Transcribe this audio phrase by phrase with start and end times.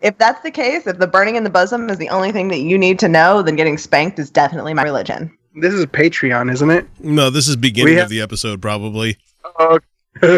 [0.00, 2.60] If that's the case, if the burning in the bosom is the only thing that
[2.60, 5.36] you need to know, then getting spanked is definitely my religion.
[5.54, 6.86] This is Patreon, isn't it?
[7.00, 9.18] No, this is beginning have- of the episode, probably.
[10.20, 10.32] this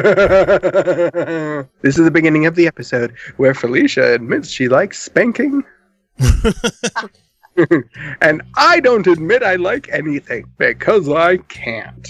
[1.83, 5.63] is the beginning of the episode where Felicia admits she likes spanking.
[8.21, 12.09] and I don't admit I like anything because I can't.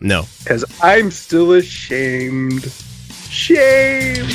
[0.00, 0.24] No.
[0.40, 2.72] Because I'm still ashamed.
[3.28, 4.26] Shame.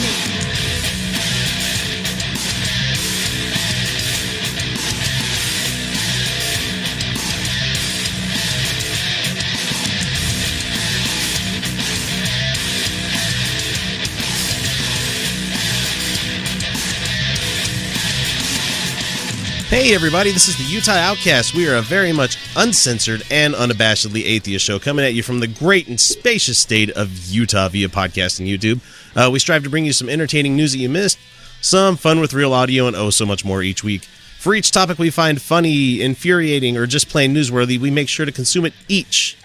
[19.84, 21.53] Hey, everybody, this is the Utah Outcast.
[21.53, 25.48] We are a very much uncensored and unabashedly atheist show coming at you from the
[25.48, 28.79] great and spacious state of Utah via podcast and YouTube.
[29.13, 31.20] Uh, we strive to bring you some entertaining news that you missed,
[31.59, 34.05] some fun with real audio, and oh, so much more each week.
[34.39, 38.31] For each topic we find funny, infuriating, or just plain newsworthy, we make sure to
[38.31, 39.35] consume it each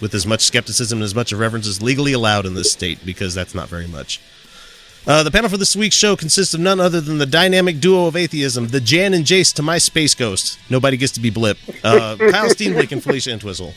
[0.00, 3.34] with as much skepticism and as much irreverence as legally allowed in this state, because
[3.34, 4.22] that's not very much.
[5.04, 8.06] Uh, the panel for this week's show consists of none other than the dynamic duo
[8.06, 10.58] of atheism, the Jan and Jace to my space ghost.
[10.70, 11.58] Nobody gets to be Blip.
[11.82, 13.74] Uh, Kyle Steenblick and Felicia Entwistle.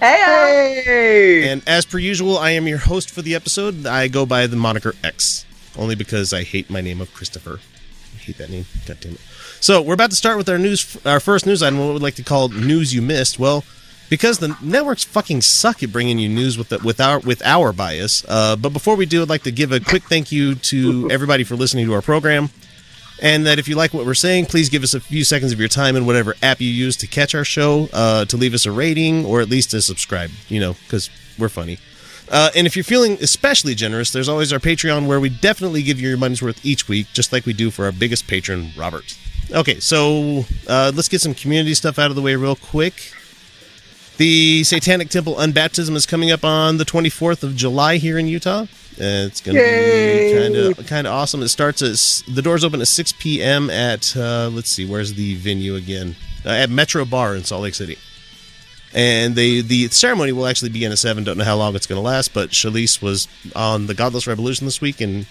[0.00, 1.48] Hey, Hey!
[1.50, 3.86] And as per usual, I am your host for the episode.
[3.86, 5.44] I go by the moniker X,
[5.78, 7.60] only because I hate my name of Christopher.
[8.14, 8.64] I hate that name.
[8.86, 9.20] God damn it.
[9.60, 12.14] So we're about to start with our news, our first news item, what we'd like
[12.16, 13.38] to call news you missed.
[13.38, 13.62] Well,
[14.10, 17.72] because the networks fucking suck at bringing you news with the, with our with our
[17.72, 18.24] bias.
[18.28, 21.44] Uh, but before we do, I'd like to give a quick thank you to everybody
[21.44, 22.50] for listening to our program.
[23.22, 25.60] And that if you like what we're saying, please give us a few seconds of
[25.60, 28.64] your time in whatever app you use to catch our show, uh, to leave us
[28.64, 31.78] a rating, or at least to subscribe, you know, because we're funny.
[32.30, 36.00] Uh, and if you're feeling especially generous, there's always our Patreon where we definitely give
[36.00, 39.18] you your money's worth each week, just like we do for our biggest patron, Robert.
[39.52, 43.12] Okay, so uh, let's get some community stuff out of the way real quick.
[44.20, 48.64] The Satanic Temple Unbaptism is coming up on the 24th of July here in Utah.
[48.64, 48.66] Uh,
[49.24, 51.40] it's going to be kind of kind of awesome.
[51.42, 53.70] It starts at the doors open at 6 p.m.
[53.70, 56.16] at uh, let's see, where's the venue again?
[56.44, 57.96] Uh, at Metro Bar in Salt Lake City.
[58.92, 61.24] And they the ceremony will actually begin at seven.
[61.24, 63.26] Don't know how long it's going to last, but Shalise was
[63.56, 65.24] on the Godless Revolution this week, and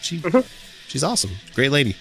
[0.00, 0.20] she
[0.88, 1.94] she's awesome, great lady.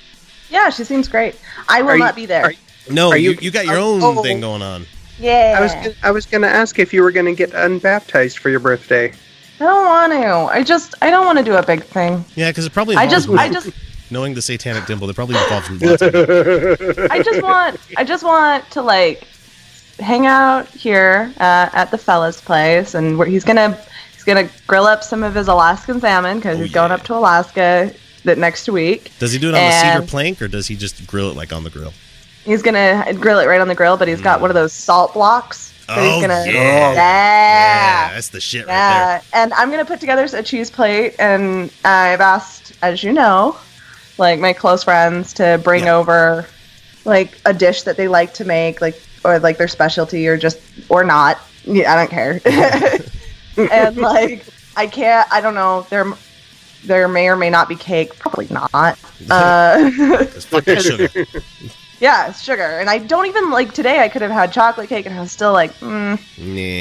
[0.50, 1.40] yeah, she seems great.
[1.69, 2.46] I will Are you- not be there.
[2.46, 2.53] are-
[2.90, 4.24] No, Are you, you- you got your are- own oh.
[4.24, 4.88] thing going on.
[5.21, 8.49] Yeah, I was gonna, I was gonna ask if you were gonna get unbaptized for
[8.49, 9.13] your birthday.
[9.59, 10.27] I don't want to.
[10.57, 12.25] I just, I don't want to do a big thing.
[12.35, 13.69] Yeah, because it probably I involves just, I just,
[14.11, 18.69] knowing the Satanic dimple, It probably involves lots of I just want, I just want
[18.71, 19.27] to like
[19.99, 23.77] hang out here uh, at the fella's place, and where he's gonna,
[24.13, 27.13] he's gonna grill up some of his Alaskan salmon because Oh, he's going up to
[27.13, 27.93] Alaska
[28.23, 29.11] that next week.
[29.19, 31.53] Does he do it on the cedar plank or does he just grill it like
[31.53, 31.93] on the grill?
[32.44, 35.13] He's gonna grill it right on the grill, but he's got one of those salt
[35.13, 35.68] blocks.
[35.88, 35.97] that Mm.
[35.97, 36.94] Oh, he's gonna, yeah.
[36.94, 38.13] yeah.
[38.13, 42.22] that's the shit right Yeah, and I'm gonna put together a cheese plate, and I've
[42.22, 43.57] asked, as you know,
[44.18, 45.96] like my close friends to bring Yeah.
[45.97, 46.46] over
[47.03, 50.59] like a dish that they like to make, like or like their specialty, or just
[50.90, 51.40] or not.
[51.66, 52.40] Yeah, I don't care.
[53.72, 54.46] and like
[54.78, 55.28] I can't.
[55.31, 55.85] I don't know.
[55.90, 56.06] There,
[56.85, 58.18] there may or may not be cake.
[58.18, 58.97] Probably not.
[59.30, 60.18] Uh, there.
[60.25, 61.07] 'Cause fuck that sugar.
[62.01, 64.00] Yeah, sugar, and I don't even like today.
[64.00, 66.19] I could have had chocolate cake, and I was still like, mm,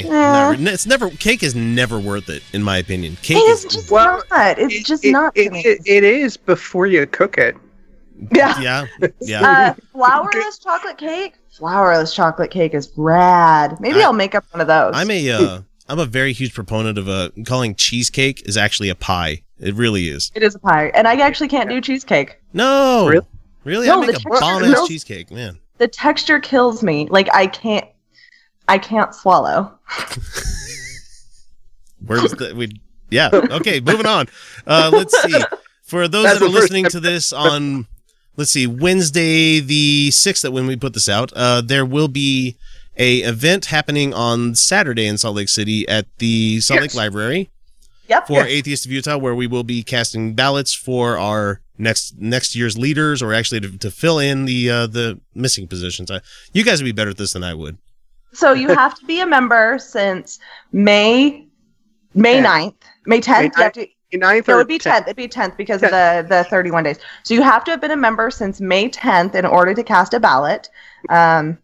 [0.08, 3.16] Nah, never, it's never cake is never worth it in my opinion.
[3.22, 4.58] Cake it's is just Well, not.
[4.58, 7.54] It's It- just it- not It, it, it is before you cook it.
[8.34, 8.58] yeah.
[8.60, 8.86] yeah,
[9.20, 9.48] yeah.
[9.48, 11.34] Uh, flourless chocolate cake.
[11.56, 13.78] Flourless chocolate cake is rad.
[13.80, 14.92] Maybe I- I, will make up one of those.
[14.94, 18.94] I'm a uh, I'm a very huge proponent of uh, calling cheesecake is actually a
[18.94, 19.42] pie.
[19.58, 20.32] It really is.
[20.34, 22.40] it is a pie, and I actually can't do cheesecake.
[22.54, 23.26] No, Really?
[23.64, 24.86] Really, No, I make the a texture- bomb ass no.
[24.86, 25.58] cheesecake, man.
[25.78, 27.06] The texture kills me.
[27.10, 27.86] Like I can't.
[28.68, 29.72] I can't swallow.
[32.06, 32.70] Where's the we?
[33.10, 33.30] Yeah.
[33.32, 33.80] Okay.
[33.80, 34.26] Moving on.
[34.66, 35.34] Uh, let's see.
[35.82, 37.86] For those That's that are listening to this on,
[38.36, 42.56] let's see, Wednesday the sixth, that when we put this out, uh, there will be
[42.96, 46.94] a event happening on Saturday in Salt Lake City at the Salt Yes.
[46.94, 47.50] Lake Library
[48.08, 48.26] Yep.
[48.28, 52.78] for Atheist of Utah, where we will be casting ballots for our next next year's
[52.78, 56.10] leaders or actually to, to fill in the uh, the missing positions.
[56.10, 56.20] I,
[56.52, 57.78] you guys would be better at this than I would.
[58.32, 60.38] So you have to be a member since
[60.72, 61.46] May
[62.14, 62.46] May Yeah.
[62.46, 62.74] 9th.
[63.06, 63.42] May 10th.
[63.56, 65.02] You have to, Ninth no, it would be 10th.
[65.02, 66.98] It'd be 10th because of the, the 31 days.
[67.22, 70.14] So you have to have been a member since May 10th in order to cast
[70.14, 70.68] a ballot.
[71.08, 71.58] Um,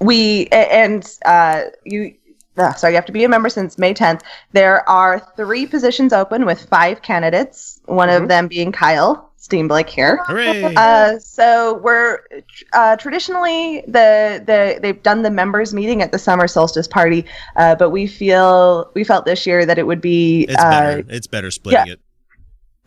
[0.00, 2.14] we and uh, you.
[2.56, 4.20] Uh, so you have to be a member since May 10th.
[4.52, 7.80] There are three positions open with five candidates.
[7.86, 8.22] One Mhm.
[8.22, 10.20] of them being Kyle Steenblick here.
[10.26, 10.74] Hooray!
[10.74, 12.20] Uh, so we're
[12.72, 17.74] uh, traditionally the the they've done the members meeting at the summer solstice party, uh,
[17.74, 21.04] but we feel we felt this year that it would be it's uh, better.
[21.10, 22.00] It's better splitting it.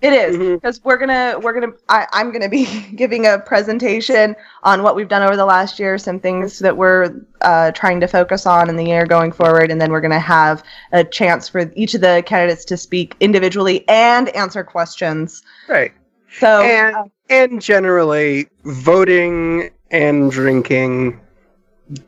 [0.02, 2.66] It is because we're gonna we're gonna I, I'm gonna be
[2.96, 7.16] giving a presentation on what we've done over the last year, some things that we're
[7.42, 10.64] uh, trying to focus on in the year going forward, and then we're gonna have
[10.92, 15.42] a chance for each of the candidates to speak individually and answer questions.
[15.68, 15.94] right.
[16.40, 21.20] So and uh, and generally, voting and drinking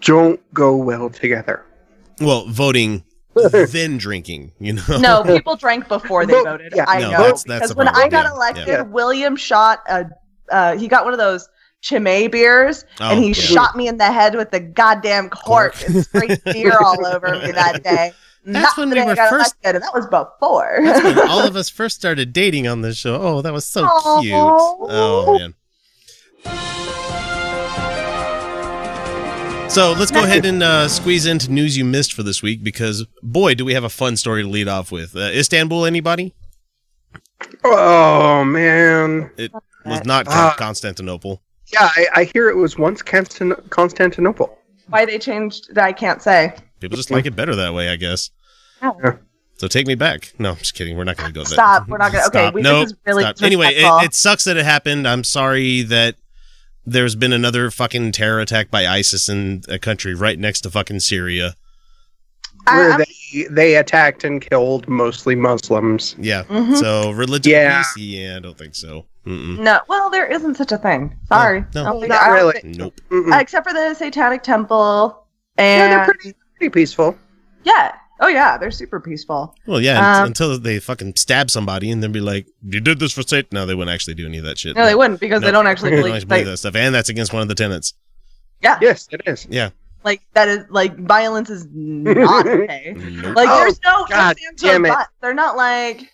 [0.02, 1.66] don't go well together.
[2.22, 3.04] Well, voting
[3.72, 4.52] then drinking.
[4.60, 4.98] You know.
[5.00, 6.74] no, people drank before they voted.
[6.76, 8.82] yeah, I no, know that's- that's because when problem, I got yeah, elected, yeah.
[8.82, 10.06] William shot a.
[10.52, 11.48] Uh, he got one of those
[11.82, 13.34] Chimay beers, Oh, and he yeah.
[13.34, 15.88] shot me in the head with the goddamn cork, Cork.
[15.90, 18.12] and sprayed beer all over me that day.
[18.46, 20.80] That's Not when the we day I were first- elected, and that was before.
[20.84, 23.16] That's when all of us first started dating on this show.
[23.22, 24.22] Oh, that was so Aw.
[24.22, 24.34] cute.
[24.36, 25.54] Oh man.
[29.70, 33.06] So let's go ahead and uh, squeeze into news you missed for this week because
[33.22, 35.16] boy, do we have a fun story to lead off with.
[35.16, 36.34] Uh, Istanbul, anybody?
[37.64, 39.52] Oh man, It
[39.86, 40.56] was not Ah.
[40.58, 41.42] Constantinople.
[41.72, 44.58] yeah, I, I hear it was once Constan- Constantinople.
[44.88, 46.56] Why they changed, I can't say.
[46.80, 48.32] People just like it better that way, I guess.
[48.82, 48.96] Oh.
[49.58, 50.34] So take me back.
[50.40, 50.98] No, I'm just kidding.
[50.98, 51.54] We're not going to go there.
[51.54, 51.88] Stop.
[51.88, 52.54] We're not gonna- okay, Stop.
[52.56, 53.42] we- this Nope, is really stop.
[53.44, 55.08] Anyway, it, it sucks that it happened.
[55.08, 56.16] I'm sorry that
[56.92, 61.00] there's been another fucking terror attack by ISIS in a country right next to fucking
[61.00, 61.56] Syria.
[62.68, 66.16] Where I'm- they they attacked and killed mostly Muslims.
[66.20, 66.44] Yeah.
[66.44, 66.78] Mhm.
[66.78, 67.84] So religion Yeah.
[67.96, 67.98] peace?
[67.98, 69.06] Yeah, I don't think so.
[69.26, 69.60] Mm-mm.
[69.60, 71.16] No, well, there isn't such a thing.
[71.28, 71.62] Sorry.
[71.76, 71.92] No, no.
[71.92, 72.54] Don't think- I really.
[72.62, 73.00] think- Nope.
[73.12, 73.40] Mm-mm.
[73.42, 75.26] except for the Satanic Temple
[75.58, 77.18] yeah, and they're pretty pretty peaceful.
[77.64, 77.92] yeah.
[78.22, 79.56] Oh yeah, they're super peaceful.
[79.66, 83.14] Well, yeah, Um, until they fucking stab somebody and then be like, "You did this
[83.14, 84.76] for Satan." No, they wouldn't actually do any of that shit.
[84.76, 86.24] No, they wouldn't because they don't actually They don't believe.
[86.24, 87.94] actually that stuff, and that's against one of the tenets.
[88.62, 89.48] yeah, Yes, it is.
[89.50, 89.70] Yeah.
[90.04, 92.94] like that is like violence is not okay.
[92.98, 93.36] Nope.
[93.36, 94.94] Like Oh, there's no God damn it.
[95.22, 96.12] They're not like.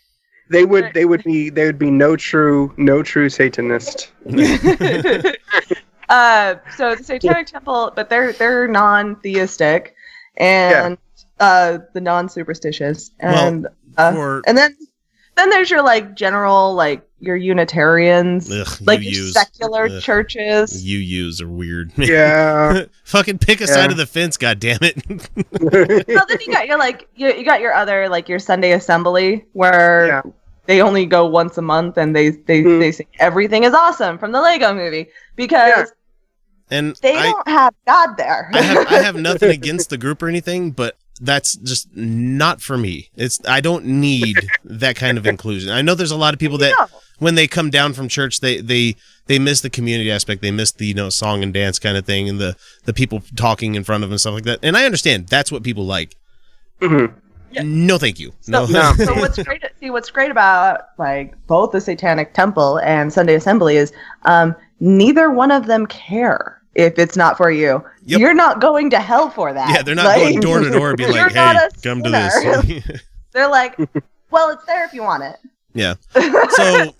[0.51, 4.11] They would they would be they would be no true no true Satanist.
[6.09, 9.95] uh, so the Satanic Temple, but they're they're non-theistic,
[10.37, 10.97] and
[11.39, 13.67] uh, the non-superstitious, and
[13.97, 14.75] uh, For and then
[15.35, 20.01] then there's your like general like your Unitarians, ugh, like you your use secular ugh,
[20.01, 20.85] churches.
[20.85, 21.91] You use are weird.
[21.97, 22.85] Yeah.
[23.03, 24.97] Fucking pick a side of the fence, God damn it!
[25.61, 29.45] well, then you got your like you, you got your other like your Sunday assembly
[29.53, 30.21] where Yeah.
[30.67, 32.79] they only go once a month and they they Mm.
[32.79, 35.91] they say everything is awesome from the Lego movie because
[36.71, 36.77] Yeah.
[36.77, 38.49] and they I, don't have God there.
[38.53, 42.77] I have I have nothing against the group or anything, but that's just not for
[42.77, 43.09] me.
[43.15, 44.35] It's I don't need
[44.65, 45.71] that kind of inclusion.
[45.71, 46.87] I know there's a lot of people that No.
[47.19, 48.95] when they come down from church, they they
[49.27, 50.41] they miss the community aspect.
[50.41, 52.55] They miss the you know song and dance kind of thing, and the
[52.85, 54.59] the people talking in front of them and stuff like that.
[54.63, 56.15] And I understand that's what people like.
[56.81, 57.13] Mhm.
[57.51, 57.61] Yeah.
[57.63, 58.33] No, thank you.
[58.47, 58.93] No, So, No.
[59.05, 59.63] so what's great?
[59.79, 63.93] See, what's great about like both the Satanic Temple and Sunday Assembly is
[64.25, 67.83] um, neither one of them care if it's not for you.
[68.05, 68.19] Yep.
[68.19, 69.69] You're not going to hell for that.
[69.73, 72.09] yeah, they're not Like, going door to door and being you're like, "Hey, come to
[72.09, 73.01] this."
[73.31, 73.77] They're like,
[74.31, 75.35] well, it's there if you want it.
[75.73, 75.95] yeah.
[76.51, 76.95] So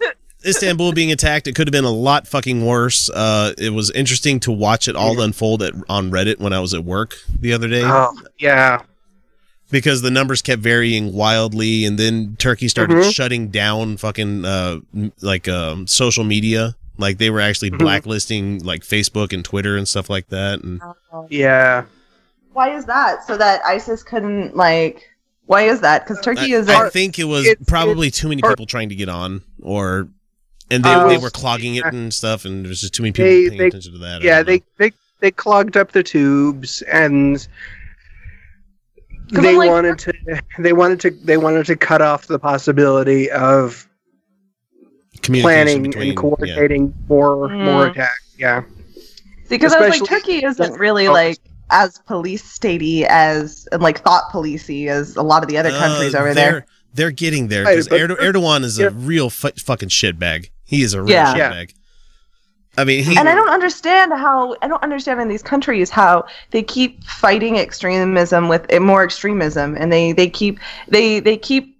[0.45, 3.09] Istanbul being attacked, it could have been a lot fucking worse.
[3.09, 6.73] Uh, it was interesting to watch it all unfold at, on Reddit when I was
[6.73, 7.83] at work the other day.
[7.85, 8.81] Oh, yeah.
[9.71, 13.11] because the numbers kept varying wildly and then turkey started Mhm.
[13.13, 17.79] shutting down fucking uh m- like um social media like they were actually Mhm.
[17.79, 20.81] blacklisting like facebook and twitter and stuff like that and
[21.29, 21.83] Yeah.
[22.53, 23.25] Why is that?
[23.27, 25.03] So that ISIS couldn't like.
[25.45, 26.03] Why is that?
[26.07, 26.69] Because Turkey I, is.
[26.69, 30.07] I a- think it was it's- probably too many people trying to get on or
[30.71, 33.25] and they, Uh, they were clogging it and stuff and there's just too many people
[33.25, 34.63] They- paying they- attention to that Yeah, they, know.
[34.77, 37.45] they they clogged up the tubes and
[39.31, 40.13] they like- wanted to
[40.59, 43.94] they wanted to they wanted to cut off the possibility of communication
[45.27, 47.65] planning between and coordinating more Mm.
[47.65, 48.21] more attacks.
[48.37, 48.63] Yeah.
[49.49, 51.13] because I was like, Turkey isn't really Oh.
[51.13, 51.37] like
[51.71, 56.13] as police statey as and like thought policey as a lot of the other countries
[56.15, 56.65] Uh, over they're, there.
[56.93, 58.87] They're getting there because but- Erdo- Erdogan is yeah.
[58.87, 60.49] a real fu- fucking shitbag.
[60.63, 61.35] He is a real Yeah.
[61.35, 61.51] Yeah.
[61.53, 61.73] shitbag.
[62.77, 66.25] I mean, he and I don't understand how I don't understand in these countries how
[66.51, 71.74] they keep fighting extremism with more extremism, and they they keep they they keep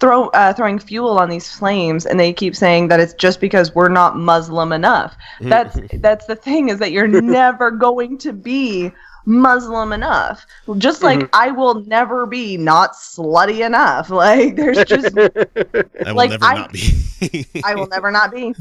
[0.00, 3.74] throw uh, throwing fuel on these flames, and they keep saying that it's just because
[3.74, 5.14] we're not Muslim enough.
[5.40, 8.90] That's that's the thing is that you're never going to be
[9.26, 10.44] Muslim enough.
[10.78, 14.08] Just like I will never be not slutty enough.
[14.20, 17.46] Like there's just I will like, never I- not be.
[17.64, 18.54] I will never not be.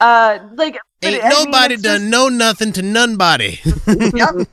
[0.00, 3.58] Uh, like Ain't I mean, nobody it's done just- no nothing to nobody.
[3.86, 4.48] Yep.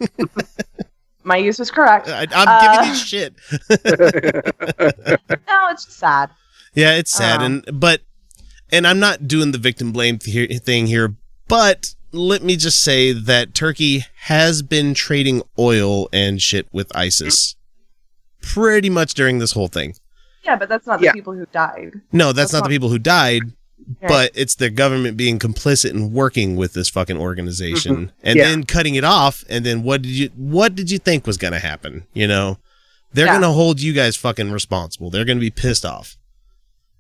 [1.28, 2.08] My use was correct.
[2.08, 3.36] I, I'm Uh, giving you shit.
[5.48, 6.30] No, it's just sad.
[6.74, 8.02] Yeah, it's sad, Um, and but
[8.72, 11.16] and I'm not doing the victim blame th- thing here,
[11.48, 17.56] but let me just say that Turkey has been trading oil and shit with ISIS
[18.42, 19.96] pretty much during this whole thing.
[20.44, 21.92] Yeah, but that's not the people who died.
[22.14, 23.44] No, that's, That's not, not- the people who died,
[24.02, 28.44] But it's the government being complicit and working with this fucking organization and Yeah.
[28.50, 29.46] then cutting it off.
[29.50, 32.06] And then what did you what did you think was going to happen?
[32.14, 32.58] You know,
[33.14, 33.34] they're Yeah.
[33.34, 35.10] going to hold you guys fucking responsible.
[35.10, 36.18] They're going to be pissed off.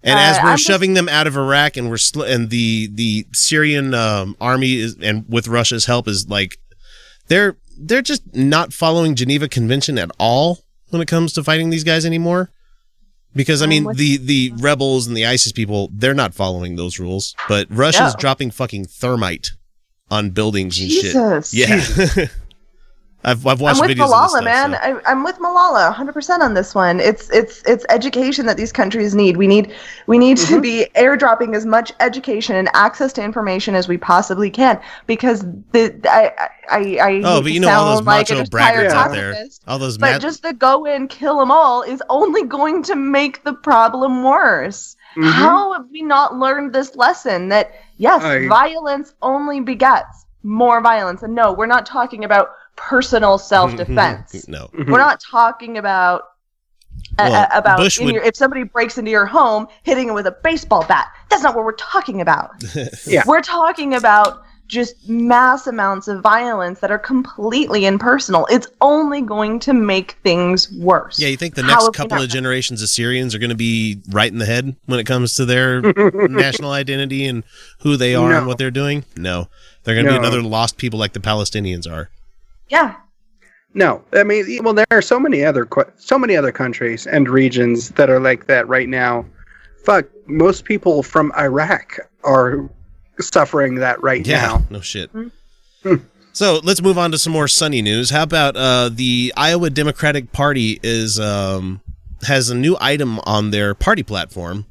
[0.03, 2.49] And Uh, as we're I'm just- shoving them out of Iraq and we're sl- and
[2.49, 6.57] the the Syrian um, army is and with Russia's help is like
[7.27, 11.83] they're they're just not following Geneva Convention at all when it comes to fighting these
[11.83, 12.49] guys anymore.
[13.37, 17.33] Because I mean the the rebels and the ISIS people they're not following those rules,
[17.47, 18.19] but Russia's No.
[18.19, 19.51] dropping fucking thermite
[20.11, 21.51] on buildings and Jesus.
[21.51, 21.69] shit.
[22.17, 22.25] Yeah.
[23.23, 24.71] I've I've watched I'm with videos Malala, stuff, man.
[24.73, 26.99] so- I, I'm with Malala 100% on this one.
[26.99, 29.37] It's it's it's education that these countries need.
[29.37, 29.73] We need
[30.05, 30.53] we need Mm-hmm.
[30.55, 35.41] to be airdropping as much education and access to information as we possibly can because
[35.71, 36.31] the I
[36.69, 39.11] I I Oh, but you know all those sound like macho a retired braggarts out
[39.11, 39.45] there.
[39.67, 42.95] All those But mad- just to go in, kill them all is only going to
[42.95, 44.95] make the problem worse.
[45.17, 45.31] Mhm.
[45.31, 51.23] How have we not learned this lesson that yes, I- violence only begets more violence?
[51.23, 54.47] And no, we're not talking about personal self-defense.
[54.47, 54.67] no.
[54.73, 54.89] Mhm.
[54.89, 56.21] we're not talking about
[57.19, 60.13] uh, Well, uh, about in would- your, if somebody breaks into your home hitting it
[60.13, 61.07] with a baseball bat.
[61.29, 62.51] That's not what we're talking about.
[63.05, 63.23] Yeah.
[63.25, 68.45] We're talking about just mass amounts of violence that are completely impersonal.
[68.51, 71.17] It's only going to make things worse.
[71.19, 74.01] Yeah, you think the next have couple of generations of Syrians are going to be
[74.09, 75.81] right in the head when it comes to their
[76.27, 77.43] national identity and
[77.79, 79.05] who they are and what they're doing?
[79.15, 79.47] No.
[79.83, 82.09] They're going to be another lost people like the Palestinians are.
[82.69, 82.95] Yeah.
[83.73, 87.89] No, I mean, well, there are so many other so many other countries and regions
[87.91, 89.25] that are like that right now.
[89.85, 92.67] Fuck, most people from Iraq are
[93.19, 94.65] suffering that right Yeah, now.
[94.69, 95.09] no shit.
[95.83, 95.95] Hmm.
[96.33, 98.09] so let's move on to some more sunny news.
[98.09, 101.81] How about uh, the Iowa Democratic Party is um,
[102.23, 104.65] has a new item on their party platform,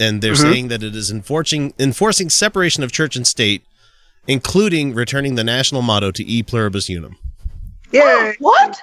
[0.00, 0.40] and they're Mhm.
[0.42, 3.62] saying that it is enforcing enforcing separation of church and state,
[4.26, 7.16] including returning the national motto to E Pluribus Unum.
[7.92, 8.02] Yay!
[8.02, 8.80] Oh, what?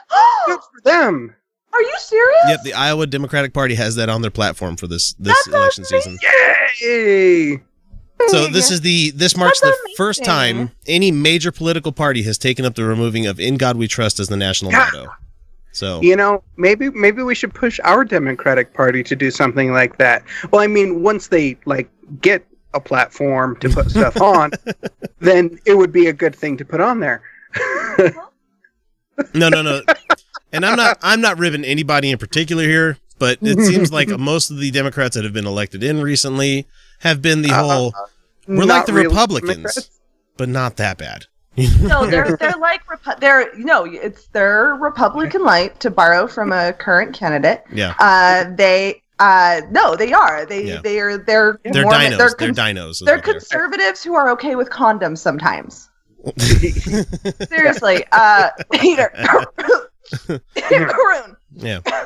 [0.47, 1.35] Good for them.
[1.74, 2.41] Are you serious?
[2.47, 5.83] Yep, the Iowa Democratic Party has that on their platform for this this That's election
[5.85, 6.17] season.
[6.81, 7.62] Yay!
[8.27, 12.38] So this is the this marks the That's first time any major political party has
[12.38, 14.89] taken up the removing of "In God We Trust" as the national Yeah.
[14.93, 15.07] motto.
[15.74, 19.97] So You know, maybe maybe we should push our Democratic Party to do something like
[19.97, 20.24] that.
[20.51, 21.89] Well, I mean, once they like
[22.21, 24.51] get a platform to put stuff on,
[25.19, 27.21] then it would be a good thing to put on there.
[29.34, 29.81] No, no, no,
[30.51, 34.50] and I'm not I'm not ribbing anybody in particular here, but it seems like most
[34.51, 36.67] of the Democrats that have been elected in recently
[37.00, 37.93] have been the Uh, whole,
[38.48, 39.89] we're like the really Republicans, Democrats.
[40.38, 41.25] but not that bad.
[41.81, 46.74] no, they're they're like Repu- they're no, it's they're Republican light to borrow from a
[46.74, 47.63] current candidate.
[47.72, 50.81] Yeah, Uh, they uh no, they are they Yeah.
[50.84, 52.17] they are they're they're more- dinos.
[52.38, 53.00] They're, They're, dinos.
[53.05, 53.34] they're what they are.
[53.39, 55.89] conservatives who are okay with condoms sometimes.
[57.48, 59.12] Seriously, uh, Peter.
[60.70, 61.36] Corroon.
[61.53, 61.79] yeah,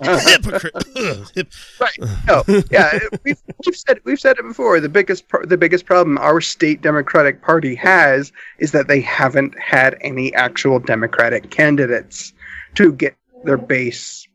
[0.00, 0.74] hypocrite.
[0.96, 1.52] Ugh, hip-
[2.26, 4.80] no, yeah, we've, we've said we've said it before.
[4.80, 9.54] The biggest pro- the biggest problem our state Democratic Party has is that they haven't
[9.60, 12.32] had any actual Democratic candidates
[12.74, 14.26] to get their base.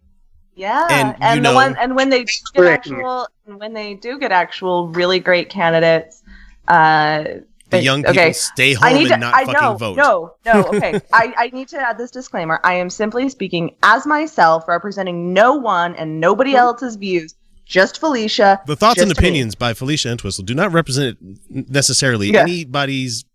[0.56, 3.74] Yeah, And and, you the know- one and when they do get actual and when
[3.74, 6.24] they do get actual really great candidates,
[6.68, 7.24] uh,
[7.72, 8.34] the young people okay.
[8.34, 9.18] stay home I need and to.
[9.18, 9.74] not I fucking know.
[9.78, 9.98] vote.
[9.98, 10.62] No, no.
[10.74, 11.00] Okay.
[11.14, 12.60] I, I need to add this disclaimer.
[12.64, 17.36] I am simply speaking as myself, representing no one and nobody else's views.
[17.66, 18.62] Just Felicia.
[18.68, 19.28] The thoughts and just me.
[19.28, 21.18] opinions by Felicia Entwistle do not represent
[21.50, 22.42] necessarily Yeah.
[22.42, 23.26] anybody's.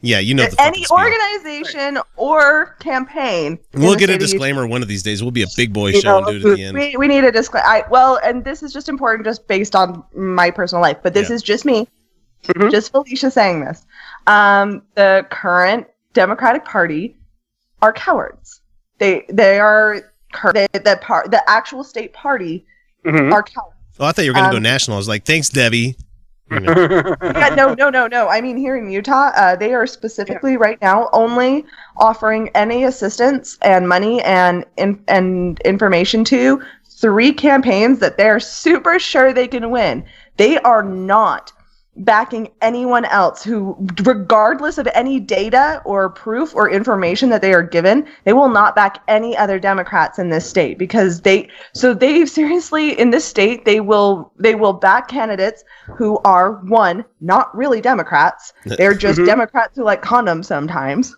[0.00, 3.58] Yeah, you know the Any organization or campaign.
[3.74, 5.22] We'll get a disclaimer one of these days.
[5.22, 6.78] We'll be a big boy You show know, and do it at the end.
[6.78, 7.84] We, we need a disclaimer.
[7.90, 11.34] Well, and this is just important just based on my personal life, but this Yeah.
[11.36, 11.88] is just me.
[12.48, 12.70] Mhm.
[12.70, 13.84] Just Felicia saying this.
[14.26, 17.16] Um, the current Democratic Party
[17.82, 18.60] are cowards.
[18.98, 22.66] They they are cur- they, the part the actual state party
[23.04, 23.32] Mhm.
[23.32, 23.74] are cowards.
[24.00, 24.96] Oh, I thought you were gonna go Um, national.
[24.96, 25.96] I was like, thanks, Debbie.
[26.50, 28.26] You know, yeah, no, no, no, no.
[28.28, 31.66] I mean, here in Utah, uh, they are specifically right now only
[31.98, 38.98] offering any assistance and money and in, and information to three campaigns that they're super
[38.98, 40.04] sure they can win.
[40.38, 41.52] They are not
[41.98, 47.62] backing anyone else who, regardless of any data or proof or information that they are
[47.62, 51.48] given, they will not back any other Democrats in this state because they.
[51.74, 55.64] So they seriously in this state they will they will back candidates
[55.96, 58.52] who are one not really Democrats.
[58.64, 59.26] They're just Mhm.
[59.26, 61.16] Democrats who like condoms sometimes.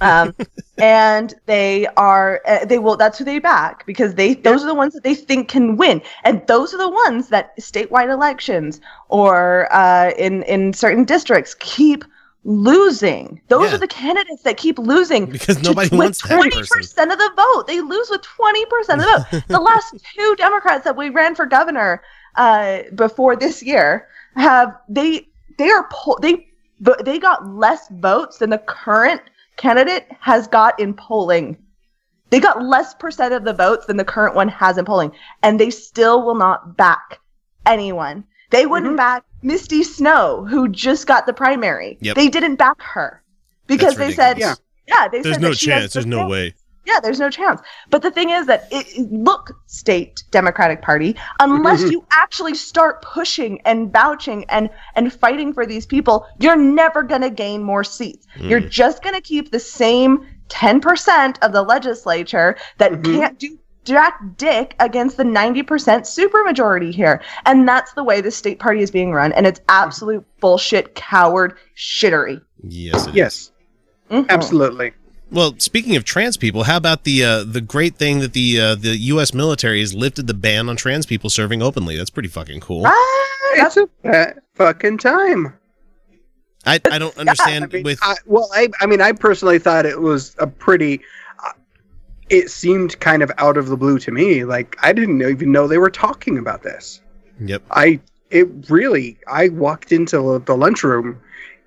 [0.00, 0.34] Um,
[0.78, 4.74] and they are uh, they will that's who they back because they those are the
[4.74, 9.72] ones that they think can win and those are the ones that statewide elections or
[9.72, 12.04] uh, in in certain districts keep
[12.44, 13.76] losing those Yeah.
[13.76, 17.10] are the candidates that keep losing because nobody wants that 20% person.
[17.12, 17.66] of the vote.
[17.68, 19.44] They lose with 20% of the vote.
[19.48, 22.02] the last two Democrats that we ran for governor
[22.36, 26.48] uh, before this year have they they are po- they
[26.80, 29.20] but they got less votes than the current
[29.56, 31.56] candidate has got in polling.
[32.30, 35.60] They got less percent of the votes than the current one has in polling, and
[35.60, 37.20] they still will not back
[37.66, 38.24] anyone.
[38.50, 38.96] They wouldn't Mhm.
[38.98, 41.98] back Misty Snow, who just got the primary.
[42.00, 42.16] Yep.
[42.16, 43.22] They didn't back her
[43.66, 44.60] because That's they said, ridiculous.
[44.88, 45.92] yeah, they There's said no that she has chance.
[45.94, 46.30] There's the no vote.
[46.30, 46.54] way.
[46.84, 47.60] Yeah, there's no chance.
[47.90, 51.92] But the thing is that it, it- look, state Democratic Party, unless Mhm.
[51.92, 57.20] you actually start pushing and vouching and and fighting for these people, you're never going
[57.22, 58.26] to gain more seats.
[58.36, 58.70] You're Mm.
[58.70, 63.04] just going to keep the same 10% of the legislature that Mhm.
[63.04, 67.20] can't do jack dick against the 90% supermajority here.
[67.46, 71.54] And that's the way the state party is being run and it's absolute bullshit coward
[71.76, 72.40] shittery.
[72.62, 73.06] Yes.
[73.06, 73.14] it is.
[73.16, 73.50] yes,
[74.10, 74.28] Mhm.
[74.28, 74.92] absolutely.
[75.32, 78.74] Well, speaking of trans people, how about the uh, the great thing that the uh,
[78.74, 79.32] the U.S.
[79.32, 81.96] military has lifted the ban on trans people serving openly?
[81.96, 82.82] That's pretty fucking cool.
[82.82, 83.28] Right?
[83.54, 85.54] It's a fucking time.
[86.66, 89.86] I, I don't understand I mean, with I, well, I, I mean, I personally thought
[89.86, 91.00] it was a pretty.
[91.42, 91.52] Uh,
[92.28, 94.44] it seemed kind of out of the blue to me.
[94.44, 97.00] Like I didn't even know they were talking about this.
[97.40, 97.62] yep.
[97.70, 99.18] I it really.
[99.28, 101.18] I walked into the lunchroom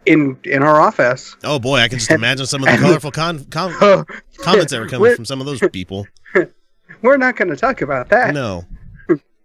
[0.06, 1.36] in in our office.
[1.44, 4.06] Oh boy, I can just imagine some of the colorful con- com- Oh,
[4.38, 6.08] comments that were coming from some of those people.
[7.02, 8.34] we're not going to talk about that.
[8.34, 8.66] No,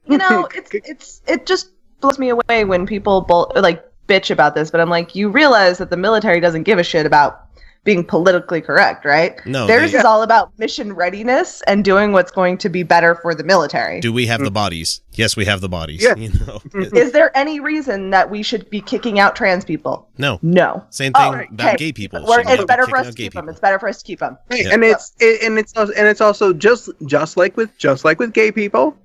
[0.06, 1.70] you know, it's it's it just
[2.00, 4.70] blows me away when people bull, like bitch about this.
[4.70, 7.49] But I'm like, you realize that the military doesn't give a shit about
[7.82, 9.44] being politically correct, right?
[9.46, 9.66] no.
[9.66, 13.34] Theirs they- is all about mission readiness and doing what's going to be better for
[13.34, 14.00] the military.
[14.00, 14.54] do we have the mm.
[14.54, 15.00] bodies?
[15.12, 16.02] Yes, we have the bodies.
[16.02, 16.14] Yeah.
[16.20, 16.94] You know, mm-hmm.
[16.96, 20.08] Is there any reason that we should be kicking out trans people?
[20.18, 20.38] no.
[20.42, 20.84] No.
[20.90, 21.76] Same thing Oh, about okay.
[21.76, 22.24] gay people.
[22.26, 23.48] We're- Should not it's better kicking for us to gay keep them.
[23.48, 24.36] It's better for us to keep them.
[24.50, 24.74] Right, Yeah.
[24.74, 28.18] and it's it, and it's also, and it's also just just like with just like
[28.18, 28.96] with gay people,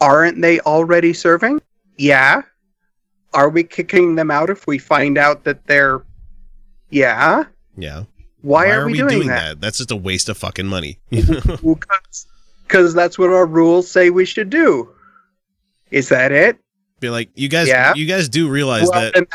[0.00, 1.60] aren't they already serving?
[1.98, 2.42] Yeah.
[3.34, 6.02] Are we kicking them out if we find out that they're?
[6.90, 7.44] Yeah.
[7.76, 8.04] Yeah.
[8.42, 9.60] Why, are, we, doing, that?
[9.60, 10.98] That's just a waste of fucking money.
[11.10, 11.78] You know?
[12.66, 14.88] Because that's what our rules say we should do.
[15.90, 16.58] Is that it?
[17.00, 17.92] Be like, you guys, Yeah.
[17.94, 19.26] you guys do realize well, that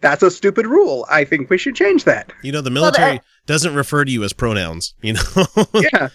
[0.00, 1.06] that's a stupid rule.
[1.10, 2.32] I think we should change that.
[2.42, 4.94] you know the Well, the- uh, military doesn't refer to you as pronouns.
[5.02, 6.08] You know, Yeah.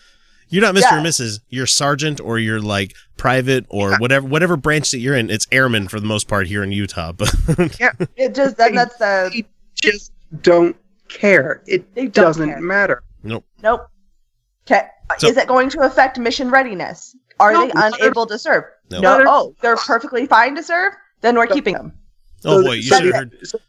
[0.49, 0.81] you're not Mr.
[0.81, 0.99] Yeah.
[0.99, 1.39] or Mrs.
[1.49, 5.29] You're sergeant or you're like private or whatever whatever branch that you're in.
[5.29, 7.11] It's airman for the most part here in Utah.
[7.13, 7.33] But
[8.17, 9.43] It just that, that's the
[9.75, 10.11] just
[10.41, 10.75] don't
[11.09, 11.63] care.
[11.67, 12.61] It They don't doesn't care.
[12.61, 13.03] matter.
[13.23, 13.45] nope.
[13.63, 13.87] Nope.
[14.69, 14.87] Okay.
[15.19, 17.15] So- Is it going to affect mission readiness?
[17.39, 18.63] Are No, they unable to serve?
[18.91, 18.99] No.
[19.01, 19.23] No.
[19.27, 20.93] Oh, they're perfectly fine to serve.
[21.21, 21.93] Then we're keeping them.
[22.45, 23.47] oh So- boy, you so should have the- heard.
[23.47, 23.59] so-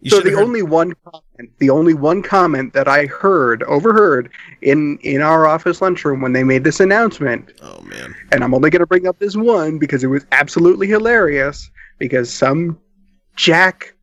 [0.00, 0.38] You so the heard.
[0.40, 4.30] only one comment, the only one comment that I heard, overheard
[4.62, 8.70] in in our office lunchroom when they made this announcement, Oh man, and I'm only
[8.70, 11.70] going to bring up this one because it was absolutely hilarious.
[11.98, 12.78] Because some
[13.34, 13.97] jack Booty-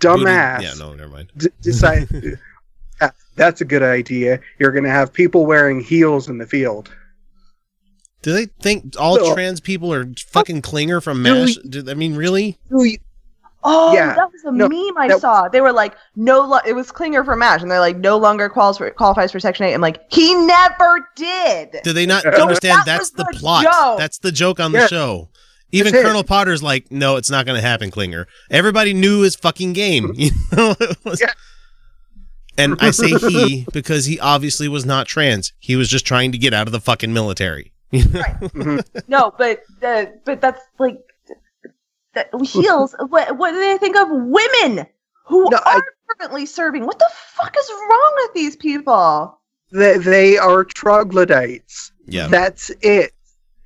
[0.00, 1.30] dumbass Yeah, no, never mind.
[1.36, 2.38] d- decided
[3.00, 4.40] "Ah, that's a good idea.
[4.58, 6.90] You're going to have people wearing heels in the field.
[8.22, 9.32] Do they think all No.
[9.34, 11.56] trans people are fucking Klinger from MASH?
[11.68, 12.58] Do, I mean, really?
[13.64, 14.14] Oh, Yeah.
[14.14, 15.48] that was a No, meme I that- saw.
[15.48, 18.48] They were like, no, lo- it was Klinger for MASH, and they're like, no longer
[18.48, 19.74] qualifies for, qualifies for Section 8.
[19.74, 21.76] I'm like, he never did.
[21.84, 23.64] Do they not understand that that's the the plot?
[23.64, 23.98] joke.
[23.98, 25.28] That's the joke on the show.
[25.70, 26.06] Even That's it.
[26.06, 28.26] Colonel Potter's like, no, it's not going to happen, Klinger.
[28.50, 30.12] Everybody knew his fucking game.
[30.16, 31.20] You know, was.
[31.20, 31.32] Yeah.
[32.56, 35.52] And I say he because he obviously was not trans.
[35.60, 37.72] He was just trying to get out of the fucking military.
[37.92, 38.82] Mhm.
[39.08, 40.98] No, but the, but that's like,
[42.14, 42.94] that heals.
[43.08, 44.86] what, what do they think of women
[45.26, 45.80] who No, are I-
[46.18, 46.84] currently serving?
[46.86, 49.38] What the fuck is wrong with these people?
[49.70, 51.92] They, they are troglodytes.
[52.06, 53.12] Yeah, That's it.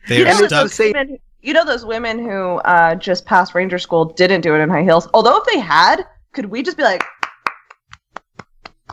[0.09, 0.51] they you are know, stuck.
[0.51, 4.55] those same- women, you know those women who uh, just passed ranger school didn't do
[4.55, 5.09] it in high heels.
[5.13, 7.03] Although if they had, could we just be like,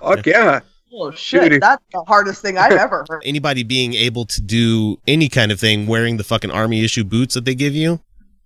[0.01, 0.61] Fuck yeah.
[0.93, 1.61] oh shit, Dude.
[1.61, 3.21] that's the hardest thing I've ever heard.
[3.25, 7.33] Anybody being able to do any kind of thing wearing the fucking army issue boots
[7.33, 7.99] that they give you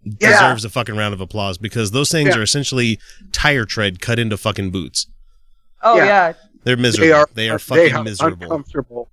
[0.04, 0.32] Yeah.
[0.32, 2.40] deserves a fucking round of applause because those things Yeah.
[2.40, 3.00] are essentially
[3.32, 5.06] tire tread cut into fucking boots.
[5.84, 6.06] Oh Yeah.
[6.06, 7.08] yeah, They're miserable.
[7.08, 8.44] They are, they are they fucking are miserable.
[8.44, 9.10] uncomfortable.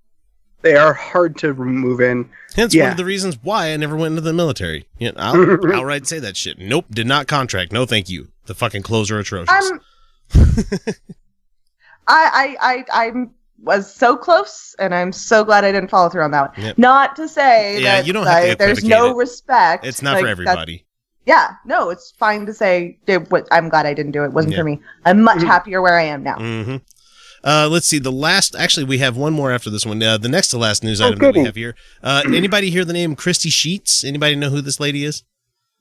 [0.63, 2.29] They are hard to move in.
[2.55, 4.87] Hence one of the reasons why I never went into the military.
[4.99, 6.59] Yeah, I'll outright say that shit.
[6.59, 7.73] Nope, did not contract.
[7.73, 8.29] No, thank you.
[8.47, 9.49] The fucking clothes are atrocious.
[9.51, 9.81] I'm.
[12.07, 13.31] I I I I'm
[13.63, 16.67] was so close, and I'm so glad I didn't follow through on that one.
[16.67, 16.79] Yep.
[16.79, 19.17] Not to say Yeah, that you don't have to there's no it.
[19.17, 19.85] respect.
[19.87, 20.87] it's not like, for everybody.
[21.27, 22.99] Yeah, no, it's fine to say
[23.53, 24.27] I'm glad I didn't do it.
[24.29, 24.61] It wasn't Yeah.
[24.61, 24.81] for me.
[25.05, 25.47] I'm much Mhm.
[25.47, 26.37] happier where I am now.
[26.39, 26.77] hmm
[27.43, 27.99] Uh, let's see.
[27.99, 30.03] The last, actually, we have one more after this one.
[30.03, 31.75] Uh, the next to last news Oh, item that we have here.
[32.03, 34.05] Uh, anybody hear the name Christy Sheats?
[34.05, 35.25] Anybody know who this lady is?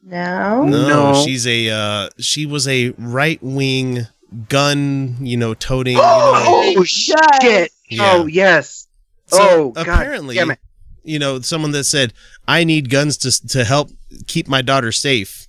[0.01, 0.63] No.
[0.63, 1.25] No, No.
[1.25, 1.69] she's a.
[1.69, 4.07] Uh, she was a right wing
[4.47, 5.97] gun, you know, toting.
[5.97, 7.71] You know, Oh, shit.
[7.89, 8.13] Yeah.
[8.13, 8.87] Oh, yes.
[9.27, 10.53] So, oh, God apparently, damn
[11.03, 12.13] you know, someone that said,
[12.47, 13.89] "I need guns to to help
[14.27, 15.47] keep my daughter safe,"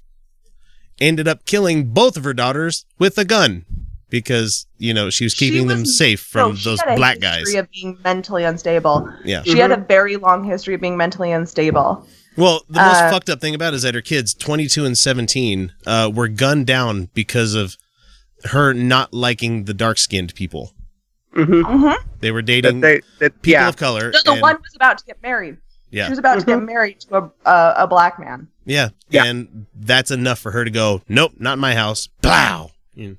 [1.00, 3.64] ended up killing both of her daughters with a gun
[4.10, 6.96] because you know she was She keeping them safe from No, she those had a
[6.96, 7.40] black guys.
[7.40, 9.08] history of being mentally unstable.
[9.24, 9.42] Yeah.
[9.44, 12.06] She had a very long history of being mentally unstable.
[12.36, 14.96] Well, the most Uh, fucked up thing about it is that her kids, 22 and
[14.96, 17.76] 17, uh, were gunned down because of
[18.44, 20.72] her not liking the dark skinned people.
[21.34, 22.08] hmm Mm-hmm.
[22.20, 23.68] They were That dating they, that, people yeah.
[23.68, 24.10] of color.
[24.12, 25.56] No, the and- one was about to get married.
[25.90, 26.06] yeah.
[26.06, 28.48] She was about to get married to a uh, a black man.
[28.64, 28.90] yeah.
[29.10, 29.24] Yeah.
[29.24, 32.08] And that's enough for her to go, nope, not in my house.
[32.22, 32.70] Plow.
[32.94, 33.16] You know,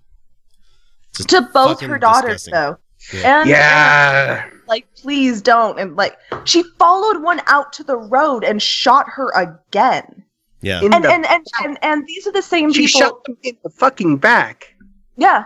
[1.16, 2.54] just To both her daughters, disgusting.
[2.54, 2.78] though.
[3.20, 3.40] Yeah.
[3.42, 4.44] And, Yeah.
[4.52, 5.80] and, like, please don't.
[5.80, 10.24] And like, she followed one out to the road and shot her again.
[10.62, 10.82] Yeah.
[10.84, 13.00] And the- and, and and and these are the same she people.
[13.02, 14.76] shot them in the fucking back.
[15.18, 15.46] Yeah.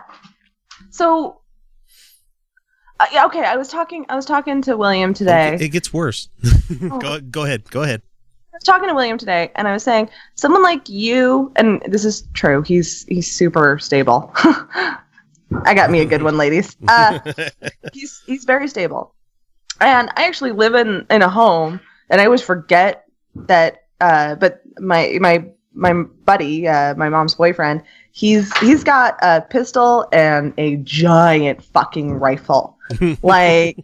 [0.90, 1.40] So.
[3.00, 3.44] Uh, yeah, okay.
[3.44, 4.06] I was talking.
[4.10, 5.58] I was talking to William today.
[5.60, 6.30] It gets worse.
[6.92, 7.00] Oh.
[7.00, 7.70] go, go ahead.
[7.72, 8.02] Go ahead.
[8.54, 12.04] I was talking to William today, and I was saying someone like you, and this
[12.06, 12.62] is true.
[12.64, 14.34] He's he's super stable.
[15.64, 16.76] I got me a good one, ladies.
[16.88, 17.20] Uh,
[17.94, 19.14] he's he's very stable,
[19.82, 21.80] and I actually live in in a home,
[22.10, 23.06] and I always forget
[23.36, 23.84] that.
[24.02, 25.94] Uh, but my my my
[26.26, 32.78] buddy, uh, my mom's boyfriend, he's he's got a pistol and a giant fucking rifle.
[33.24, 33.78] like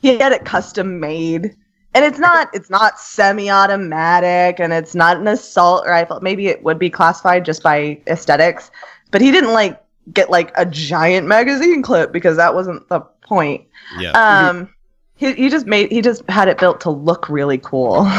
[0.00, 1.54] he had it custom made
[1.94, 6.78] and it's not it's not semi-automatic and it's not an assault rifle maybe it would
[6.78, 8.70] be classified just by aesthetics
[9.10, 13.66] but he didn't like get like a giant magazine clip because that wasn't the point.
[13.98, 14.12] Yeah.
[14.12, 14.72] um
[15.16, 18.06] he, he just made he just had it built to look really cool.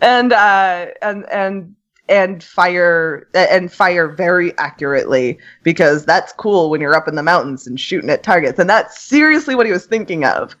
[0.00, 1.74] And uh and and
[2.08, 7.66] and fire and fire very accurately because that's cool when you're up in the mountains
[7.66, 8.58] and shooting at targets.
[8.58, 10.54] And that's seriously what he was thinking of.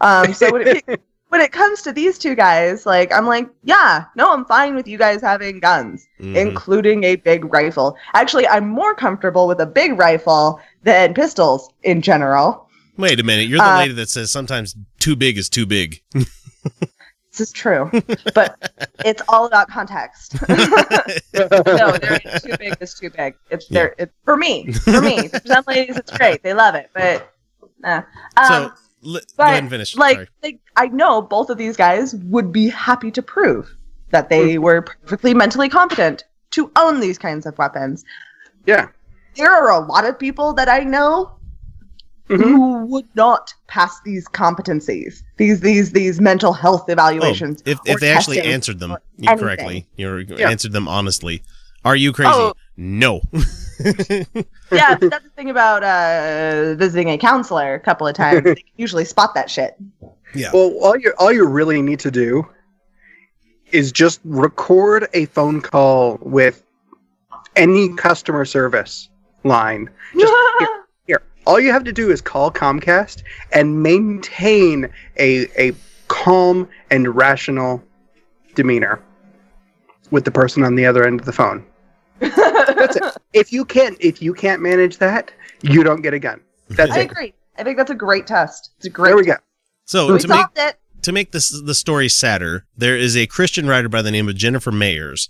[0.00, 1.02] Um so when it,
[1.34, 4.86] when it comes to these two guys like i'm like yeah no i'm fine with
[4.86, 6.36] you guys having guns Mhm.
[6.36, 12.00] including a big rifle actually i'm more comfortable with a big rifle than pistols in
[12.02, 13.48] general Wait a minute.
[13.48, 16.00] You're the uh, lady that says sometimes too big is too big.
[16.14, 17.90] this is true
[18.32, 18.54] but
[19.04, 23.34] it's all about context no, they're too big is too big.
[23.50, 23.74] It's Yeah.
[23.74, 23.94] there.
[23.98, 24.70] It's for me.
[24.72, 25.26] For me.
[25.26, 26.44] For some ladies, it's great.
[26.44, 27.32] They love it, but
[27.80, 28.02] nah.
[28.36, 28.72] Um, so,
[29.04, 29.96] li- go but ahead and finish.
[29.96, 30.28] like, Sorry.
[30.42, 33.72] like, I know both of these guys would be happy to prove
[34.10, 38.04] that they were perfectly mentally competent to own these kinds of weapons.
[38.66, 38.88] Yeah.
[39.36, 41.32] There are a lot of people that I know
[42.28, 42.40] Mhm.
[42.42, 47.62] who would not pass these competencies, these these these mental health Oh, evaluations.
[47.66, 50.48] if, if they actually answered them correctly, you Yeah.
[50.48, 51.42] answered them honestly.
[51.84, 52.30] Are you crazy?
[52.32, 52.54] Oh.
[52.78, 53.20] No.
[53.80, 58.42] yeah, but that's the thing about uh, visiting a counselor a couple of times.
[58.44, 59.76] they can usually spot that shit.
[60.34, 60.50] yeah.
[60.52, 62.46] Well, all you all you really need to do
[63.72, 66.62] is just record a phone call with
[67.56, 69.08] any customer service
[69.42, 69.90] line.
[70.18, 71.22] Just here, here.
[71.46, 75.74] All you have to do is call Comcast and maintain a a
[76.08, 77.82] calm and rational
[78.54, 79.02] demeanor
[80.10, 81.64] with the person on the other end of the phone.
[82.66, 83.04] That's it.
[83.32, 85.30] If you can't if you can't manage that,
[85.62, 86.40] you don't get a gun.
[86.68, 87.10] That's I it.
[87.10, 87.34] agree.
[87.58, 88.70] I think that's a great test.
[88.78, 89.10] It's a great.
[89.10, 89.36] There we go.
[89.84, 90.76] So We to make it.
[91.02, 94.34] to make this the story sadder, there is a Christian writer by the name of
[94.36, 95.28] Jennifer Mayers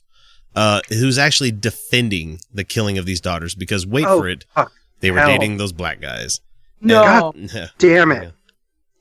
[0.55, 4.73] uh, who's actually defending the killing of these daughters because wait Oh, for it, fuck.
[5.01, 5.29] they were hell.
[5.29, 6.41] dating those black guys.
[6.81, 7.33] No.
[7.37, 7.69] Yeah.
[7.79, 8.33] Damn it.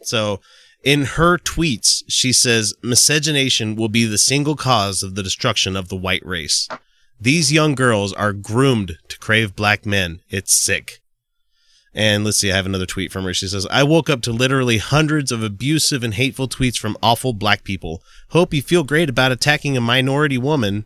[0.06, 0.42] So,
[0.84, 5.88] in her tweets, she says miscegenation will be the single cause of the destruction of
[5.88, 6.68] the white race.
[7.24, 10.20] These young girls are groomed to crave black men.
[10.28, 11.00] It's sick.
[11.94, 13.34] And let's see, I have another tweet from her.
[13.34, 17.32] She says, I woke up to literally hundreds of abusive and hateful tweets from awful
[17.32, 18.04] black people.
[18.32, 20.84] Hope you feel great about attacking a minority woman.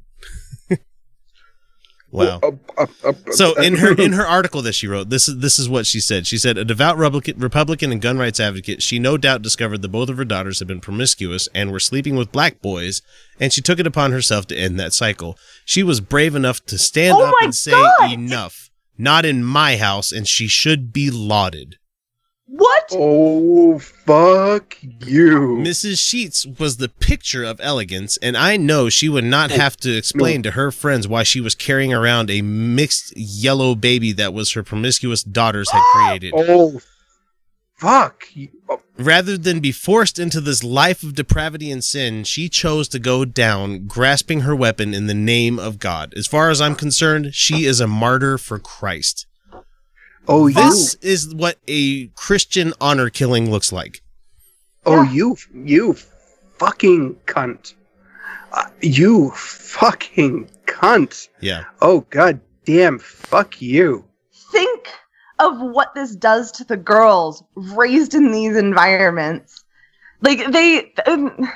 [2.11, 2.39] Wow.
[2.41, 5.39] Uh, uh, uh, So uh, in her in her article that she wrote, this is
[5.39, 6.27] this is what she said.
[6.27, 9.89] She said, a devout Republican, Republican and gun rights advocate, she no doubt discovered that
[9.89, 13.01] both of her daughters had been promiscuous and were sleeping with black boys,
[13.39, 15.37] and she took it upon herself to end that cycle.
[15.65, 18.11] She was brave enough to stand Oh up my and say God!
[18.11, 18.69] enough.
[18.97, 21.77] Not in my house, and she should be lauded.
[22.49, 22.87] What?
[22.93, 25.59] oh fuck you!
[25.61, 25.99] Mrs.
[25.99, 29.95] Sheats was the picture of elegance, and I know she would not oh, have to
[29.95, 34.53] explain to her friends why she was carrying around a mixed yellow baby that was
[34.53, 36.33] her promiscuous daughters had created.
[36.35, 36.79] Oh
[37.75, 38.23] fuck!
[38.33, 42.87] you- oh, Rather than be forced into this life of depravity and sin, she chose
[42.87, 46.13] to go down, grasping her weapon in the name of God.
[46.15, 49.26] As far as I'm concerned, she is a martyr for Christ.
[50.27, 50.53] Oh, you!
[50.55, 54.01] This is what a Christian honor killing looks like.
[54.85, 55.11] Oh, Yeah.
[55.11, 55.37] you!
[55.53, 55.93] You
[56.57, 57.73] fucking cunt!
[58.51, 61.27] Uh, you fucking cunt!
[61.41, 61.65] Yeah.
[61.81, 62.99] Oh god damn!
[62.99, 64.05] Fuck you!
[64.51, 64.89] Think
[65.39, 69.63] of what this does to the girls raised in these environments.
[70.21, 71.51] Like they um,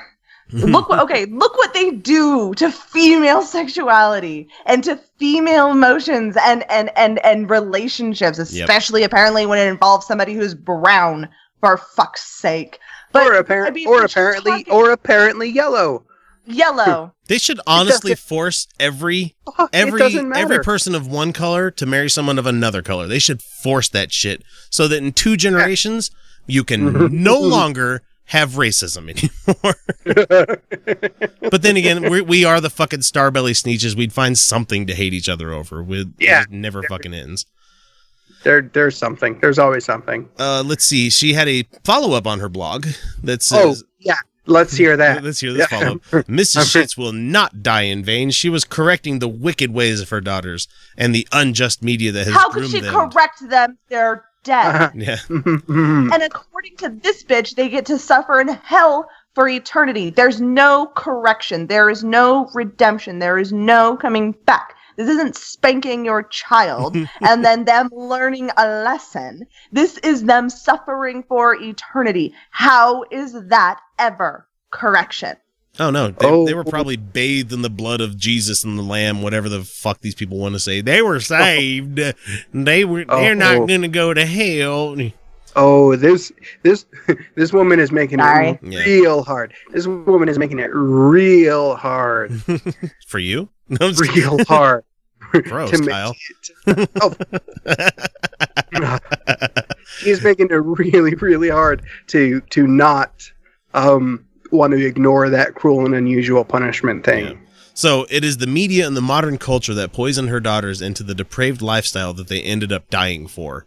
[0.52, 6.64] look what okay, look what they do to female sexuality and to female emotions and
[6.70, 11.28] and and and relationships, especially apparently when it involves somebody who's brown
[11.60, 12.78] for fuck's sake.
[13.12, 16.04] But or appar- I mean, or apparently, talking- or apparently yellow.
[16.46, 17.14] yellow.
[17.28, 20.02] They should honestly force every Fuck, every
[20.34, 23.06] every person of one color to marry someone of another color.
[23.06, 26.10] They should force that shit so that in two generations
[26.46, 29.76] you can no longer have racism anymore.
[31.50, 33.96] but then again, we we are the fucking starbelly sneetches.
[33.96, 35.82] We'd find something to hate each other over.
[35.82, 36.38] With Yeah.
[36.40, 37.46] it just never fucking ends.
[38.44, 39.38] there, there's something.
[39.40, 40.28] There's always something.
[40.38, 41.10] Uh, let's see.
[41.10, 42.86] She had a follow up on her blog
[43.22, 45.22] that says, Oh yeah, let's hear that.
[45.24, 46.00] Let's hear this follow up.
[46.26, 46.72] Mrs.
[46.72, 48.30] Sheats will not die in vain.
[48.30, 52.34] She was correcting the wicked ways of her daughters and the unjust media that has
[52.34, 53.10] How could she them.
[53.10, 53.78] correct them?
[53.88, 54.66] They're dead.
[54.74, 54.90] Uh-huh.
[54.94, 55.16] Yeah.
[55.28, 60.10] And according to this bitch, they get to suffer in hell for eternity.
[60.10, 61.66] There's no correction.
[61.66, 63.18] There is no redemption.
[63.18, 64.74] There is no coming back.
[64.96, 69.46] This isn't spanking your child and then them learning a lesson.
[69.72, 72.34] This is them suffering for eternity.
[72.50, 75.36] How is that ever correction?
[75.80, 76.44] Oh no, they, Oh.
[76.44, 80.00] they were probably bathed in the blood of Jesus and the Lamb, whatever the fuck
[80.02, 80.82] these people want to say.
[80.82, 81.98] They were saved.
[82.52, 83.04] They were.
[83.06, 83.34] They're Oh.
[83.34, 84.96] not going to go to hell.
[85.56, 86.30] Oh, this
[86.62, 86.84] this
[87.36, 88.50] this woman is making Sorry.
[88.50, 88.84] it Yeah.
[88.84, 89.54] real hard.
[89.70, 92.42] This woman is making it real hard,
[93.06, 93.48] For you?
[93.80, 94.84] No, real hard.
[95.30, 96.14] Gross, to ma- Kyle.
[97.00, 98.98] oh,
[99.98, 103.30] she's making it really, really hard to to not
[103.72, 107.24] um want to ignore that cruel and unusual punishment thing.
[107.24, 107.32] Yeah.
[107.74, 111.14] So it is the media and the modern culture that poisoned her daughters into the
[111.14, 113.66] depraved lifestyle that they ended up dying for.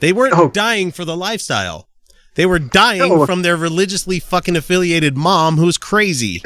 [0.00, 0.50] They weren't Oh.
[0.50, 1.88] dying for the lifestyle.
[2.34, 3.24] They were dying No.
[3.24, 6.42] from their religiously fucking affiliated mom who's crazy.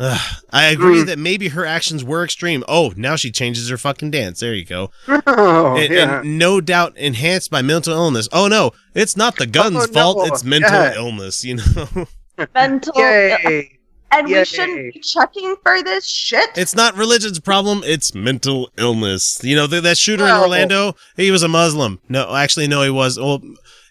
[0.00, 0.20] Ugh,
[0.52, 1.06] I agree Mm.
[1.06, 2.62] that maybe her actions were extreme.
[2.68, 4.40] Oh, now she changes her fucking dance.
[4.40, 4.90] There you go.
[5.26, 6.20] Oh, and, yeah.
[6.20, 8.28] and no doubt enhanced by mental illness.
[8.32, 9.92] Oh no, it's not the gun's Oh, no.
[9.92, 10.28] fault.
[10.28, 10.94] It's mental Yeah.
[10.94, 11.44] illness.
[11.44, 12.06] You know,
[12.54, 12.92] Mental.
[12.96, 13.78] Yay!
[14.10, 14.38] And Yay.
[14.38, 16.48] we shouldn't be checking for this shit.
[16.56, 17.82] it's not religion's problem.
[17.84, 19.40] It's mental illness.
[19.42, 20.94] You know th- that shooter in Orlando.
[21.16, 22.00] He was a Muslim.
[22.08, 23.18] No, actually, no, he was.
[23.18, 23.42] Well,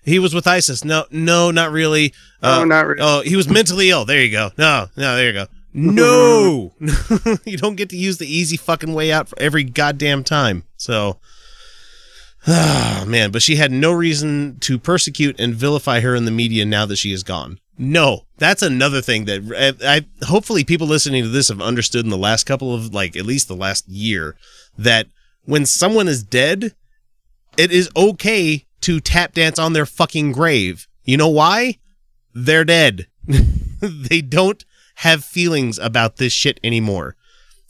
[0.03, 0.83] he was with ISIS.
[0.85, 2.13] No, no, not really.
[2.41, 3.01] No, Uh, not really.
[3.01, 4.05] Oh, he was mentally ill.
[4.05, 4.51] There you go.
[4.57, 5.47] No, no, there you go.
[5.73, 6.73] No,
[7.45, 10.63] you don't get to use the easy fucking way out for every goddamn time.
[10.77, 11.19] So,
[12.47, 16.65] ah, man, but she had no reason to persecute and vilify her in the media
[16.65, 17.59] now that she is gone.
[17.77, 22.09] No, that's another thing that I, I hopefully people listening to this have understood in
[22.09, 24.35] the last couple of like at least the last year
[24.77, 25.07] that
[25.45, 26.73] when someone is dead,
[27.55, 30.87] it is okay to tap dance on their fucking grave.
[31.03, 31.77] You know why?
[32.33, 33.07] They're dead.
[33.81, 34.63] they don't
[34.97, 37.15] have feelings about this shit anymore.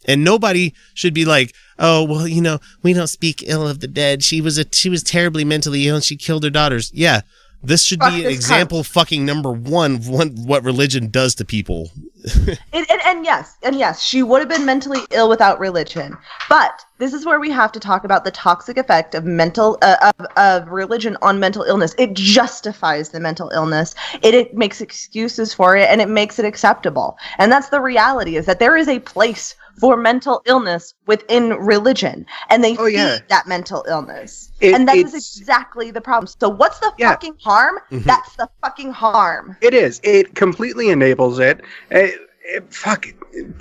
[0.05, 3.87] And nobody should be like, "Oh, well, you know, we don't speak ill of the
[3.87, 4.23] dead.
[4.23, 7.21] She was a she was terribly mentally ill and she killed her daughters." Yeah.
[7.63, 11.36] This should Fuck be an this example fucking number one of what, what religion does
[11.36, 11.91] to people.
[12.74, 16.17] And, and, and yes, and yes, she would have been mentally ill without religion.
[16.50, 20.12] But this is where we have to talk about the toxic effect of mental uh,
[20.20, 21.96] of, of religion on mental illness.
[21.98, 23.96] It justifies the mental illness.
[24.22, 27.17] It, it makes excuses for it, and it makes it acceptable.
[27.38, 32.25] And that's the reality: is that there is a place for mental illness within religion,
[32.49, 33.19] and they Oh, feed yeah.
[33.29, 34.51] that mental illness.
[34.59, 36.27] It- and that is exactly the problem.
[36.39, 37.11] So what's the Yeah.
[37.11, 37.79] fucking harm?
[37.91, 38.03] Mhm.
[38.03, 39.55] That's the fucking harm.
[39.61, 39.99] It is.
[40.03, 41.61] It completely enables it.
[41.91, 43.05] It- it- fuck.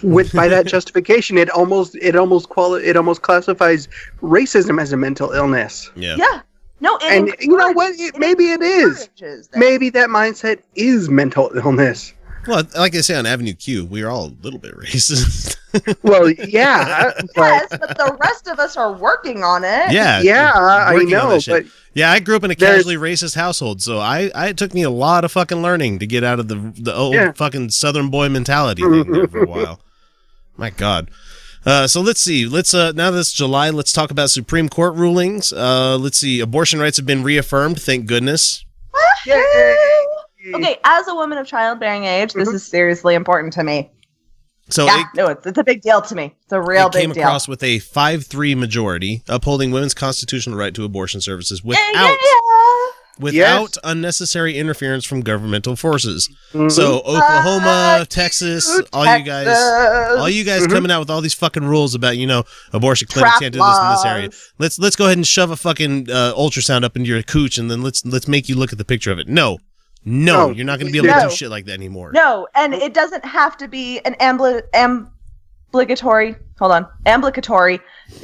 [0.02, 3.88] With by that justification, it almost it almost quali- it almost classifies
[4.22, 5.90] racism as a mental illness.
[5.96, 6.16] Yeah.
[6.18, 6.40] Yeah.
[6.80, 7.90] No, it And you know what?
[7.92, 9.08] encourages- It, maybe it is.
[9.18, 9.48] that.
[9.56, 12.12] Maybe that mindset is mental illness.
[12.46, 15.56] Well, like I say on Avenue Q, we are all a little bit racist.
[16.02, 19.92] Well, yeah, but Yes, but the rest of us are working on it.
[19.92, 20.22] yeah.
[20.22, 23.98] yeah, I know, but Yeah, I grew up in a There's- casually racist household, so
[23.98, 26.54] I, I it took me a lot of fucking learning to get out of the
[26.80, 27.32] the old Yeah.
[27.32, 29.80] fucking Southern boy mentality thing there for a while.
[30.56, 31.10] My God.
[31.66, 32.46] Uh, so let's see.
[32.46, 35.52] Let's uh, now that it's July, let's talk about Supreme Court rulings.
[35.52, 36.40] Uh, let's see.
[36.40, 37.82] Abortion rights have been reaffirmed.
[37.82, 38.64] Thank goodness.
[40.54, 43.90] Okay, as a woman of childbearing age, this is seriously important to me.
[44.68, 46.34] So yeah, it, no, it's, it's a big deal to me.
[46.42, 47.22] It's a real it came big deal.
[47.24, 52.86] across with a five-three majority, upholding women's constitutional right to abortion services without yeah, yeah.
[53.18, 53.78] without Yes.
[53.84, 56.28] unnecessary interference from governmental forces.
[56.52, 56.70] Mhm.
[56.70, 59.46] So Oklahoma, Fuck Texas, you, all you guys,
[60.18, 60.72] all you guys Mhm.
[60.72, 63.60] coming out with all these fucking rules about you know abortion clinics Trap can't do
[63.60, 64.30] this in this area.
[64.58, 67.70] Let's let's go ahead and shove a fucking uh, ultrasound up into your cooch and
[67.70, 69.28] then let's let's make you look at the picture of it.
[69.28, 69.58] No,
[70.06, 70.54] no, No.
[70.54, 72.12] you're not going to be able to do shit like that anymore.
[72.12, 74.62] No, and it doesn't have to be an ambli-
[75.68, 76.36] obligatory.
[76.58, 77.80] Hold on, ambulatory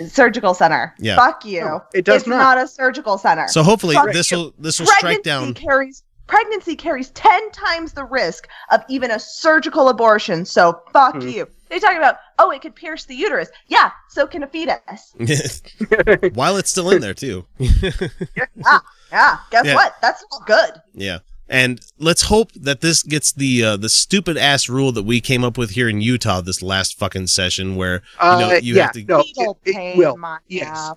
[0.09, 0.95] surgical center.
[0.99, 1.17] Yeah.
[1.17, 1.61] Fuck you.
[1.61, 2.57] No, it does it's not.
[2.57, 3.47] a surgical center.
[3.49, 4.39] So hopefully Fuck this you.
[4.39, 5.55] will this will strike pregnancy down.
[5.55, 11.29] carries pregnancy carries 10 times the risk of even a surgical abortion so fuck Hmm.
[11.29, 15.13] you they talking about oh it could pierce the uterus yeah so can a fetus
[16.35, 17.45] While it's still in there too.
[17.59, 18.79] yeah
[19.11, 19.37] yeah.
[19.51, 19.75] guess Yeah.
[19.75, 21.19] what that's all good Yeah.
[21.49, 25.45] And let's hope that this gets the uh, the stupid ass rule that we came
[25.45, 28.83] up with here in Utah this last fucking session, where you know Uh, you yeah,
[28.85, 29.05] have to.
[29.05, 30.17] no, Needle it, it will.
[30.17, 30.69] my Yes.
[30.71, 30.95] ass.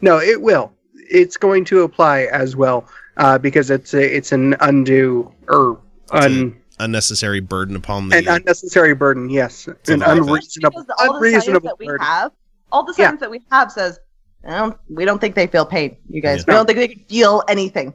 [0.00, 0.72] No, it will.
[1.10, 5.80] It's going to apply as well uh, because it's a, it's an undue or
[6.12, 9.30] un, unnecessary burden upon the an unnecessary burden.
[9.30, 12.06] Yes, an a lot unreasonable, all the science unreasonable that we burden.
[12.06, 12.32] have
[12.70, 13.06] all the Yeah.
[13.08, 13.98] science that we have says
[14.46, 16.52] I don't, we don't think they feel pain you guys Yeah.
[16.52, 17.92] we don't think they can feel anything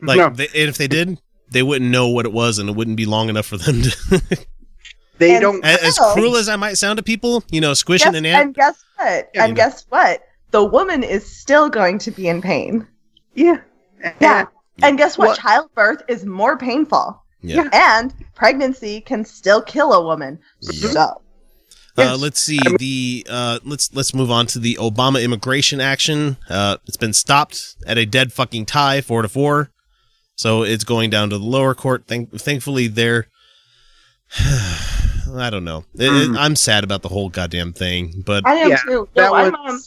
[0.00, 1.18] like no, they, and if they did
[1.50, 4.20] they wouldn't know what it was and it wouldn't be long enough for them to
[5.18, 5.64] they and- don't.
[5.64, 8.44] as, as cruel as i might sound to people you know squishing Guess- an ant
[8.46, 9.54] and guess what Yeah, and you know.
[9.54, 12.86] guess what the woman is still going to be in pain
[13.34, 13.60] Yeah,
[14.20, 14.46] Yeah.
[14.82, 15.28] And guess what?
[15.28, 17.22] What- Childbirth is more painful.
[17.42, 20.38] yeah, And pregnancy can still kill a woman.
[20.60, 20.90] Yeah.
[20.90, 21.22] So,
[21.96, 26.36] Uh, let's see the uh, let's let's move on to the Obama immigration action.
[26.50, 29.70] Uh, it's been stopped at a dead fucking tie, four to four.
[30.36, 32.04] So it's going down to the lower court.
[32.06, 33.26] Thank, thankfully, they're.
[34.38, 35.84] I don't know.
[35.94, 36.36] It- it- Mm.
[36.38, 39.08] I'm sad about the whole goddamn thing, but I am Yeah, too.
[39.14, 39.80] that No, I'm, um.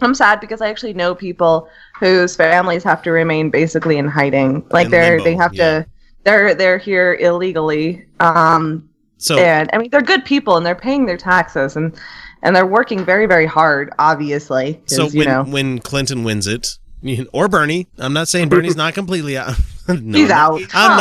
[0.00, 1.68] I'm sad because I actually know people
[2.00, 4.64] whose families have to remain basically in hiding.
[4.70, 5.80] Like In they're limbo, they have yeah.
[5.80, 5.86] to
[6.24, 8.04] they're they're here illegally.
[8.18, 8.88] Um
[9.18, 11.94] so and I mean they're good people and they're paying their taxes and
[12.42, 16.66] and they're working very very hard Obviously, so you when know when Clinton wins it,
[16.66, 16.79] you-
[17.32, 19.54] or Bernie, I'm not saying Bernie's not completely out.
[19.88, 20.60] no, he's I'm out.
[20.60, 20.96] not- I'm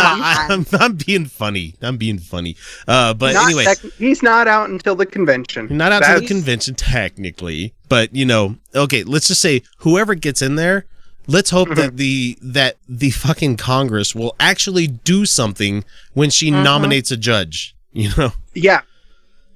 [0.60, 0.74] not.
[0.74, 1.76] I'm, I'm being funny.
[1.82, 2.56] I'm being funny.
[2.88, 5.68] Uh, but not anyway, tec- he's not out until the convention.
[5.76, 10.42] Not out until the convention technically, but you know, okay, let's just say whoever gets
[10.42, 10.86] in there,
[11.28, 15.84] let's hope that the that the fucking Congress will actually do something
[16.14, 16.64] when she Mhm.
[16.64, 17.76] nominates a judge.
[17.92, 18.82] You know, Yeah,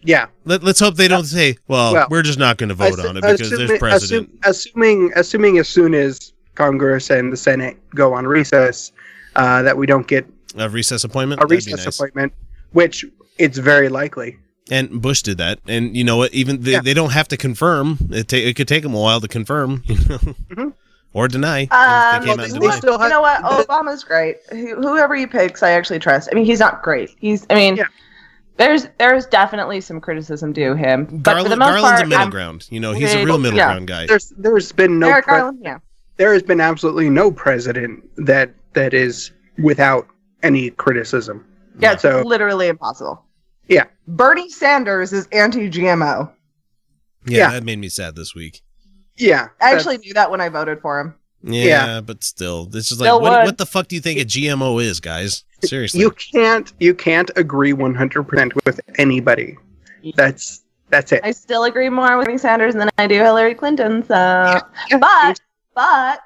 [0.01, 0.25] yeah.
[0.43, 3.10] Let, let's hope they don't say, "Well, Well, we're just not going to vote Assu-
[3.10, 7.77] on it because there's precedent." assume- assuming, assuming as soon as Congress and the Senate
[7.95, 8.91] go on recess,
[9.35, 10.25] uh, that we don't get
[10.57, 11.41] a recess appointment.
[11.41, 11.97] a That'd recess nice.
[11.99, 12.33] appointment,
[12.71, 13.06] which
[13.37, 14.37] it's very likely.
[14.71, 16.33] And Bush did that, and you know what?
[16.33, 16.81] Even they, Yeah.
[16.81, 17.97] they don't have to confirm.
[18.12, 20.17] It ta- it could take them a while to confirm, you know,
[20.51, 20.73] Mhm.
[21.12, 21.63] or deny.
[21.63, 22.83] Um, they well, they- and they denied.
[22.83, 23.41] you know what?
[23.43, 24.37] Obama's great.
[24.51, 26.29] Who, whoever he picks, I actually trust.
[26.31, 27.10] I mean, he's not great.
[27.19, 27.45] He's.
[27.49, 27.85] I mean, Yeah.
[28.58, 32.06] there's there's definitely some criticism due him, but for the Garland, most Garland's part, a
[32.08, 32.67] middle I'm- ground.
[32.69, 33.65] You know, he's a real middle yeah.
[33.73, 34.06] ground guy.
[34.08, 35.79] There's there's been no Eric pre- Garland, yeah.
[36.17, 40.07] There has been absolutely no president that that is without
[40.41, 41.45] any criticism.
[41.79, 43.23] Yeah, it's So- literally impossible.
[43.67, 43.85] Yeah.
[44.07, 46.29] Bernie Sanders is anti-GMO.
[47.25, 47.51] Yeah, Yeah.
[47.51, 48.61] that made me sad this week.
[49.15, 51.13] Yeah, I actually knew that when I voted for him.
[51.43, 52.01] Yeah, Yeah.
[52.01, 54.79] but still, this is Still like, what, what the fuck do you think a GMO
[54.83, 55.43] is, guys?
[55.63, 55.99] Seriously.
[56.01, 59.57] You can't you can't agree 100% with anybody.
[60.15, 61.21] That's that's it.
[61.23, 64.03] I still agree more with Bernie Sanders than I do Hillary Clinton.
[64.07, 64.59] So,
[64.99, 65.39] but,
[65.76, 66.21] but,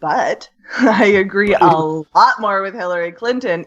[0.00, 3.64] but, I agree a lot more with Hillary Clinton.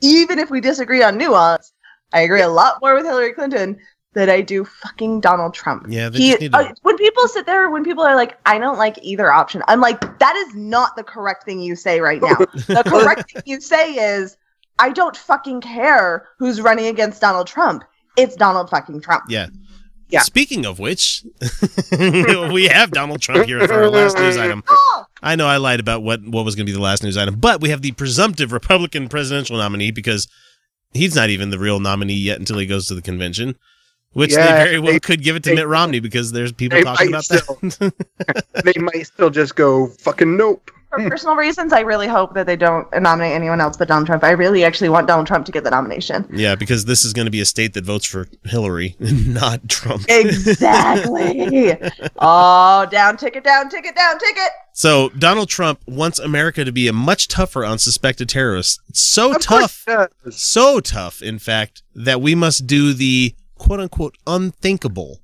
[0.00, 1.72] Even if we disagree on nuance,
[2.12, 3.78] I agree a lot more with Hillary Clinton
[4.14, 5.86] than I do fucking Donald Trump.
[5.88, 8.38] Yeah, they He, just need to- uh, when people sit there, when people are like,
[8.46, 12.00] I don't like either option, I'm like, that is not the correct thing you say
[12.00, 12.36] right now.
[12.36, 14.36] the correct thing you say is,
[14.78, 17.84] I don't fucking care who's running against Donald Trump.
[18.16, 19.24] It's Donald fucking Trump.
[19.28, 19.48] Yeah.
[20.08, 20.20] Yeah.
[20.20, 21.22] Speaking of which,
[21.98, 24.64] we have Donald Trump here for our last news item.
[25.22, 27.36] I know I lied about what, what was going to be the last news item,
[27.36, 30.26] but we have the presumptive Republican presidential nominee because
[30.92, 33.56] he's not even the real nominee yet until he goes to the convention,
[34.12, 36.80] which they very well they- could give it to they- Mitt Romney because there's people
[36.82, 37.92] talking might about that.
[38.64, 40.70] they might still just go fucking nope.
[40.88, 44.24] for personal reasons, I really hope that they don't nominate anyone else but Donald Trump.
[44.24, 46.26] I really actually want Donald Trump to get the nomination.
[46.32, 49.68] yeah, because this is going to be a state that votes for Hillary, and not
[49.68, 50.04] Trump.
[50.08, 51.76] Exactly.
[52.18, 54.50] oh, down ticket, down ticket, down ticket.
[54.72, 58.80] So Donald Trump wants America to be a much tougher on suspected terrorists.
[58.92, 59.84] So Of tough,
[60.30, 65.20] so tough, in fact, that we must do the quote unquote unthinkable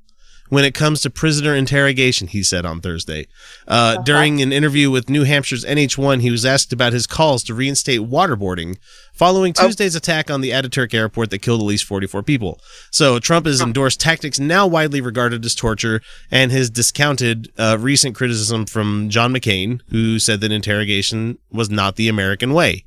[0.51, 3.27] when it comes to prisoner interrogation, he said on Thursday.
[3.67, 7.55] Uh, during an interview with New Hampshire's NH1, he was asked about his calls to
[7.55, 8.77] reinstate waterboarding
[9.15, 9.65] following Oh.
[9.65, 12.61] Tuesday's attack on the Ataturk airport that killed at least 44 people.
[12.91, 18.15] So Trump has endorsed tactics now widely regarded as torture and has discounted uh, recent
[18.15, 22.85] criticism from John McCain, who said that interrogation was not the American way.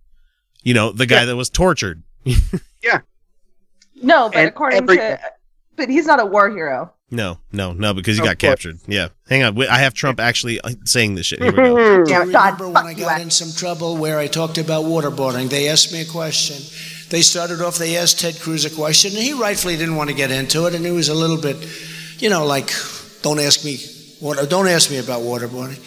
[0.63, 1.25] You know, the guy Yeah.
[1.25, 2.03] that was tortured.
[2.83, 3.01] Yeah.
[3.95, 5.19] No, but And according every- to,
[5.77, 6.91] but he's not a war hero.
[7.09, 8.49] No, no, no, because he Of got course.
[8.51, 8.79] captured.
[8.85, 9.07] Yeah.
[9.29, 9.57] Hang on.
[9.67, 11.41] I have Trump actually uh, saying this shit.
[11.41, 12.03] Here we go.
[12.05, 13.23] Damn I it, Todd, remember when I got Ed.
[13.23, 15.49] in some trouble where I talked about waterboarding.
[15.49, 16.57] They asked me a question.
[17.09, 20.15] They started off, they asked Ted Cruz a question, and he rightfully didn't want to
[20.15, 21.55] get into it, and he was a little bit,
[22.19, 22.69] you know, like,
[23.21, 23.77] don't ask me,
[24.21, 25.79] water, don't ask me about waterboarding.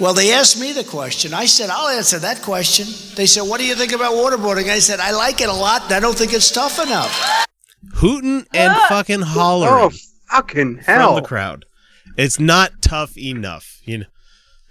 [0.00, 1.34] Well, they asked me the question.
[1.34, 2.86] I said, I'll answer that question.
[3.14, 4.70] They said, What do you think about waterboarding?
[4.70, 7.12] I said, I like it a lot, and I don't think it's tough enough.
[7.94, 9.90] Hooting and uh, fucking hollering Oh
[10.30, 11.64] fucking from the crowd.
[12.16, 13.80] It's not tough enough.
[13.84, 14.04] You know.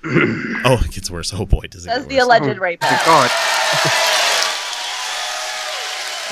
[0.06, 1.34] oh, it gets worse.
[1.34, 2.26] Oh boy, does it Says get the worse.
[2.26, 2.92] alleged rapist.
[2.92, 3.32] Oh, my God.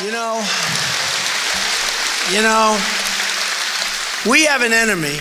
[0.05, 0.43] You know,
[2.31, 2.79] you know,
[4.31, 5.17] we have an enemy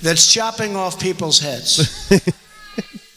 [0.00, 2.10] that's chopping off people's heads.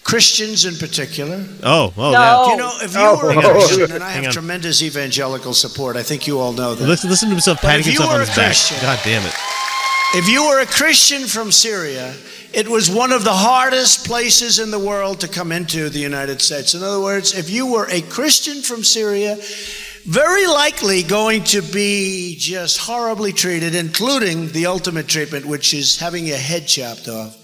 [0.09, 1.45] Christians in particular.
[1.63, 2.47] Oh, oh, No.
[2.51, 3.17] You know, if you Oh.
[3.21, 4.31] were a Hang on, Christian, and I have on.
[4.31, 6.79] tremendous evangelical support, I think you all know yeah.
[6.79, 6.87] that.
[6.87, 8.45] Listen, listen to himself But patting you himself on were his a back.
[8.47, 9.33] Christian- God damn it.
[10.15, 12.13] If you were a Christian from Syria,
[12.53, 16.41] it was one of the hardest places in the world to come into the United
[16.41, 16.73] States.
[16.73, 19.37] In other words, if you were a Christian from Syria,
[20.07, 26.25] very likely going to be just horribly treated, including the ultimate treatment, which is having
[26.25, 27.35] your head chopped off.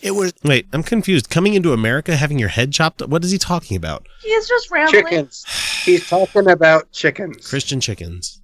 [0.00, 1.28] It was Wait, I'm confused.
[1.28, 3.00] Coming into America, having your head chopped.
[3.06, 4.06] What is he talking about?
[4.22, 5.04] He is just rambling.
[5.04, 5.44] Chickens.
[5.84, 7.48] He's talking about chickens.
[7.48, 8.40] Christian chickens.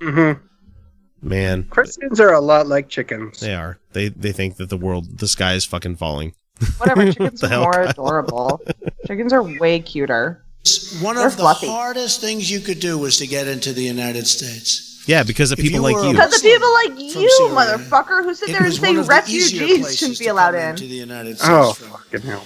[0.00, 0.44] Mm-hmm.
[1.20, 3.40] Man, Christians are a lot like chickens.
[3.40, 3.78] they are.
[3.92, 6.34] They they think that the world, the sky is fucking falling.
[6.78, 7.06] Whatever.
[7.12, 7.88] Chickens the are hell, more Kyle?
[7.88, 8.60] adorable.
[9.06, 10.44] Chickens are way cuter.
[11.00, 11.66] one They're of the fluffy.
[11.68, 14.87] hardest things you could do was to get into the United States.
[15.08, 16.12] Yeah, because of If people you like you.
[16.12, 17.54] Because of people like you, Syria.
[17.54, 20.68] motherfucker, who sit there and say one of the easier refugees shouldn't be allowed in.
[20.68, 21.90] into the United oh, States Oh from.
[22.02, 22.44] fucking hell!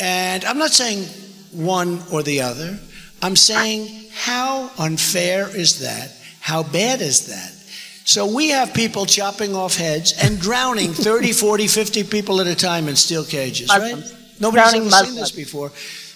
[0.00, 1.04] And I'm not saying
[1.52, 2.78] one or the other.
[3.22, 6.12] I'm saying how unfair is that?
[6.40, 7.52] How bad is that?
[8.06, 12.54] So we have people chopping off heads and drowning 30, 40, 50 people at a
[12.54, 13.96] time in steel cages, right?
[14.40, 15.70] Nobody's Drowning ever seen this before.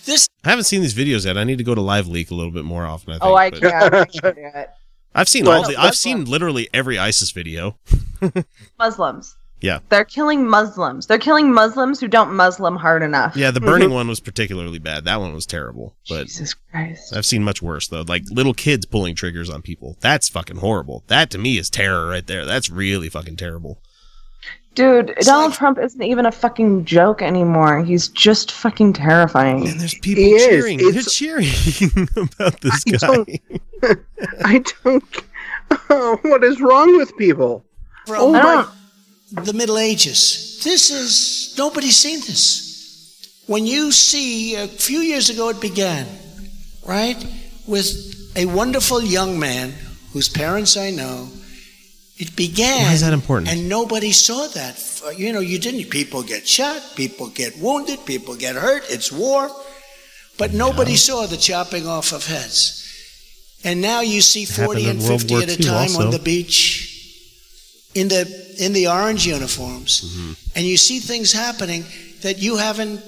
[0.05, 1.39] This I haven't seen these videos yet.
[1.39, 3.15] I need to go to Live Leak a little bit more often.
[3.15, 3.95] I oh, think, Oh, I but- can't.
[3.95, 4.71] I can't do it.
[5.19, 5.75] I've seen Well, all the.
[5.75, 7.79] no, I've seen literally every ISIS video.
[8.79, 9.37] Muslims.
[9.61, 9.81] Yeah.
[9.89, 11.07] They're killing Muslims.
[11.07, 13.37] They're killing Muslims who don't Muslim hard enough.
[13.37, 15.05] Yeah, the burning one was particularly bad.
[15.05, 15.97] That one was terrible.
[16.09, 17.15] But Jesus Christ.
[17.17, 18.05] I've seen much worse though.
[18.07, 19.97] Like little kids pulling triggers on people.
[20.01, 21.03] That's fucking horrible.
[21.09, 22.45] That to me is terror right there.
[22.45, 23.81] That's really fucking terrible.
[24.79, 27.83] Dude, Donald like- Trump isn't even a fucking joke anymore.
[27.83, 29.67] He's just fucking terrifying.
[29.69, 30.47] And there's people He is.
[30.47, 30.79] cheering.
[30.79, 31.49] They're cheering
[32.17, 33.07] about this I guy.
[33.07, 33.41] don't-
[34.45, 35.23] I don't.
[35.91, 37.65] Oh, what is wrong with people?
[38.07, 38.41] from oh I
[39.35, 39.45] don't.
[39.47, 40.61] the Middle Ages.
[40.65, 42.65] This is, nobody's seen this.
[43.47, 46.07] When you see, a few years ago it began,
[46.87, 47.17] right?
[47.67, 49.75] With a wonderful young man
[50.13, 51.29] whose parents I know.
[52.19, 52.83] It began.
[52.87, 53.51] Why is that important?
[53.51, 54.75] And nobody saw that.
[55.07, 55.89] uh, you know, you didn't.
[55.91, 58.83] People get shot, people get wounded, people get hurt.
[58.91, 59.51] It's war,
[60.37, 62.75] but nobody saw the chopping off of heads.
[63.65, 66.05] And now you see forty and fifty at a time also.
[66.07, 66.63] on the beach,
[67.95, 68.23] in the
[68.59, 70.33] in the orange uniforms, Mm-hmm.
[70.59, 71.85] and you see things happening
[72.23, 73.01] that you haven't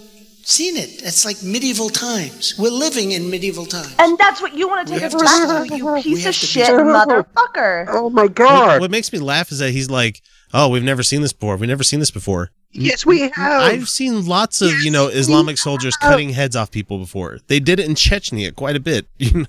[0.46, 1.02] seen it.
[1.02, 2.54] It's like medieval times.
[2.58, 3.94] We're living in medieval times.
[3.98, 6.34] And that's what you want to take have us to- back to, you piece of
[6.34, 7.86] to be- shit motherfucker.
[7.88, 8.80] Oh my god!
[8.80, 10.20] what makes me laugh is that he's like,
[10.52, 11.56] "Oh, we've never seen this before.
[11.56, 13.62] We've never seen this before." yes, we have.
[13.62, 16.10] I've seen lots of you know Islamic soldiers have.
[16.12, 17.38] cutting heads off people before.
[17.48, 19.06] They did it in Chechnya quite a bit.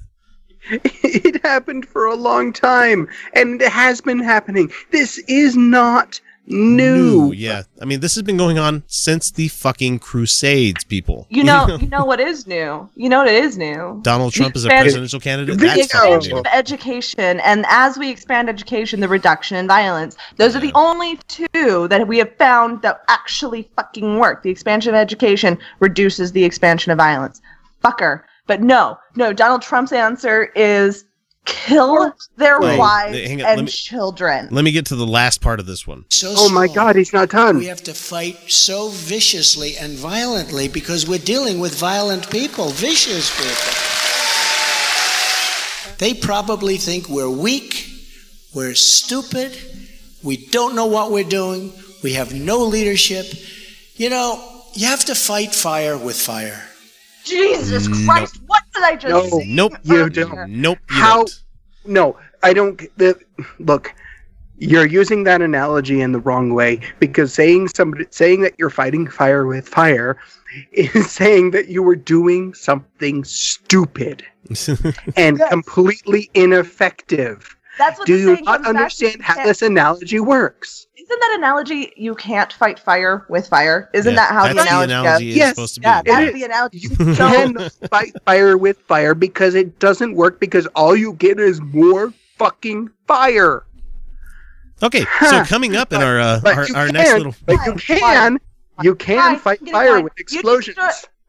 [0.70, 4.72] It happened for a long time, and it has been happening.
[4.92, 7.32] This is not new.
[7.32, 11.28] Yeah, I mean this has been going on since the fucking Crusades, people.
[11.30, 12.90] You know, you know what is new.
[12.96, 14.00] You know what is new.
[14.04, 15.58] Donald Trump is a presidential candidate.
[15.58, 20.18] The That's expansion of education, and as we expand education, the reduction in violence.
[20.38, 24.44] Those are the only two that we have found that actually fucking work.
[24.44, 27.42] The expansion of education reduces the expansion of violence.
[27.84, 28.24] Fucker.
[28.48, 29.34] But no, no.
[29.34, 31.06] Donald Trump's answer is
[31.46, 34.48] kill their Wait, wives hang on, let and me- children.
[34.52, 36.06] Let me get to the last part of this one.
[36.10, 37.58] So Oh my god, he's not done.
[37.58, 43.30] We have to fight so viciously and violently because we're dealing with violent people, vicious
[43.36, 43.88] people.
[45.98, 47.88] They probably think we're weak,
[48.56, 49.56] we're stupid,
[50.24, 51.74] we don't know what we're doing,
[52.04, 53.26] we have no leadership.
[53.96, 56.64] You know, you have to fight fire with fire.
[57.32, 58.42] Jesus Christ!
[58.48, 59.40] What did I just No.
[59.40, 59.46] say?
[59.48, 59.74] Nope.
[59.84, 60.50] You don't.
[60.50, 60.80] Nope.
[60.90, 61.40] You How- don't.
[61.86, 62.78] No, I don't.
[62.98, 63.18] The
[63.60, 63.94] look,
[64.58, 69.08] you're using that analogy in the wrong way because saying somebody saying that you're fighting
[69.08, 70.18] fire with fire
[70.74, 74.24] is saying that you were doing something stupid
[75.18, 75.50] and Yes.
[75.50, 77.56] completely ineffective.
[77.78, 80.86] That's what Do the you saying not comes back understand how this analogy works?
[81.12, 83.90] Isn't that analogy you can't fight fire with fire?
[83.94, 85.32] Isn't Yeah, that how that's the analogy, analogy goes?
[85.32, 85.50] is Yes.
[85.56, 85.86] supposed to be.
[85.88, 86.78] Yeah, It that's the analogy.
[86.78, 91.38] You So, cannot fight fire with fire because it doesn't work because all you get
[91.38, 93.64] is more fucking fire.
[94.82, 98.40] Okay, so coming up in our uh, our, our can, next little but you can,
[98.82, 100.04] you can fight fire wine.
[100.06, 100.78] with You explosions.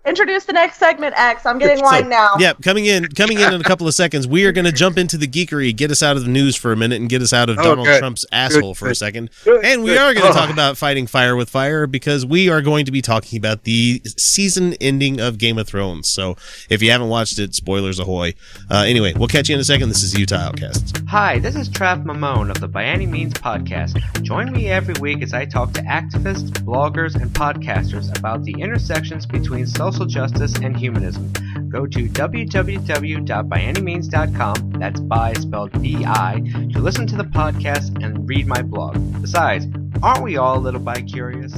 [0.04, 0.10] Do it.
[0.10, 1.46] introduce the next segment, X.
[1.46, 2.30] I'm getting So, wine now.
[2.38, 4.26] Yeah, coming in, coming in in a couple of seconds.
[4.26, 6.72] We are going to jump into the geekery, get us out of the news for
[6.72, 7.98] a minute, and get us out of Oh, Donald good.
[7.98, 9.30] Trump's asshole for a second.
[9.44, 9.98] Good, And we good.
[9.98, 10.34] are going to Oh.
[10.40, 14.00] talk about fighting fire with fire because we are going to be talking about the
[14.16, 16.08] season ending of Game of Thrones.
[16.08, 16.36] So
[16.70, 18.34] if you haven't watched it, spoilers ahoy.
[18.70, 19.88] Uh, anyway, we'll catch you in a second.
[19.88, 20.92] This is Utah Outcasts.
[21.08, 24.00] Hi, this is Trav Mamone of the Bi Any Means podcast.
[24.22, 29.26] Join me every week as I talk to activists, bloggers, and podcasters about the intersections
[29.26, 31.32] between social justice and humanism.
[31.68, 36.40] Go to www.bianymeans.com, that's by spelled B-I,
[36.72, 38.96] to listen to the podcast and read my blog.
[39.22, 39.66] Besides,
[40.02, 41.54] aren't we all a little bi curious?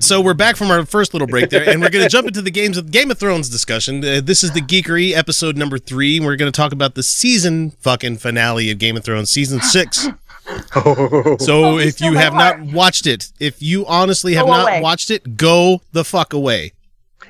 [0.00, 2.40] So we're back from our first little break there, and we're going to jump into
[2.42, 4.02] the games of Game of Thrones discussion.
[4.04, 6.16] Uh, this is the Geekery episode number three.
[6.16, 9.60] and We're going to talk about the season fucking finale of Game of Thrones, season
[9.60, 10.08] six.
[10.08, 10.16] Oh.
[11.38, 14.62] So Oh, if you my have not watched it, if you honestly have Go not
[14.68, 14.80] away.
[14.80, 16.72] watched it, go the fuck away.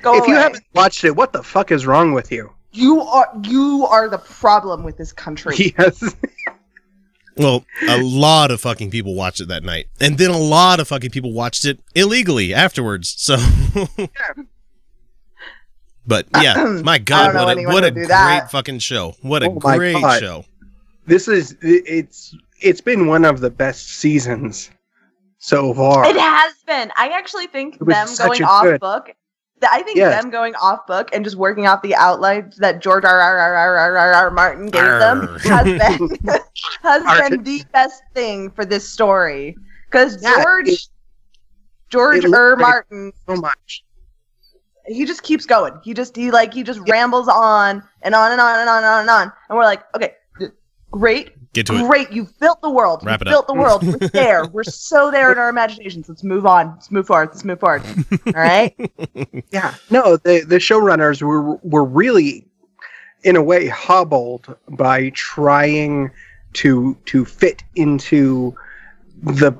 [0.01, 2.51] Go if you haven't watched it, what the fuck is wrong with you?
[2.73, 5.55] you are you are the problem with this country.
[5.77, 6.15] Yes.
[7.37, 10.87] Well, a lot of fucking people watched it that night, and then a lot of
[10.89, 13.15] fucking people watched it illegally afterwards.
[13.17, 13.37] So,
[16.05, 18.51] but yeah, my God, what a, what a great that.
[18.51, 19.15] fucking show!
[19.21, 20.19] What a Oh great God.
[20.19, 20.45] show!
[21.05, 24.69] this is it's it's been one of the best seasons
[25.39, 26.05] so far.
[26.05, 26.91] It has been.
[26.97, 29.11] I actually think them going off good- book.
[29.69, 30.21] I think Yes.
[30.21, 33.19] them going off book and just working off the outlines that George R.
[33.19, 33.37] R.
[33.37, 33.55] R.
[33.55, 33.77] R.
[33.77, 33.97] R.
[33.97, 34.13] R.
[34.13, 34.31] R.
[34.31, 36.09] Martin gave them has been
[36.81, 39.55] has been the best thing for this story.
[39.89, 40.87] Because Yeah, George it-
[41.89, 42.55] George it R.
[42.55, 43.83] Martin so much.
[44.87, 45.73] he just keeps going.
[45.83, 48.85] He just he like he just rambles on and on and on and on and
[48.85, 49.31] on and on.
[49.49, 50.15] And we're like, okay,
[50.91, 51.87] great, Get to it.
[51.87, 52.11] great.
[52.11, 53.01] You've built the world.
[53.03, 53.47] Wrap You've it built up.
[53.47, 53.83] the world.
[53.83, 54.47] We're there.
[54.47, 56.07] We're so there in our imaginations.
[56.07, 56.69] Let's move on.
[56.71, 57.29] Let's move forward.
[57.31, 57.83] Let's move forward.
[58.27, 58.73] All right.
[59.51, 59.75] Yeah.
[59.89, 62.45] No, the the showrunners were were really
[63.23, 66.09] in a way hobbled by trying
[66.53, 68.55] to to fit into
[69.21, 69.51] the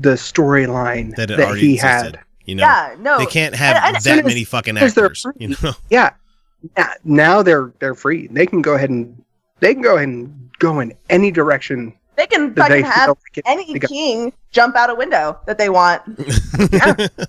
[0.00, 2.16] the storyline That that, already he existed.
[2.16, 2.24] had.
[2.46, 2.94] You know, yeah.
[2.98, 3.18] No.
[3.18, 5.26] they can't have and- and- that as- many fucking as actors.
[5.38, 6.10] You know, Yeah.
[6.76, 8.26] Yeah, Now they're they're free.
[8.28, 9.22] They can go ahead and
[9.60, 13.38] they can go ahead and go in any direction They can fucking they have like
[13.38, 16.02] it- any king jump out a window that they want.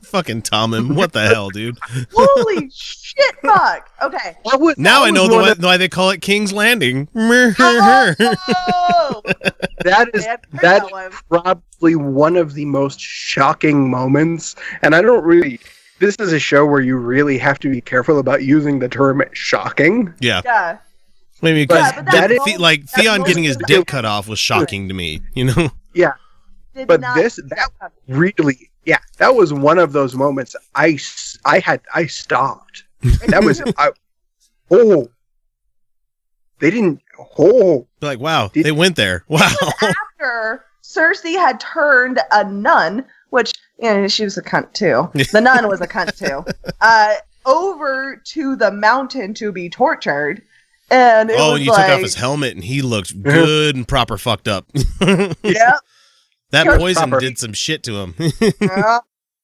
[0.08, 0.96] Fucking Tom him.
[0.96, 1.78] What the hell, dude?
[2.14, 3.90] Holy shit, fuck.
[4.02, 4.36] Okay.
[4.46, 7.08] That was- Now I know the why, of- why they call it King's Landing.
[7.16, 9.22] Oh,
[9.84, 14.56] that is I hadn't heard that that probably one of the most shocking moments.
[14.82, 15.60] And I don't really.
[16.00, 19.22] This is a show where you really have to be careful about using the term
[19.34, 20.42] "shocking." yeah.
[20.44, 20.78] yeah.
[21.42, 24.40] Maybe because Yeah, that that- moment- like that Theon getting his dick cut off was
[24.40, 25.22] shocking to me.
[25.34, 25.70] You know?
[26.74, 27.70] Did But this- that-
[28.08, 30.56] Really, yeah, that was one of those moments.
[30.76, 30.98] I
[31.46, 32.84] I had I stopped.
[33.28, 33.92] That was I,
[34.72, 35.08] oh,
[36.60, 37.02] they didn't.
[37.38, 39.24] Oh, Like, wow, Did- they went there.
[39.30, 39.50] Wow.
[39.82, 45.10] after Cersei had turned a nun, which you know, she was a cunt too.
[45.32, 46.46] The nun was a cunt too.
[46.82, 47.16] Uh,
[47.46, 50.42] over to the mountain to be tortured,
[50.92, 53.76] and it oh, was and you like, took off his helmet and he looked good
[53.76, 54.66] and proper fucked up.
[55.02, 55.78] yeah,
[56.52, 56.78] that Sure.
[56.78, 57.22] poison Proper.
[57.22, 58.16] did some shit to him.
[58.62, 59.00] yeah,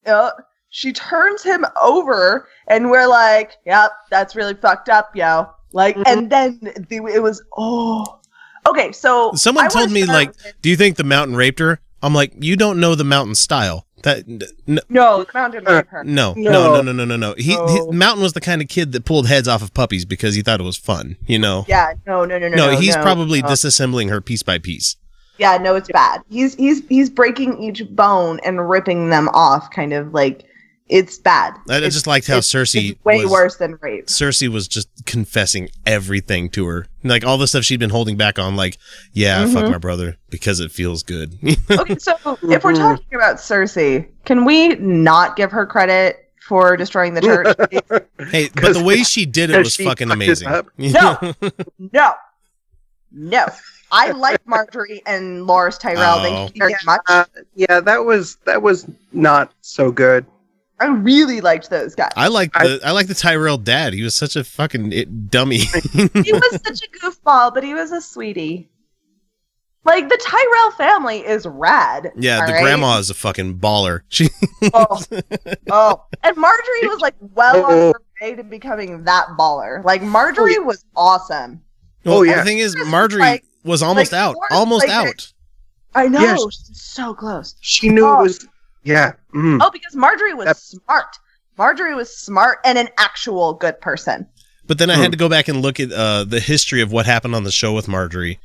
[0.06, 0.30] yeah.
[0.70, 6.04] She turns him over, and we're like, "Yep, that's really fucked up, yo." Like, Mhm.
[6.06, 8.20] and then the, it was oh,
[8.68, 8.92] okay.
[8.92, 11.80] So Someone I told me, like, with- Do you think the mountain raped her?
[12.04, 13.87] I'm like, you don't know the mountain style.
[14.08, 16.04] That n- n- no, the mountain raped her.
[16.04, 16.74] no, no, No.
[16.76, 17.34] no, no, no, no, no.
[17.38, 17.68] He, No.
[17.68, 20.42] he Mountain was the kind of kid that pulled heads off of puppies because he
[20.42, 21.18] thought it was fun.
[21.28, 21.66] You know.
[21.68, 22.56] Yeah, no, no, no, no.
[22.56, 23.50] No, no he's no, probably no.
[23.50, 24.96] disassembling her piece by piece.
[25.38, 26.22] Yeah, no, it's bad.
[26.30, 30.46] He's he's he's breaking each bone and ripping them off, kind of like
[30.90, 31.54] it's bad.
[31.70, 34.08] I, I It's- just liked how it's- Cersei it's way was, worse than rape.
[34.08, 38.40] Cersei was just confessing everything to her, like all the stuff she'd been holding back
[38.40, 38.56] on.
[38.56, 38.78] Like,
[39.14, 41.38] yeah, I fuck my brother because it feels good.
[41.70, 42.78] okay, so if we're Mhm.
[42.78, 46.18] talking about Cersei, can we not give her credit
[46.48, 47.48] for destroying the church?
[48.32, 50.48] hey, but the way she did it was fucking amazing.
[50.78, 51.18] No.
[51.78, 52.14] no,
[53.12, 53.46] no.
[53.92, 56.20] I like Margaery and Loras Tyrell.
[56.20, 56.24] Oh.
[56.24, 56.78] Thank you very Yeah.
[56.86, 57.02] much.
[57.08, 57.26] Uh,
[57.56, 60.26] yeah, that was that was not so good.
[60.80, 62.12] I really liked those guys.
[62.16, 63.94] I like the I like the Tyrell dad.
[63.94, 65.58] He was such a fucking it, dummy.
[65.94, 68.70] he was such a goofball, but he was a sweetie.
[69.84, 72.12] Like the Tyrell family is rad.
[72.18, 72.62] yeah, the all right?
[72.62, 74.02] grandma is a fucking baller.
[74.10, 74.28] She
[74.74, 75.02] Oh,
[75.72, 77.94] oh, and Margaery was like well on Oh.
[77.94, 79.84] her way to becoming that baller.
[79.86, 81.62] Like Margaery oh, was awesome.
[82.04, 82.38] Well, Oh, yeah.
[82.40, 84.36] The thing is, Margaery like- was almost like, out.
[84.52, 85.34] Almost like, out.
[85.96, 86.42] I know, Yes.
[86.54, 87.56] she's so close.
[87.62, 88.20] She knew Oh.
[88.20, 88.48] it was.
[88.88, 89.14] Yeah.
[89.34, 89.60] mm.
[89.62, 91.18] Oh, because Margaery was That- smart.
[91.58, 94.28] Margaery was smart and an actual good person.
[94.68, 95.02] But then I Hmm.
[95.04, 97.52] had to go back and look at uh, the history of what happened on the
[97.52, 98.38] show with Margaery.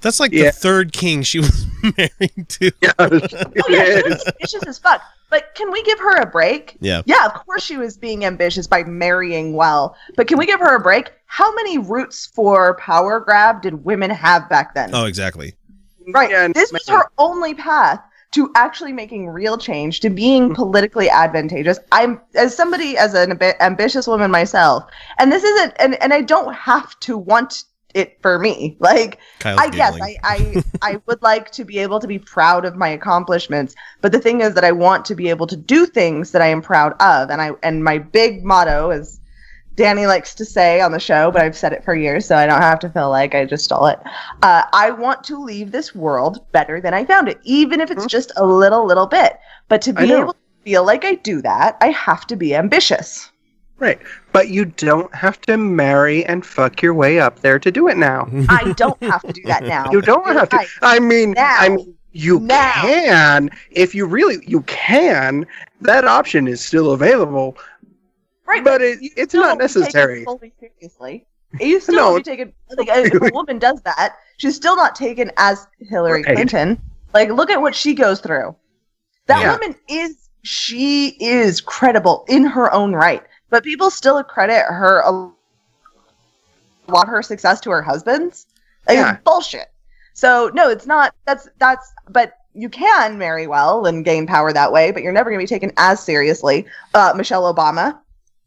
[0.00, 0.46] That's like Yeah.
[0.46, 2.70] the third king she was married to.
[2.82, 3.32] Yeah, Oh it
[3.68, 5.00] yeah, she was ambitious as fuck.
[5.30, 6.76] But can we give her a break?
[6.80, 7.00] Yeah.
[7.06, 9.96] Yeah, of course she was being ambitious by marrying well.
[10.16, 11.10] But can we give her a break?
[11.26, 14.90] How many routes for power grab did women have back then?
[14.92, 15.54] Oh, exactly.
[16.12, 16.30] Right.
[16.30, 18.00] Yeah, and- this was her only path
[18.32, 20.54] to actually making real change, to being mm-hmm.
[20.54, 21.78] politically advantageous.
[21.92, 24.84] I'm as somebody as an ambi- ambitious woman myself,
[25.18, 27.64] and this isn't, and and I don't have to want
[27.94, 28.76] it for me.
[28.80, 29.98] Like Kyle's I guess.
[30.00, 34.12] I, I I would like to be able to be proud of my accomplishments, but
[34.12, 36.62] the thing is that I want to be able to do things that I am
[36.62, 39.18] proud of, and I and my big motto is.
[39.74, 42.46] Danny likes to say on the show, but I've said it for years, so I
[42.46, 43.98] don't have to feel like I just stole it.
[44.42, 48.04] Uh, I want to leave this world better than I found it, even if it's
[48.04, 48.08] Mhm.
[48.08, 49.38] just a little, little bit.
[49.68, 53.30] But to be able to feel like I do that, I have to be ambitious.
[53.78, 53.98] Right.
[54.30, 57.96] But you don't have to marry and fuck your way up there to do it
[57.96, 58.28] now.
[58.48, 59.90] I don't have to do that now.
[59.90, 60.60] You don't have to.
[60.82, 61.56] I mean, Now.
[61.58, 62.72] I mean, you Now.
[62.82, 65.46] can if you really you can.
[65.80, 67.56] That option is still available,
[68.52, 70.24] Right, but it, it's not won't be taken necessary.
[70.24, 71.26] fully seriously.
[71.60, 72.16] You still No.
[72.16, 72.52] be taken.
[72.76, 76.34] Like, if a woman does that, she's still not taken as Hillary Right.
[76.34, 76.80] Clinton.
[77.14, 78.54] Like, look at what she goes through.
[79.26, 79.52] That Yeah.
[79.52, 80.28] woman is.
[80.44, 85.30] She is credible in her own right, but people still credit her a
[86.90, 88.46] lot her success to her husbands.
[88.88, 89.12] Like, Yeah.
[89.14, 89.70] It's bullshit.
[90.14, 91.14] So no, it's not.
[91.26, 91.92] That's that's.
[92.10, 95.42] But you can marry well and gain power that way, but you're never going to
[95.42, 96.66] be taken as seriously.
[96.92, 97.98] Uh, Michelle Obama.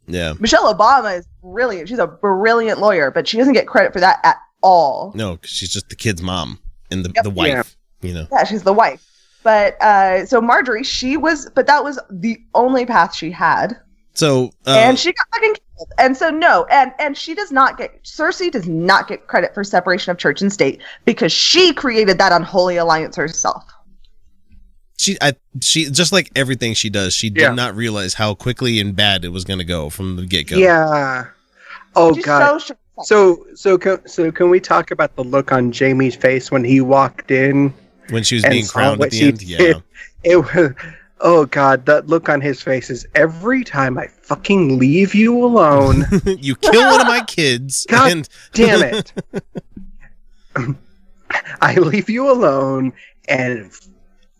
[0.07, 0.33] Yeah.
[0.39, 1.89] Michelle Obama is brilliant.
[1.89, 5.11] She's a brilliant lawyer, but she doesn't get credit for that at all.
[5.15, 6.59] No, 'cause she's just the kid's mom
[6.91, 7.23] and the, Yep.
[7.23, 7.47] the wife.
[8.01, 8.07] Yeah.
[8.09, 8.27] You know.
[8.31, 9.03] Yeah, she's the wife.
[9.43, 13.77] But uh, so Margaery, she was, but that was the only path she had,
[14.13, 15.89] So uh, and she got fucking killed.
[15.99, 19.63] And so no, and and she does not get Cersei does not get credit for
[19.63, 23.63] separation of church and state because she created that unholy alliance herself.
[24.97, 27.53] She I she just like everything she does, she did Yeah.
[27.53, 30.57] not realize how quickly and bad it was going to go from the get go.
[30.57, 31.25] Yeah.
[31.95, 32.59] Oh She's god.
[32.61, 36.63] so So so can, so can we talk about the look on Jaime's face when
[36.63, 37.73] he walked in
[38.09, 39.41] when she was being crowned at the she end.
[39.41, 39.73] Yeah.
[40.23, 40.71] It was.
[41.21, 46.03] Oh God, that look on his face is every time I fucking leave you alone.
[46.25, 49.13] you kill one of my kids, God and damn it.
[51.61, 52.93] I leave you alone
[53.27, 53.71] and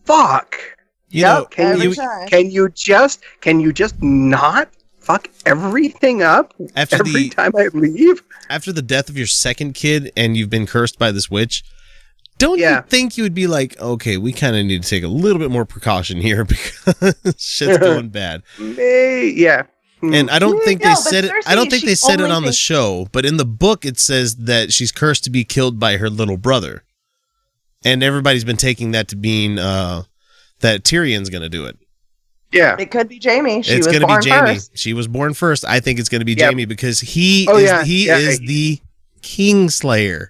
[0.05, 0.55] fuck.
[1.09, 2.27] you Yep, know, Can you time.
[2.27, 7.67] can you just can you just not fuck everything up after every the time I
[7.73, 8.23] leave?
[8.49, 11.63] after the death of your second kid, and you've been cursed by this witch.
[12.37, 12.77] Don't Yeah.
[12.77, 15.39] you think you would be like, okay, we kind of need to take a little
[15.39, 18.43] bit more precaution here because shit's going bad.
[18.59, 19.63] May, yeah.
[20.01, 21.31] And I don't mm, think No, they but said it.
[21.47, 23.97] I don't think they said it only on the show, but in the book it
[23.99, 26.83] says that she's cursed to be killed by her little brother,
[27.85, 30.03] and everybody's been taking that to mean uh,
[30.59, 31.77] that Tyrion's going to do it.
[32.51, 32.75] Yeah.
[32.79, 33.61] It could be Jaime.
[33.63, 34.55] She it's going to be Jaime.
[34.55, 34.77] first.
[34.77, 35.63] She was born first.
[35.65, 36.45] I think it's going to be Yep.
[36.51, 38.17] Jaime because he Oh, is yeah, he yeah.
[38.17, 38.79] is the
[39.21, 40.27] Kingslayer.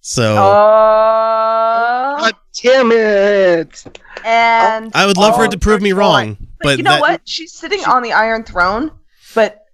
[0.00, 4.00] So Oh, God damn it.
[4.24, 6.92] and I would love for it oh, to prove me wrong, but, But, you know
[6.92, 7.20] that- what?
[7.24, 8.90] She's sitting on the Iron Throne,
[9.34, 9.64] but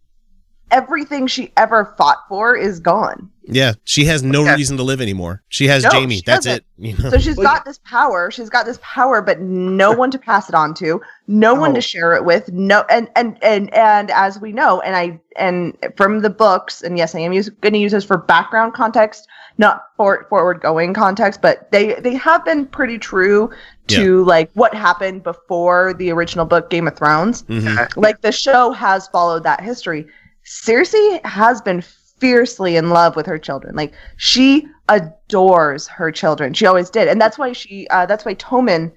[0.70, 3.30] everything she ever fought for is gone.
[3.52, 4.54] Yeah, she has no Yeah.
[4.54, 5.42] reason to live anymore.
[5.48, 6.16] She has No, Jaime.
[6.16, 6.58] she That's doesn't.
[6.58, 6.64] it.
[6.78, 7.10] You know?
[7.10, 8.30] So she's Well, got this power.
[8.30, 11.74] She's got this power, but no one to pass it on to, no one Oh.
[11.74, 12.50] to share it with.
[12.52, 16.96] No, and and and and as we know, and I and from the books, and
[16.98, 19.26] yes, I am going to use this for background context,
[19.58, 23.50] not for forward going context, but they they have been pretty true
[23.88, 27.42] to like what happened before the original book, Game of Thrones.
[27.44, 27.88] Mhm.
[27.96, 30.06] Like the show has followed that history.
[30.46, 31.82] Cersei has been
[32.20, 33.74] fiercely in love with her children.
[33.74, 36.54] Like she adores her children.
[36.54, 37.86] She always did, and that's why she.
[37.88, 38.92] Uh, that's why Tommen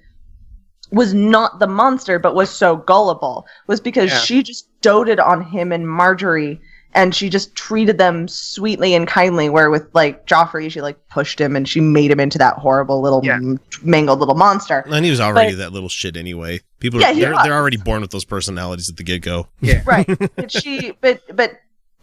[0.92, 3.46] was not the monster, but was so gullible.
[3.66, 4.18] Was because Yeah.
[4.18, 6.60] she just doted on him and Margaery.
[6.96, 9.48] And she just treated them sweetly and kindly.
[9.48, 13.00] Where with like Joffrey, she like pushed him and she made him into that horrible
[13.00, 13.40] little Yeah.
[13.82, 14.84] mangled little monster.
[14.86, 16.60] And he was already But- that little shit anyway.
[16.78, 19.48] People, Yeah, are, they're, they're already born with those personalities at the get go.
[19.60, 20.06] Yeah, right
[20.36, 21.54] but she but but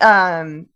[0.01, 0.67] um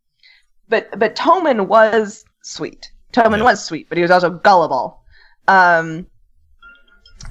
[0.70, 3.44] but but Tommen was sweet Tommen Yeah.
[3.46, 5.00] was sweet but he was also gullible
[5.48, 6.06] um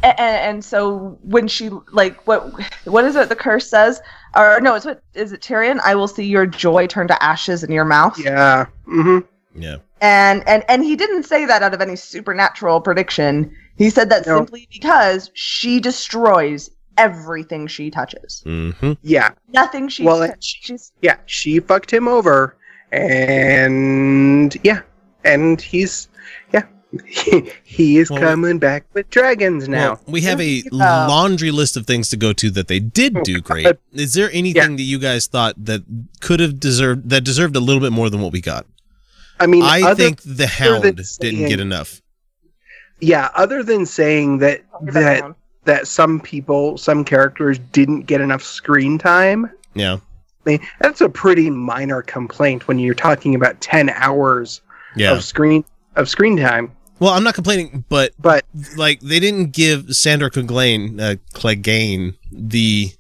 [0.02, 2.52] and, and so when she like what
[2.84, 4.00] what is it the curse says
[4.36, 7.62] or no it's what is it Tyrion I will see your joy turn to ashes
[7.64, 8.66] in your mouth Yeah.
[8.86, 9.18] mm-hmm.
[9.60, 9.76] Yeah.
[10.00, 14.26] and and and he didn't say that out of any supernatural prediction he said that
[14.26, 14.38] No.
[14.38, 18.92] simply because she destroys everything she touches mm-hmm.
[19.02, 19.30] Yeah.
[19.52, 21.16] nothing she Well, touches she's Yeah.
[21.26, 22.56] She fucked him over.
[22.94, 24.82] And yeah.
[25.24, 26.08] And he's
[26.52, 26.66] yeah.
[27.06, 29.94] He, he is Well, coming back with dragons now.
[29.94, 33.40] Well, we have a laundry list of things to go to that they did do
[33.50, 33.66] great.
[33.92, 35.82] Is there anything that you guys thought that
[36.20, 38.66] could have deserved that deserved a little bit more than what we got?
[39.40, 42.00] I mean, I think the Hound than didn't get enough.
[43.00, 43.30] yeah.
[43.34, 45.34] Other than saying that that
[45.64, 49.50] that some people, some characters didn't get enough screen time.
[49.74, 49.98] Yeah.
[50.46, 54.60] I that's a pretty minor complaint when you're talking about ten hours
[54.96, 55.12] Yeah.
[55.12, 55.64] of screen
[55.96, 56.72] of screen time.
[57.00, 58.44] Well, I'm not complaining, but But
[58.76, 62.90] like they didn't give Sandor Clegane, uh, Clegane the,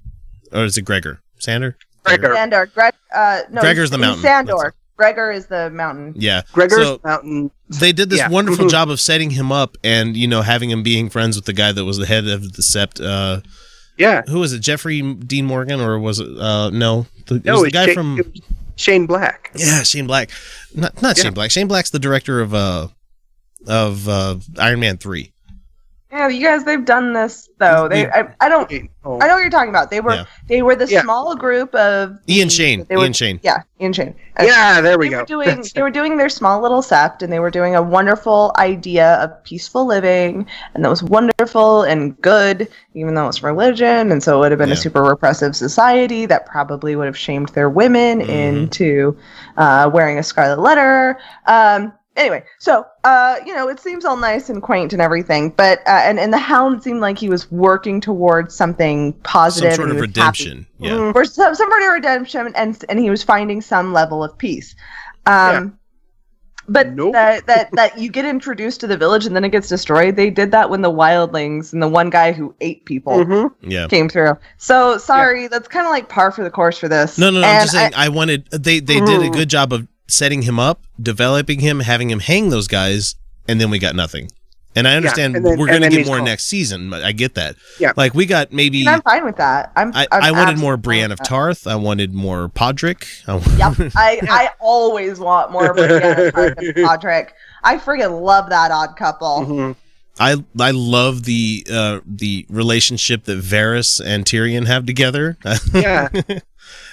[0.52, 1.20] or is it Gregor?
[1.38, 1.76] Sander?
[2.04, 2.66] Gregor, Sandor.
[2.66, 4.22] Greg, uh, no, Gregor's the mountain.
[4.22, 4.74] Sandor.
[4.96, 6.12] Gregor is the mountain.
[6.16, 6.42] Yeah.
[6.52, 7.50] Gregor's So- Mountain.
[7.68, 8.28] They did this Yeah.
[8.28, 8.70] wonderful Mhm.
[8.70, 11.72] job of setting him up and, you know, having him being friends with the guy
[11.72, 13.04] that was the head of the Sept.
[13.04, 13.40] Uh,
[13.96, 14.60] Yeah, who was it?
[14.60, 17.94] Jeffrey Dean Morgan or was it, uh, no, the, it no, was the guy Shane,
[17.94, 18.32] from,
[18.76, 19.50] Shane Black.
[19.54, 20.30] yeah, Shane Black.
[20.74, 21.24] Not, not Yeah.
[21.24, 21.50] Shane Black.
[21.50, 22.88] Shane Black's the director of, uh,
[23.66, 25.32] of, uh, Iron Man 3.
[26.14, 27.88] Yeah, you guys, they've done this though.
[27.88, 28.70] They, I, I don't,
[29.04, 29.90] Oh, I know what you're talking about.
[29.90, 30.24] They were, Yeah.
[30.46, 31.02] they were the Yeah.
[31.02, 32.86] small group of Ian Shane.
[32.88, 33.40] They were, Ian Shane.
[33.42, 34.14] Yeah, Ian Shane.
[34.40, 35.18] Yeah, there we they go.
[35.18, 38.52] were doing, they were doing their small little sept and they were doing a wonderful
[38.58, 44.22] idea of peaceful living and that was wonderful and good even though it's religion and
[44.22, 44.74] so it would have been Yeah.
[44.74, 48.28] a super repressive society that probably would have shamed their women Mhm.
[48.28, 49.16] into
[49.56, 54.48] uh, wearing a scarlet letter um, anyway so uh, you know it seems all nice
[54.48, 58.00] and quaint and everything but uh, and, and the hound seemed like he was working
[58.00, 60.66] towards something positive Some sort of he was happy redemption.
[60.78, 60.90] Yeah.
[60.92, 61.14] Mhm.
[61.14, 64.74] or some, some sort of redemption and and he was finding some level of peace
[65.26, 65.78] um
[66.66, 67.12] but Nope.
[67.12, 70.30] that that that you get introduced to the village and then it gets destroyed they
[70.30, 73.50] did that when the wildlings and the one guy who ate people Mhm.
[73.60, 73.86] Yeah.
[73.88, 77.30] came through so sorry that's kind of like par for the course for this No,
[77.30, 77.46] no, no.
[77.46, 77.92] I'm just saying.
[77.94, 82.10] I, wanted they they did a good job of setting him up, developing him, having
[82.10, 83.14] him hang those guys,
[83.48, 84.28] and then we got nothing.
[84.76, 86.24] And I understand and then- we're going to get more gone.
[86.24, 86.90] next season.
[86.90, 87.54] but I get that.
[87.78, 87.92] Yeah.
[87.96, 88.80] Like we got maybe.
[88.80, 91.20] and I'm fine with that I'm I, I'm I wanted more absolutely Brienne of.
[91.20, 91.66] Tarth.
[91.68, 93.06] I wanted more Podrick.
[93.28, 97.28] I, Yep, I, I always want more Brienne and Tarth and Podrick.
[97.62, 99.44] I freaking love that odd couple.
[99.46, 99.76] Mhm.
[100.18, 105.36] I I love the uh, the relationship that Varys and Tyrion have together.
[105.72, 106.08] Yeah.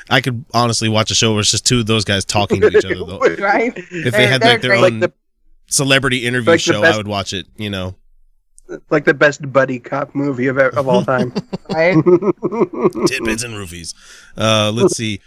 [0.10, 2.68] I could honestly watch a show where it's just two of those guys talking to
[2.68, 2.96] each other.
[2.96, 3.20] Though.
[3.40, 3.74] Right?
[3.76, 4.82] If they had like their great.
[4.82, 5.14] Like own the
[5.68, 7.48] celebrity interview like the show, I would watch it.
[7.58, 7.96] You know,
[8.90, 11.34] like the best buddy cop movie of of all time.
[11.70, 11.96] Right?
[13.08, 13.94] tidbits and roofies.
[14.36, 15.22] Uh, let's see.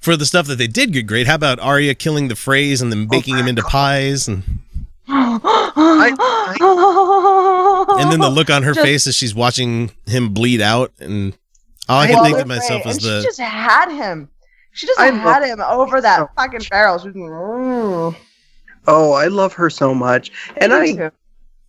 [0.00, 2.90] For the stuff that they did get great, how about Arya killing the Freys and
[2.90, 4.42] then baking him into pies, and
[5.08, 5.42] and
[8.10, 11.36] then the look on her Just- face as she's watching him bleed out, and
[11.88, 12.96] all I I can think of myself great.
[12.96, 14.28] is the she just had him.
[14.72, 16.98] She just I had him over that so- fucking barrel.
[16.98, 18.16] She was, mm,
[18.88, 21.10] oh, I love her so much, and I too.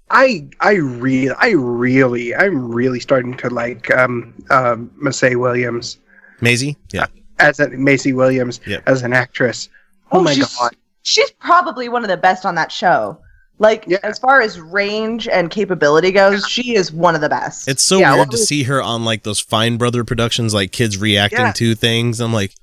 [0.09, 5.97] I I really I really I'm really starting to like um um Massey Williams
[6.41, 6.77] Maisie.
[6.93, 7.07] Yeah,
[7.39, 8.83] as a Maisie Williams Yep.
[8.87, 9.69] as an actress.
[10.11, 10.75] Oh, Oh, my she's- god.
[11.03, 13.17] she's probably one of the best on that show.
[13.57, 13.99] Like Yeah.
[14.03, 17.67] as far as range and capability goes, she is one of the best.
[17.69, 20.71] it's so Yeah, weird well, to see her on like those Fine Brother productions, like
[20.73, 21.51] kids reacting Yeah.
[21.53, 22.19] to things.
[22.19, 22.53] I'm like,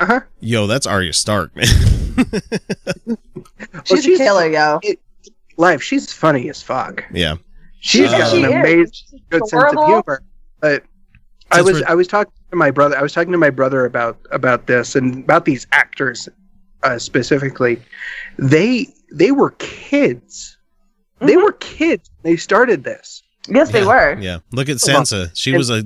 [0.00, 0.20] Uh-huh.
[0.40, 1.66] yo, that's Arya Stark, man.
[3.84, 4.80] she's, she's- a killer, yo.
[5.56, 7.04] Life, she's funny as fuck.
[7.12, 7.34] yeah,
[7.80, 8.50] She's Uh, got she an is.
[8.54, 10.22] amazing She's good sense of humor.
[10.60, 10.84] But
[11.50, 12.96] I was I was talking to my brother.
[12.96, 16.28] I was talking to my brother about about this and about these actors
[16.84, 17.80] uh, specifically.
[18.38, 20.56] They they were kids.
[21.20, 21.42] They Mhm.
[21.42, 22.10] were kids.
[22.22, 23.22] They started this.
[23.48, 23.86] Yes, they Yeah.
[23.86, 24.18] were.
[24.20, 24.38] yeah.
[24.52, 25.30] Look at Sansa.
[25.34, 25.84] She was a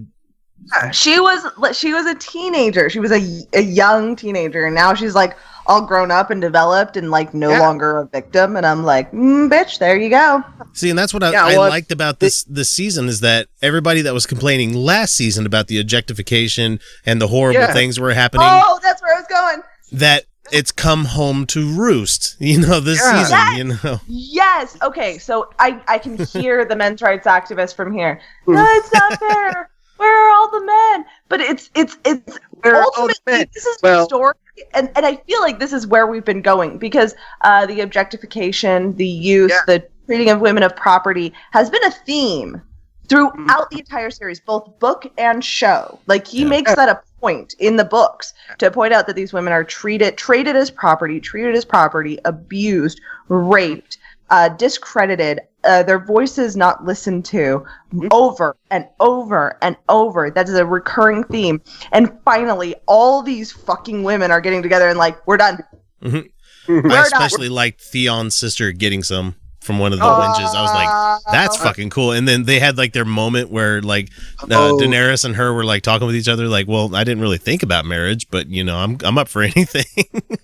[0.92, 1.44] She was
[1.76, 2.88] she was a teenager.
[2.88, 3.20] She was a,
[3.52, 7.50] a young teenager, and now she's like all grown up and developed and like no
[7.50, 7.60] Yeah.
[7.60, 8.56] longer a victim.
[8.56, 10.42] And I'm like, mm, bitch, there you go.
[10.72, 14.02] See, and that's what I, Yeah, I liked about this this season is that everybody
[14.02, 17.72] that was complaining last season about the objectification and the horrible Yeah.
[17.72, 19.62] things were happening, Oh, that's where I was going.
[19.92, 22.36] that it's come home to roost.
[22.40, 23.22] You know, this Yeah.
[23.22, 23.36] season.
[23.38, 23.58] Yes.
[23.58, 24.76] You know, Yes.
[24.82, 25.18] Okay.
[25.18, 28.20] So I I can hear the men's rights activists from here.
[28.46, 29.68] No, it's not fair.
[29.96, 31.04] Where are all the men?
[31.28, 33.46] But it's it's it's Where are all the ultimately men?
[33.54, 34.34] this is Well- the story,
[34.74, 38.94] and and I feel like this is where we've been going because uh, the objectification,
[38.96, 39.60] the use, Yeah.
[39.66, 42.60] the treating of women of property has been a theme
[43.08, 45.98] throughout the entire series, both book and show.
[46.06, 46.48] Like he Yeah.
[46.48, 50.18] makes that a point in the books to point out that these women are treated
[50.18, 53.96] traded as property, treated as property, abused, raped,
[54.30, 57.64] uh, discredited, uh, their voices not listened to
[58.10, 60.30] over and over and over.
[60.30, 61.62] That is a recurring theme.
[61.92, 65.58] And finally, all these fucking women are getting together and like, we're done.
[66.04, 66.24] I
[66.66, 67.02] We're done.
[67.04, 70.54] especially liked Theon's sister getting some from one of the wenches.
[70.54, 72.12] I was like, that's fucking cool.
[72.12, 74.10] And then they had like their moment where like
[74.42, 74.78] uh, Oh.
[74.80, 76.48] Daenerys and her were like talking with each other.
[76.48, 79.42] Like, well, I didn't really think about marriage, but you know, I'm I'm up for
[79.42, 79.84] anything.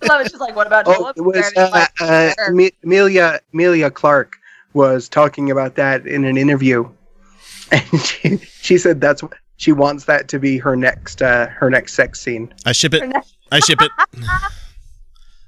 [0.01, 0.31] I love it.
[0.31, 1.17] She's like, what about Oh, Philip?
[1.17, 4.35] it was And he's uh, uh, Emilia Emilia Clarke
[4.73, 6.87] was talking about that in an interview,
[7.71, 11.69] and she, she said that's what she wants that to be her next uh, her
[11.69, 12.53] next sex scene.
[12.65, 13.07] I ship it.
[13.07, 13.91] Next- I ship it.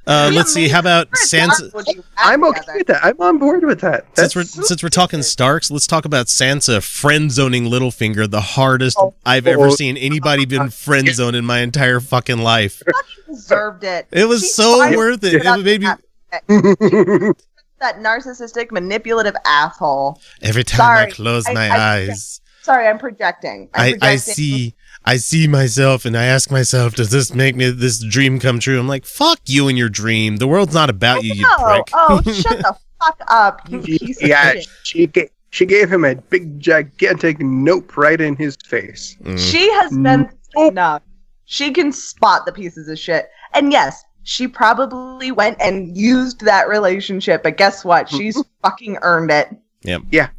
[0.08, 0.68] Uh, let's see.
[0.68, 1.72] How about Sansa?
[1.74, 2.78] Would you act I'm okay together?
[2.80, 3.06] with that.
[3.06, 4.06] I'm on board with that.
[4.18, 8.97] Since we're since we're talking Starks, let's talk about Sansa friend zoning Littlefinger, the hardest
[9.26, 9.76] I've ever Oh.
[9.76, 12.82] seen anybody been friend zoned in my entire fucking life.
[13.28, 14.08] deserved it.
[14.12, 15.36] It was She so worth it.
[15.45, 16.02] It made me that,
[17.80, 20.20] that narcissistic, manipulative asshole.
[20.41, 21.06] every time Sorry.
[21.06, 23.70] I close my I- eyes, Sorry, I'm projecting.
[23.74, 24.76] I'm I, I see
[25.06, 28.80] I see myself and I ask myself, does this make me this dream come true?
[28.80, 30.38] I'm like, fuck you and your dream.
[30.38, 31.88] The world's not about you, you No, prick.
[31.93, 34.68] oh, shut the fuck up, you piece yeah, of shit.
[34.84, 39.18] she gave, she gave him a big gigantic nope right in his face.
[39.24, 39.39] Mm.
[39.39, 41.02] She has been enough.
[41.45, 43.30] She can spot the pieces of shit.
[43.54, 48.08] And yes, she probably went and used that relationship, but guess what?
[48.16, 49.49] She's fucking earned it.
[49.82, 50.04] Yep.
[50.12, 50.30] Yeah.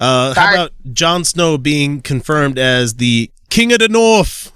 [0.00, 4.50] Uh, how about Jon Snow being confirmed as the King of the North?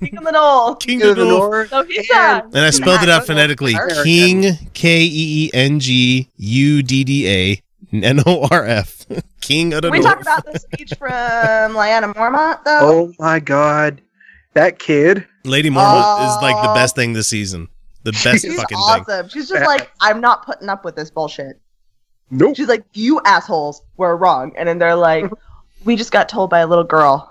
[0.00, 0.78] King of the North.
[0.78, 1.50] King of the the North.
[1.50, 1.68] north.
[1.70, 3.74] So he's uh, And- And I spelled it out phonetically.
[4.04, 5.10] King K E
[5.46, 7.62] E N G U D D A
[7.92, 9.04] N O R F.
[9.40, 9.98] King of the North.
[9.98, 12.80] we talked about the speech from Lyanna Mormont, though.
[12.82, 14.00] Oh my god,
[14.54, 15.26] that kid.
[15.44, 16.74] Lady Mormont is like the Oh.
[16.74, 17.68] best thing this season.
[18.04, 18.78] The best She's fucking thing.
[18.78, 19.28] awesome.
[19.28, 21.60] She's just like, I'm not putting up with this bullshit.
[22.30, 22.56] Nope.
[22.56, 24.52] She's like, you assholes were wrong.
[24.56, 25.24] And then they're like,
[25.84, 27.30] we just got told by a little girl.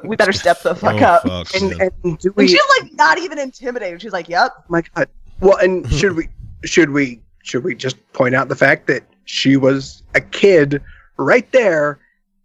[0.04, 1.22] we better step the fuck Oh, up.
[1.48, 1.88] fuck, And, yeah.
[2.04, 4.02] and do And she's like, not even intimidated.
[4.02, 4.52] She's like, yep.
[4.58, 5.08] Oh my god.
[5.40, 6.28] Well, and should we?
[6.64, 7.20] Should we?
[7.42, 10.82] Should we just point out the fact that she was a kid
[11.16, 12.00] right there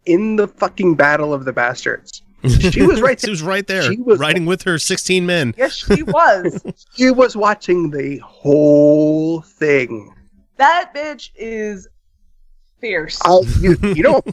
[0.06, 2.22] in the fucking battle of the bastards?
[2.72, 5.54] She was right she was right there, She was- riding with her 16 men.
[5.56, 6.60] Yes, she was.
[6.96, 10.12] She was watching the whole thing.
[10.56, 11.86] that bitch is
[12.82, 13.18] Fierce.
[13.24, 14.26] I, you, you don't.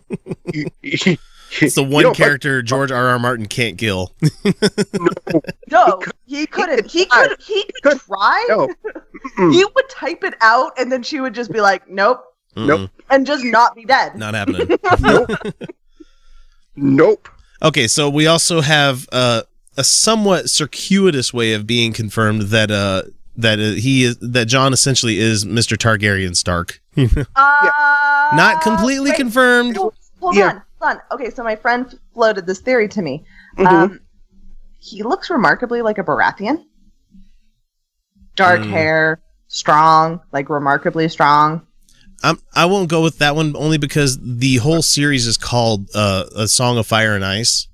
[0.53, 1.17] You, you,
[1.61, 3.07] It's the one don't fuck- character George R.
[3.07, 3.17] R.
[3.19, 4.13] Martin can't kill.
[5.71, 6.85] no, he couldn't.
[6.91, 7.37] He could.
[7.41, 8.45] He could could- try.
[8.49, 8.67] No.
[9.51, 12.21] He would type it out, and then she would just be like, "Nope,"
[12.55, 12.89] Nope.
[13.09, 14.15] and just not be dead.
[14.17, 14.67] Not happening.
[14.99, 15.29] Nope.
[16.75, 17.29] Nope.
[17.61, 19.41] Okay, so we also have uh,
[19.77, 23.03] a somewhat circuitous way of being confirmed that uh,
[23.35, 25.75] that uh, he is that Jon essentially is Mr.
[25.77, 26.79] Targaryen Stark.
[26.97, 27.25] Uh,
[28.35, 29.77] Not completely wait, confirmed.
[29.77, 30.47] Hold hold Yeah.
[30.47, 31.01] on, hold on.
[31.11, 33.25] Okay, so my friend floated this theory to me.
[33.57, 33.65] Mhm.
[33.67, 33.99] Um,
[34.77, 36.63] he looks remarkably like a Baratheon.
[38.35, 38.69] Dark Mm.
[38.69, 41.63] hair, strong, like remarkably strong.
[42.23, 46.25] I'm, I won't go with that one only because the whole series is called uh,
[46.35, 47.67] A Song of Fire and Ice.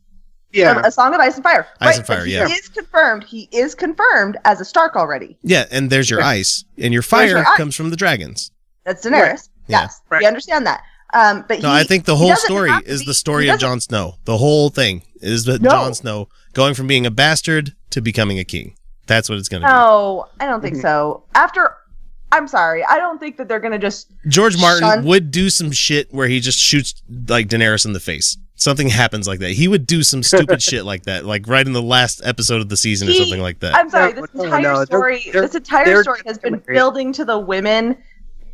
[0.52, 0.82] Yeah.
[0.84, 1.68] A Song of Ice and Fire.
[1.82, 2.48] Ice right, and but Fire, he yeah.
[2.48, 3.24] is confirmed.
[3.24, 5.38] He is confirmed as a Stark already.
[5.44, 8.52] Yeah, and there's your ice, and your fire your comes from the dragons.
[8.86, 9.12] That's Daenerys.
[9.12, 9.50] Right.
[9.68, 9.82] Yeah.
[9.82, 10.20] Yes, Right.
[10.22, 10.82] we understand that.
[11.14, 13.54] Um, but No, he, I think the whole story have is be- the story of
[13.54, 14.16] doesn't- Jon Snow.
[14.26, 15.70] The whole thing is that No.
[15.70, 18.76] Jon Snow going from being a bastard to becoming a king.
[19.08, 20.82] That's what it's going to No, I don't think Mhm.
[20.82, 21.24] so.
[21.36, 21.74] After,
[22.32, 24.08] I'm sorry, I don't think that they're gonna just.
[24.28, 26.96] George Martin Shun- would do some shit where he just shoots
[27.30, 28.38] like Daenerys in the face.
[28.58, 29.52] Something happens like that.
[29.52, 32.70] He would do some stupid shit like that, like right in the last episode of
[32.70, 33.76] the season or something like that.
[33.76, 34.14] I'm sorry.
[34.14, 36.76] No, This no, entire no, they're- story, they're- this entire story has been different.
[36.76, 37.98] building to the women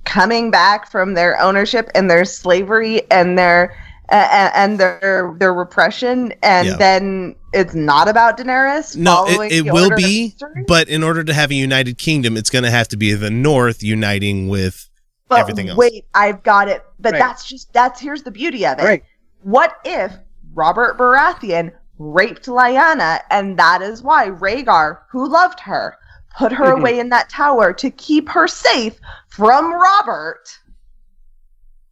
[0.06, 3.76] coming back from their ownership and their slavery and their
[4.10, 6.76] uh, and their their repression, and Yeah.
[6.76, 8.98] then it's not about Daenerys.
[8.98, 10.36] No, it, it will be,
[10.68, 13.30] but in order to have a united kingdom, it's going to have to be the
[13.30, 14.90] North uniting with.
[15.30, 15.78] But everything else.
[15.78, 16.84] Wait, I've got it.
[17.00, 17.20] But Right.
[17.20, 18.84] that's just that's here's the beauty of it.
[18.84, 19.04] Right.
[19.44, 20.12] What if
[20.54, 25.96] Robert Baratheon raped Lyanna, and that is why Rhaegar, who loved her,
[26.38, 26.80] put her Mhm.
[26.80, 28.96] away in that tower to keep her safe
[29.42, 30.60] from Robert?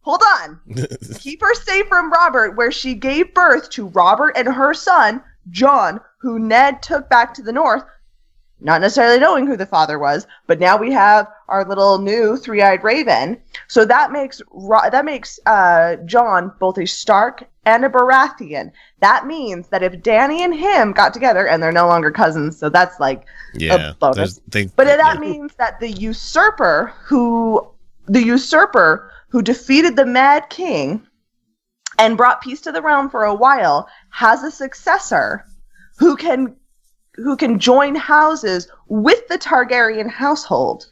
[0.02, 0.60] Hold on.
[1.18, 5.20] keep her safe from Robert, where she gave birth to Robert and her son,
[5.50, 7.82] Jon, who Ned took back to the north,
[8.60, 12.84] not necessarily knowing who the father was, but now we have our little new three-eyed
[12.84, 13.40] raven.
[13.68, 14.42] So that makes
[14.90, 18.72] that makes uh, Jon both a Stark and a Baratheon.
[19.00, 22.68] That means that if Danny and him got together, and they're no longer cousins, so
[22.68, 24.40] that's like yeah, bonus.
[24.76, 24.96] but yeah.
[24.96, 27.66] that means that the usurper who
[28.06, 31.06] the usurper who defeated the Mad King
[31.98, 35.44] and brought peace to the realm for a while has a successor
[35.98, 36.56] who can
[37.22, 40.86] who can join houses with the Targaryen household.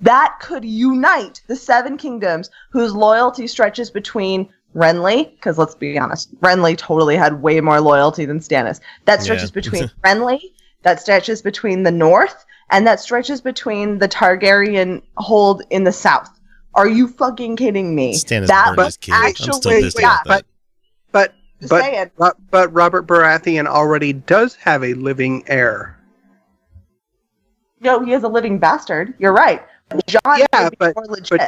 [0.00, 6.34] That could unite the seven kingdoms whose loyalty stretches between Renly, because let's be honest,
[6.40, 8.80] Renly totally had way more loyalty than Stannis.
[9.04, 9.54] That stretches Yeah.
[9.54, 10.40] between Renly,
[10.82, 16.30] that stretches between the north, and that stretches between the Targaryen hold in the south.
[16.74, 18.14] Are you fucking kidding me?
[18.14, 19.08] Stannis that burned his.
[19.12, 20.44] I'm still actually- yeah, about
[21.12, 21.34] that.
[21.68, 25.98] But but but Robert Baratheon already does have a living heir.
[27.80, 29.14] No, he is a living bastard.
[29.18, 29.62] You're right.
[30.06, 30.20] Jon
[30.52, 31.40] Yeah, but- more legit.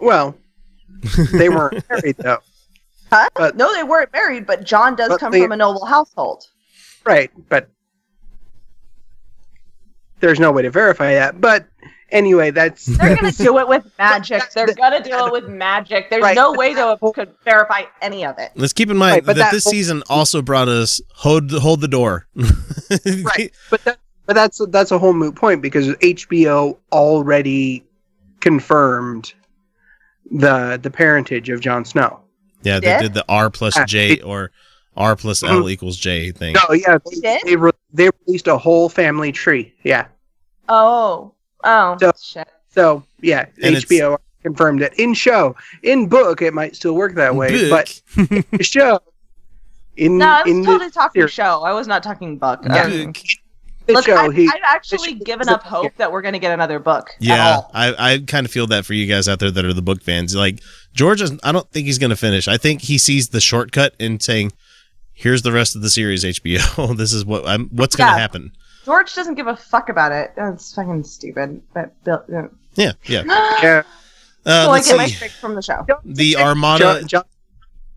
[0.00, 0.36] Well,
[1.32, 2.38] they weren't married though.
[3.10, 3.28] huh?
[3.34, 6.46] but- no, they weren't married, but Jon does But come they- from a noble household.
[7.04, 7.68] Right, but
[10.20, 11.40] there's no way to verify that.
[11.40, 11.66] But
[12.14, 14.42] anyway, that's They're gonna do it with magic.
[14.54, 16.08] They're that- gonna do it with magic.
[16.08, 16.34] There's Right.
[16.34, 18.52] no way they could verify any of it.
[18.54, 21.50] Let's keep in mind Right, but that, that this whole- season also brought us hold
[21.50, 22.26] hold the door.
[22.34, 23.52] right.
[23.70, 27.84] But that but that's that's a whole moot point because HBO already
[28.40, 29.34] confirmed
[30.30, 32.20] the the parentage of Jon Snow.
[32.62, 33.00] Yeah, they Did?
[33.02, 34.50] did the R plus J or
[34.96, 35.70] R plus L Mhm.
[35.72, 36.54] equals J thing.
[36.54, 39.74] No, yeah, They they they, re- they released a whole family tree.
[39.82, 40.06] Yeah.
[40.68, 41.33] Oh,
[41.64, 42.48] oh, So- shit.
[42.70, 45.54] So yeah, And HBO confirmed it in show.
[45.84, 47.86] In book, it might still work that way, Book.
[48.16, 49.00] but in show.
[49.96, 51.28] In No, I was in totally talking here.
[51.28, 51.62] show.
[51.62, 52.60] I was not talking book.
[52.64, 52.82] Yeah.
[52.82, 53.96] Um, Book.
[53.96, 57.10] look, show, I've, he I've actually given up hope that we're gonna get another book.
[57.10, 57.70] at Yeah, all.
[57.74, 60.02] I I kind of feel that for you guys out there that are the book
[60.02, 60.34] fans.
[60.34, 60.60] Like
[60.94, 62.48] George, is, I don't think he's going to finish.
[62.48, 64.52] I think he sees the shortcut in saying,
[65.12, 66.96] "Here's the rest of the series, HBO.
[66.96, 67.68] this is what I'm.
[67.68, 68.18] What's going to Yeah.
[68.20, 68.52] happen."
[68.84, 70.32] George doesn't give a fuck about it.
[70.36, 71.62] That's fucking stupid.
[71.72, 72.46] But Bill, yeah.
[72.74, 73.22] Yeah, yeah.
[73.62, 73.82] yeah,
[74.46, 75.14] Uh, so I let's get my see.
[75.14, 75.86] strength from the show.
[76.04, 77.24] The Armada, John, John,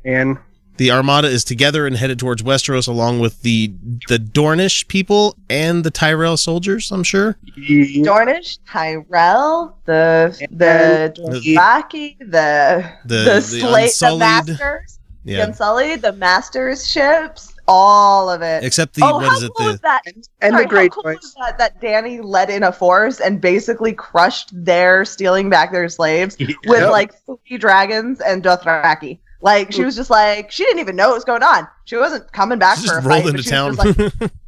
[0.05, 0.37] and
[0.77, 3.73] the Armada is together and headed towards Westeros, along with the
[4.07, 6.91] the Dornish people and the Tyrell soldiers.
[6.91, 7.35] I'm sure.
[7.57, 14.19] Dornish, Tyrell, the the Dothraki, the The- the the slate, the Unsullied.
[14.19, 18.63] masters, the Unsullied, the masters ships, all of it.
[18.63, 19.51] Except the oh, what how is it?
[19.55, 20.01] cool The is that?
[20.41, 21.23] and Sorry, the great how cool choice.
[21.23, 25.89] is that, that Danny led in a force and basically crushed their stealing back their
[25.89, 29.19] slaves with like three dragons and Dothraki.
[29.41, 31.67] Like she was just like she didn't even know what was going on.
[31.85, 33.35] She wasn't coming back She for just a rolled fight.
[33.35, 34.31] into but she town.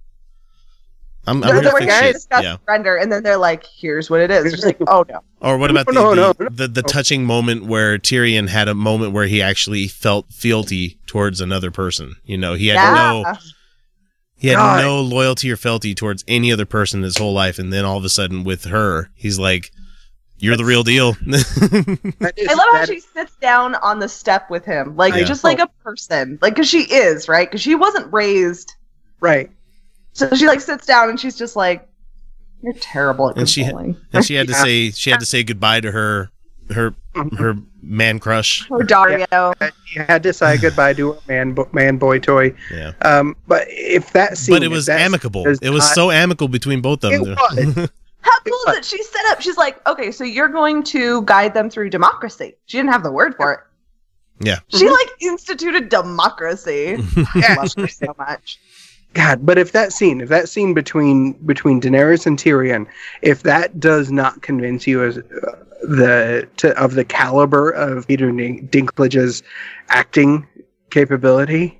[1.32, 2.14] was just like, I'm, I'm they're, here they're to fix gonna shit.
[2.16, 2.58] discuss Yeah.
[2.66, 5.72] surrender, and then they're like, "Here's what it is." She's like, "Oh no." Or what
[5.72, 6.50] about the, No, no, the, no.
[6.50, 11.42] the the touching moment where Tyrion had a moment where he actually felt fealty towards
[11.42, 12.16] another person?
[12.24, 12.94] You know, he had Yeah.
[12.94, 13.34] no
[14.36, 14.82] he had God.
[14.82, 18.06] no loyalty or fealty towards any other person his whole life, and then all of
[18.06, 19.70] a sudden with her, he's like,
[20.38, 24.96] "You're the real deal." I love how she sits down on the step with him,
[24.96, 25.24] like Yeah.
[25.24, 28.72] just like a person, like because she is right, because she wasn't raised.
[29.20, 29.52] right.
[30.20, 31.88] So she like sits down and she's just like,
[32.62, 34.64] "You're terrible at And she- controlling." and she had to Yeah.
[34.64, 36.30] say she had to say goodbye to her
[36.72, 36.94] her
[37.38, 38.70] her man crush.
[38.70, 39.54] Or Daario.
[39.96, 42.54] You had to say goodbye to her man bo- man boy toy.
[42.72, 45.48] Yeah, Um, but if that scene, but it was amicable.
[45.48, 47.36] It was not- so amicable between both of It them.
[47.36, 47.90] was.
[48.22, 48.86] How cool is it?
[48.86, 49.42] She set up.
[49.42, 53.12] She's like, "Okay, so you're going to guide them through democracy." She didn't have the
[53.12, 53.60] word for it.
[54.42, 54.60] Yeah.
[54.68, 56.98] She like instituted democracy.
[57.36, 58.60] I love her so much.
[59.14, 62.86] God, but if that scene, if that scene between between Daenerys and Tyrion,
[63.22, 65.22] if that does not convince you as uh,
[65.82, 69.42] the to, of the caliber of Peter Dinklage's
[69.90, 70.46] acting
[70.92, 71.80] capability,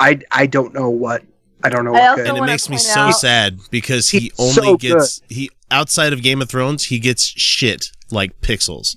[0.00, 1.22] I I don't know what
[1.62, 2.26] I don't know I what good.
[2.26, 6.12] and it makes me so out- sad because he He's only so gets he outside
[6.12, 8.96] of Game of Thrones he gets shit like pixels.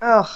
[0.00, 0.30] Oh,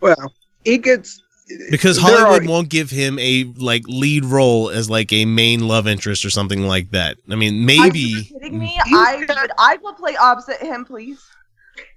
[0.00, 0.32] Well,
[0.64, 1.22] he gets
[1.70, 5.86] because Hollywood are- won't give him a like lead role as like a main love
[5.86, 7.16] interest or something like that.
[7.30, 8.78] I mean, Are you maybe kidding me?
[8.94, 9.50] I got- would.
[9.58, 11.20] I will play opposite him, please.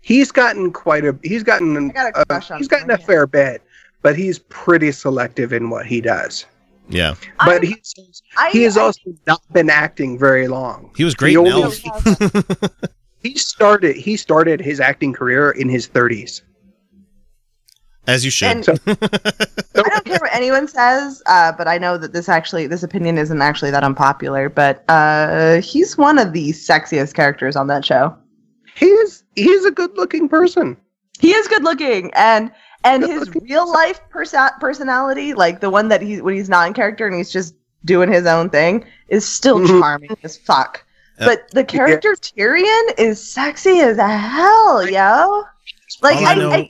[0.01, 2.99] he's gotten quite a he's gotten I got a a, on he's gotten him, a
[2.99, 3.05] yeah.
[3.05, 3.61] fair bit,
[4.01, 6.45] but he's pretty selective in what he does.
[6.89, 7.95] yeah, But I'm- he's
[8.37, 10.91] I, he has I- also not been acting very long.
[10.97, 12.79] he was great The in only-
[13.23, 16.41] He started he started his acting career in his 30s.
[18.08, 18.47] As you should.
[18.49, 22.66] And- So- I don't care what anyone says, uh, but I know that this actually,
[22.68, 24.49] this opinion isn't actually that unpopular.
[24.49, 28.16] But uh, he's one of the sexiest characters on that show.
[28.76, 30.78] He is he's a good looking person.
[31.20, 32.51] He is good looking, and
[32.84, 36.74] and his real life persa- personality, like the one that he when he's not in
[36.74, 37.55] character and he's just
[37.86, 39.80] doing his own thing, is still Mhm.
[39.80, 40.84] charming as fuck.
[41.20, 41.26] Yeah.
[41.28, 45.43] But the character Tyrion is sexy as hell, yo.
[46.01, 46.68] Like All I I, know I, is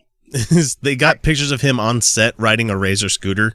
[0.81, 3.53] they got pictures of him on set riding a razor scooter,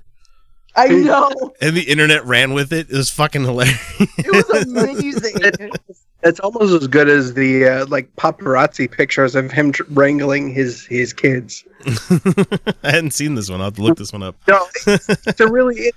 [0.75, 2.91] I know and the internet ran with it.
[2.91, 3.79] It was fucking hilarious.
[4.01, 5.71] it was amazing.
[6.25, 10.87] It's almost as good as the uh, like paparazzi pictures of him tr- wrangling his
[10.87, 11.65] his kids.
[12.85, 13.61] I hadn't seen this one.
[13.61, 14.37] I'll have to look this one up.
[14.49, 15.95] No, it's, it's a really it,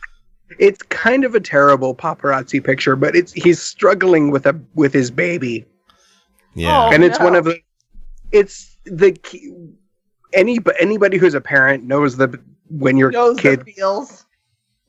[0.59, 5.11] it's kind of a terrible paparazzi picture, but it's he's struggling with a with his
[5.11, 5.63] baby.
[6.55, 6.91] Yeah, Oh.
[6.91, 7.26] and it's no.
[7.26, 7.59] one of the
[8.32, 9.53] it's the key,
[10.36, 14.26] any anybody who's a parent knows the when your knows kid the feels.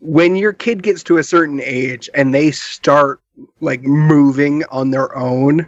[0.01, 3.21] when your kid gets to a certain age and they start
[3.61, 5.67] like moving on their own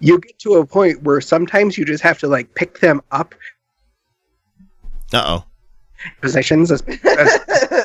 [0.00, 3.34] you get to a point where sometimes you just have to like pick them up
[5.12, 5.44] uh oh.
[6.20, 7.40] positions as, as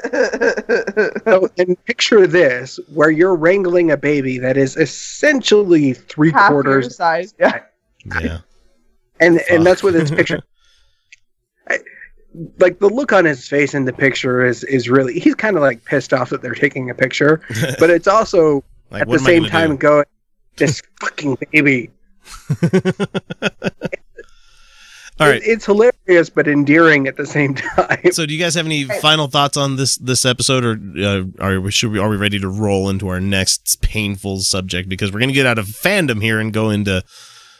[1.26, 6.64] so, and picture this where you're wrangling a baby that is essentially three Half your
[6.64, 7.34] quarters size.
[7.40, 7.64] Yeah.
[8.22, 8.40] Yeah.
[9.20, 9.92] and and that's Fuck.
[9.92, 10.42] what it's picture.
[12.36, 15.56] I, like the look on his face in the picture is is really he's kind
[15.56, 17.42] of like pissed off that they're taking a picture,
[17.80, 19.78] but it's also Like, at the same time do?
[19.78, 20.06] going
[20.58, 21.90] this fucking baby.
[25.22, 25.42] All right.
[25.44, 28.12] It's hilarious but endearing at the same time.
[28.14, 31.60] So, do you guys have any final thoughts on this this episode, or uh, are
[31.60, 35.20] we should we are we ready to roll into our next painful subject because we're
[35.20, 37.04] gonna get out of fandom here and go into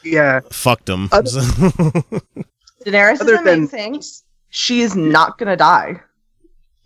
[0.02, 1.08] yeah, fuckdom.
[1.12, 2.02] Other- So-
[2.86, 4.02] Daenerys Other is than- amazing.
[4.50, 6.00] She is not gonna die.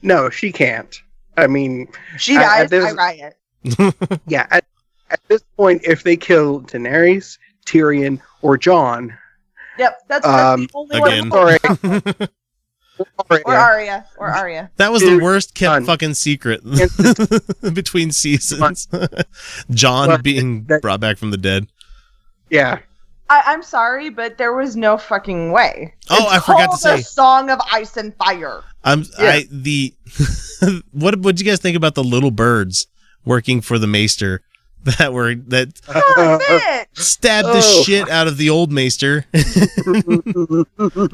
[0.02, 1.00] no, she can't.
[1.36, 1.88] I mean,
[2.18, 3.36] She I- I- dies, I, riot.
[4.26, 4.46] yeah.
[4.50, 4.64] At,
[5.10, 9.16] at this point, if they kill Daenerys, Tyrion, or Jon,
[9.78, 11.30] Yep, that's, that's Um, the only again.
[11.30, 11.58] one.
[11.58, 11.58] sorry,
[13.28, 14.06] sorry, Or Arya.
[14.18, 14.70] Or Arya.
[14.76, 15.84] that was the worst kept Jon.
[15.84, 16.60] fucking secret
[17.74, 18.86] between seasons.
[19.70, 21.66] Jon But being that- brought back from the dead.
[22.50, 22.78] yeah.
[23.30, 25.94] I, I'm sorry, but there was no fucking way.
[26.10, 26.96] Oh, It's I forgot to called say.
[26.98, 28.62] The Song of Ice and Fire.
[28.84, 29.24] I'm Yeah.
[29.30, 29.94] I the
[30.92, 32.86] what what you guys think about the little birds
[33.24, 34.42] working for the maester
[34.84, 36.86] that were that Oh, bitch.
[37.02, 37.82] stabbed the Oh.
[37.82, 39.24] shit out of the old maester.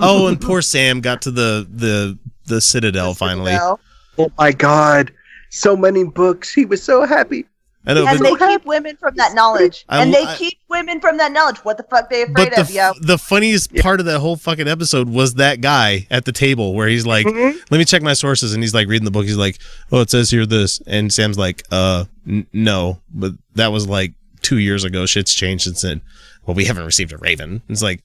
[0.00, 3.52] oh, and poor Sam got to the the the citadel finally.
[3.52, 3.80] Well,
[4.18, 5.12] Oh my god.
[5.50, 6.52] so many books.
[6.52, 7.46] He was so happy.
[7.86, 9.86] I know, and they keep women from that knowledge.
[9.88, 11.56] I and they I- keep women from that knowledge.
[11.64, 12.92] What the fuck they afraid but the, of, yo?
[13.00, 16.88] the funniest part of that whole fucking episode was that guy at the table where
[16.88, 17.54] he's like, Mhm.
[17.70, 19.24] "Let me check my sources," and he's like reading the book.
[19.24, 19.58] He's like,
[19.90, 24.12] "Oh, it says here this," and Sam's like, "Uh, n- no, but that was like
[24.42, 25.06] two years ago.
[25.06, 26.02] Shit's changed since then."
[26.46, 27.62] Well, we haven't received a raven.
[27.68, 28.02] It's like.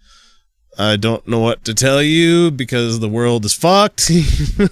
[0.77, 4.09] I don't know what to tell you because the world is fucked.
[4.09, 4.69] and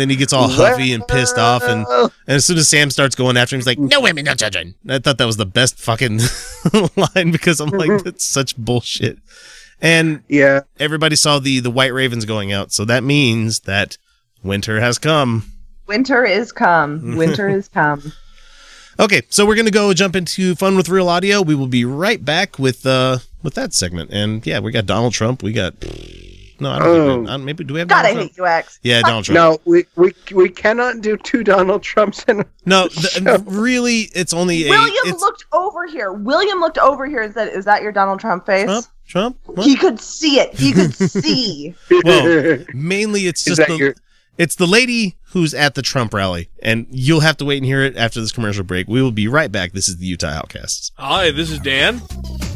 [0.00, 3.14] then he gets all huffy and pissed off and And as soon as Sam starts
[3.14, 5.78] going after him, he's like, "No women, no children." I thought that was the best
[5.78, 6.20] fucking
[6.96, 9.18] line because I'm like, that's such bullshit.
[9.80, 13.96] And yeah, everybody saw the the white ravens going out, so that means that
[14.42, 15.52] winter has come.
[15.86, 17.00] Winter is come.
[17.16, 18.12] Winter is come.
[19.00, 21.40] Okay, so we're gonna go jump into fun with real audio.
[21.40, 24.10] We will be right back with uh with that segment.
[24.12, 25.42] And yeah, we got Donald Trump.
[25.42, 25.74] We got
[26.60, 27.18] no, I don't think Oh.
[27.20, 28.30] we, I don't- maybe do we have God, I Trump?
[28.30, 28.80] hate you, X.
[28.82, 29.36] Yeah, Donald Trump.
[29.36, 32.44] no, we, we we cannot do two Donald Trumps in.
[32.66, 36.12] no, the, really, it's only a William it's, looked over here.
[36.12, 38.86] William looked over here and said, "Is that your Donald Trump face?" Trump.
[39.06, 39.38] Trump.
[39.46, 39.66] What?
[39.66, 40.52] He could see it.
[40.54, 41.74] He could see.
[42.04, 43.94] Well, mainly it's just the your-
[44.38, 47.82] it's the lady who's at the Trump rally, and you'll have to wait and hear
[47.82, 48.86] it after this commercial break.
[48.86, 49.72] We will be right back.
[49.72, 50.92] This is the Utah Outcasts.
[50.96, 52.00] Hi, this is Dan.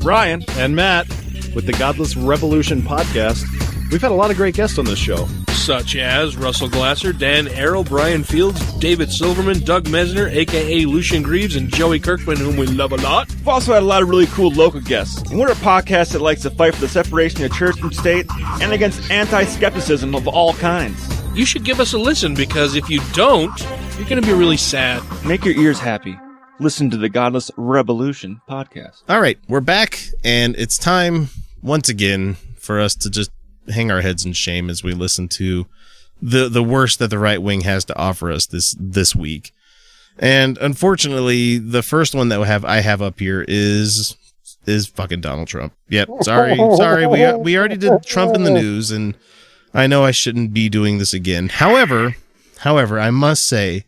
[0.00, 1.08] Ryan and Matt
[1.54, 3.44] with the Godless Revolution podcast.
[3.90, 5.26] We've had a lot of great guests on this show.
[5.50, 11.56] Such as Russell Glasser, Dan Arel, Brian Fields, David Silverman, Doug Mesner, aka Lucien Greaves,
[11.56, 13.28] and Joey Kirkman, whom we love a lot.
[13.28, 15.30] We've also had a lot of really cool local guests.
[15.30, 18.26] And we're a podcast that likes to fight for the separation of church and state
[18.60, 21.21] and against anti skepticism of all kinds.
[21.34, 23.58] You should give us a listen because if you don't,
[23.96, 25.02] you're going to be really sad.
[25.24, 26.18] Make your ears happy.
[26.60, 29.02] Listen to the Godless Revolution podcast.
[29.08, 31.30] All right, we're back, and it's time
[31.62, 33.30] once again for us to just
[33.72, 35.66] hang our heads in shame as we listen to
[36.20, 39.52] the the worst that the right wing has to offer us this this week.
[40.18, 44.16] And unfortunately, the first one that we have I have up here is
[44.66, 45.72] is fucking Donald Trump.
[45.88, 47.06] Yep, sorry, sorry.
[47.06, 49.16] We we already did Trump in the news, and
[49.74, 51.48] I know I shouldn't be doing this again.
[51.48, 52.16] However,
[52.58, 53.84] however, I must say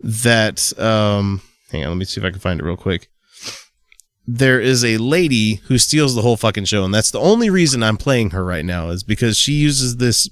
[0.00, 3.08] that um, hang on, let me see if I can find it real quick
[4.30, 7.82] there is a lady who steals the whole fucking show, and that's the only reason
[7.82, 10.28] I'm playing her right now is because she uses this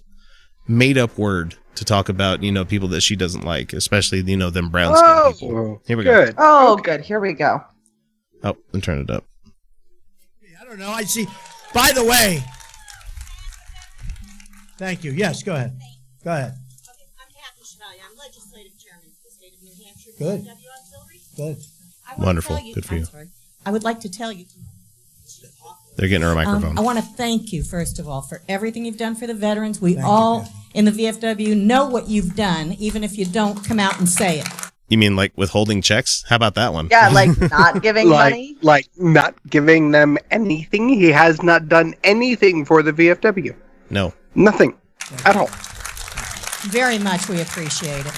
[0.68, 4.36] made up word to talk about you know people that she doesn't like, especially you
[4.36, 5.58] know them brown skin people.
[5.58, 6.26] Oh, Here we go.
[6.26, 6.34] good.
[6.36, 7.00] Oh, good.
[7.00, 7.64] Here we go.
[8.44, 9.24] Oh, and turn it up.
[10.60, 10.90] I don't know.
[10.90, 11.26] I see.
[11.72, 12.44] By the way,
[14.78, 15.12] thank you.
[15.12, 15.78] Yes, go ahead.
[16.24, 16.52] Go ahead.
[16.52, 18.02] Okay, I'm Kathy Chevalier.
[18.10, 20.10] I'm legislative chairman for the state of New Hampshire.
[20.18, 20.40] Good.
[20.40, 21.20] VFW Auxiliary.
[21.36, 21.64] Good.
[22.08, 22.56] I wanna Wonderful.
[22.56, 23.06] tell Good for I'm you.
[23.06, 23.28] sorry.
[23.64, 24.46] I would like to tell you.
[25.96, 26.78] They're getting her a Um, microphone.
[26.78, 29.80] I want to thank you, first of all, for everything you've done for the veterans.
[29.80, 30.52] We Thank you, all Kathy.
[30.74, 34.40] in the VFW know what you've done, even if you don't come out and say
[34.40, 34.46] it.
[34.88, 36.22] you mean like withholding checks?
[36.28, 36.88] How about that one?
[36.90, 38.56] Yeah, like not giving like money.
[38.60, 40.90] like not giving them anything.
[40.90, 43.54] He has not done anything for the VFW.
[43.90, 44.12] No.
[44.36, 44.76] Nothing
[45.24, 45.48] at all.
[46.68, 48.12] Very much we appreciate it.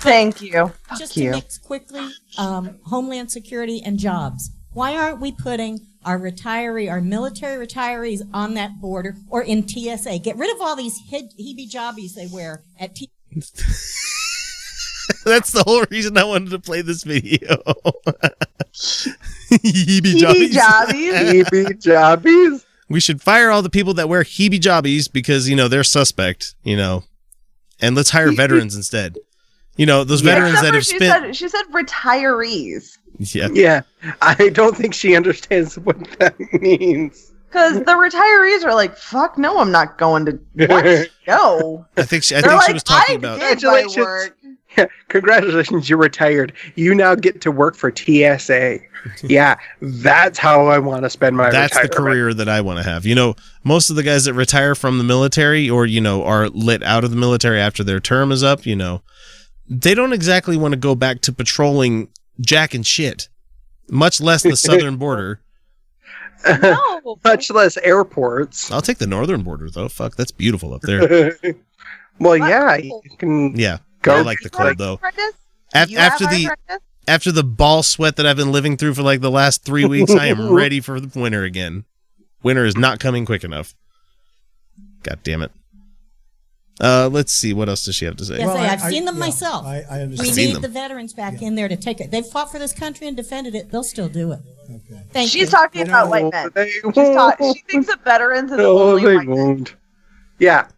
[0.00, 0.72] Thank you.
[0.88, 1.30] Fuck Just you.
[1.30, 4.50] to mix quickly, um, Homeland Security and jobs.
[4.72, 10.20] Why aren't we putting our retiree, our military retirees on that border or in TSA?
[10.20, 13.10] Get rid of all these he- heebie-jobbies they wear at T-
[15.24, 17.56] That's the whole reason I wanted to play this video.
[19.50, 20.54] Heebie-jobbies.
[20.54, 21.50] Heebie-jobbies.
[21.50, 22.64] EB jobbies.
[22.88, 26.54] We should fire all the people that wear heebie jobbies because you know they're suspect
[26.62, 27.04] you know
[27.80, 29.16] and let's hire veterans instead
[29.76, 33.80] you know those veterans that have she spent said she said retirees yeah Yeah,
[34.22, 37.32] I don't think she understands what that means.
[37.48, 40.32] because the retirees are like, "Fuck no, I'm not going to
[40.66, 41.08] what?
[41.26, 43.48] no." i think she i They're think like, she was talking "I about did my
[43.82, 44.32] Congratulations.
[44.76, 46.52] Work." Yeah, congratulations, you're retired.
[46.76, 48.78] You now get to work for TSA.
[49.22, 52.82] yeah, that's how I want to spend my that's the career that i want to
[52.82, 53.34] have you know
[53.64, 57.04] most of the guys that retire from the military or you know are lit out
[57.04, 59.00] of the military after their term is up you know
[59.68, 62.08] they don't exactly want to go back to patrolling
[62.40, 63.28] jack and shit
[63.88, 65.40] much less the southern border
[66.46, 68.70] No, Much less airports.
[68.72, 71.32] i'll take the northern border though fuck that's beautiful up there
[72.18, 73.78] well, yeah, you can yeah
[74.08, 74.16] go.
[74.18, 75.32] i like the cold though Apprentice?
[75.74, 76.84] Af- You have after the arthritis?
[77.06, 80.10] after the ball sweat that I've been living through for like the last three weeks,
[80.12, 81.84] I am ready for the winter again.
[82.42, 83.74] Winter is not coming quick enough.
[85.02, 85.50] God damn it.
[86.80, 87.52] Uh, let's see.
[87.52, 88.38] What else does she have to say?
[88.38, 89.66] Yes, I, have I- seen them yeah, myself.
[89.66, 90.34] I, I we understand.
[90.34, 90.62] seen need them.
[90.62, 92.10] the veterans back in there to take it.
[92.12, 93.70] They've fought for this country and defended it.
[93.72, 94.40] They'll still do it.
[94.70, 95.02] Okay.
[95.12, 95.40] Thank you.
[95.40, 95.58] She's you.
[95.58, 96.68] talking You about know, white men.
[96.68, 96.82] She's
[97.14, 99.74] ta- she thinks that veterans are the No, only they white won't.
[100.38, 100.68] Yeah.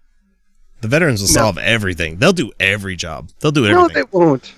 [0.81, 1.32] The veterans will No.
[1.35, 2.16] solve everything.
[2.16, 3.31] They'll do every job.
[3.40, 3.89] They'll do everything.
[3.89, 4.52] No, they won't.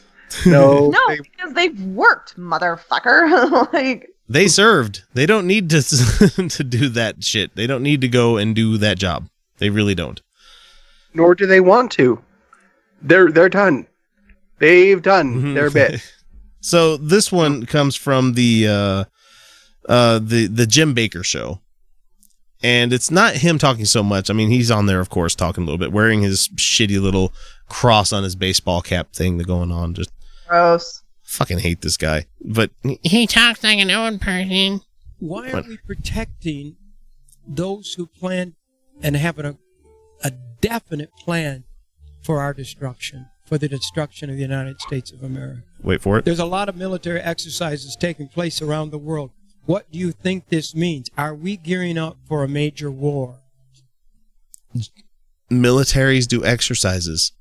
[0.47, 3.73] No, No, they- because they've worked, motherfucker.
[3.73, 5.03] like They served.
[5.15, 5.83] They don't need to
[6.49, 7.55] to do that shit.
[7.57, 9.29] They don't need to go and do that job.
[9.59, 10.21] They really don't.
[11.15, 12.21] nor do they want to.
[13.03, 13.87] They're they're done.
[14.59, 15.55] They've done Mhm.
[15.55, 16.01] their bit.
[16.61, 19.05] So this one comes from the uh
[19.89, 21.61] uh the the Jim Bakker show.
[22.63, 24.31] And it's not him talking so much.
[24.31, 27.33] I mean, he's on there of course talking a little bit, wearing his shitty little
[27.69, 29.95] cross on his baseball cap thing that going on.
[29.95, 30.11] Just
[30.49, 31.03] gross.
[31.23, 32.27] fucking hate this guy.
[32.41, 32.71] But
[33.03, 34.81] he talks like an old person.
[35.19, 36.77] Why are we protecting
[37.47, 38.55] those who plan
[39.03, 39.57] and have a,
[40.23, 41.65] a definite plan
[42.23, 45.63] for our destruction, for the destruction of the United States of America?
[45.83, 46.25] Wait for it.
[46.25, 49.31] There's a lot of military exercises taking place around the world.
[49.65, 51.09] What do you think this means?
[51.17, 53.39] Are we gearing up for a major war?
[55.51, 57.33] Militaries do exercises.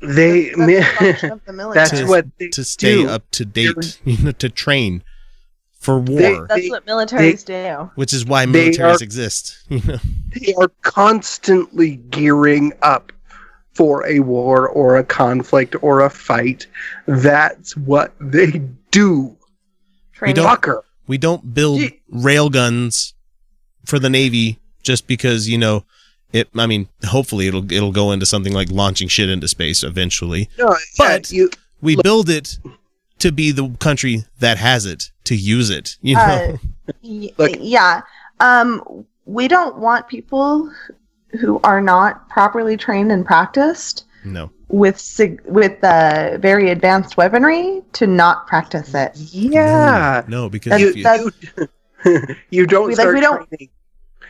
[0.00, 1.74] They That's the the military.
[1.86, 3.08] that's to, what they to stay do.
[3.08, 5.02] up to date, you know, to train
[5.72, 7.90] for They- war, That's They- what militaries do.
[7.96, 9.58] which is why militaries are- exist.
[9.70, 9.98] You know,
[10.34, 13.12] they are constantly gearing up
[13.74, 16.66] for a war or a conflict or a fight.
[17.06, 18.62] That's what they
[18.92, 19.36] do.
[20.22, 20.82] We don't- Fucker.
[21.08, 23.14] We don't build Ye- rail guns
[23.84, 25.84] for the navy just because you know
[26.32, 26.48] it.
[26.56, 30.48] I mean, hopefully it'll it'll go into something like launching shit into space eventually.
[30.58, 32.58] No, But- yeah, you We build it
[33.20, 35.96] to be the country that has it to use it.
[36.02, 36.56] You know, Uh,
[37.02, 38.02] y- Look- yeah.
[38.40, 40.72] Um, we don't want people
[41.40, 44.50] who are not properly trained and practiced no.
[44.68, 49.12] With sig- with uh, very advanced weaponry to not practice it.
[49.16, 50.22] yeah.
[50.28, 51.32] No, because That's- if you, that's-
[52.04, 53.70] You, you don't We- like, we don't- training.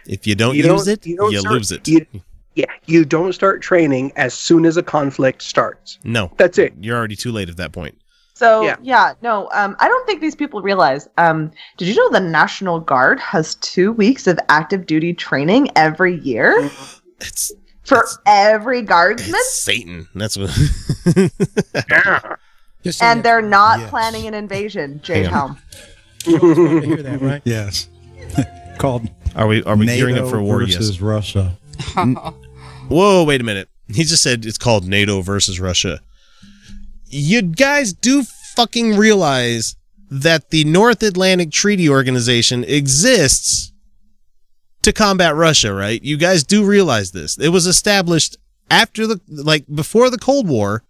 [0.06, 1.88] if you don't you use don't- it, you you, don't start- lose it.
[1.88, 2.06] you-
[2.54, 5.98] Yeah, you don't start training as soon as a conflict starts.
[6.04, 6.72] no, That's it.
[6.80, 7.96] you're already too late at that point.
[8.34, 8.76] So Yeah.
[8.82, 11.08] yeah, no, um, I don't think these people realize.
[11.18, 16.18] Um, did you know the National Guard has two weeks of active duty training every
[16.20, 16.70] year
[17.20, 17.52] It's
[17.88, 20.08] for It's- every guardsman, it's Satan.
[20.14, 20.50] That's what.
[21.90, 22.20] Yeah.
[22.84, 23.90] Just so and they're not Yes.
[23.90, 25.00] planning an invasion.
[25.02, 25.56] Jade Hang on.
[25.56, 25.58] Helm.
[26.26, 27.42] you're to hear that, right?
[27.44, 27.88] Yes.
[28.78, 30.60] Called are we are we gearing up for war?
[30.60, 31.00] versus Yes.
[31.00, 31.58] Russia.
[31.78, 32.34] Mm.
[32.88, 33.68] Whoa, wait a minute.
[33.88, 36.00] He just said it's called NATO versus Russia.
[37.06, 38.22] You guys do
[38.54, 39.74] fucking realize
[40.10, 43.72] that the North Atlantic Treaty Organization exists
[44.82, 46.02] to combat Russia, right?
[46.02, 47.38] You guys do realize this.
[47.38, 48.36] It was established
[48.70, 50.82] after the like before the Cold War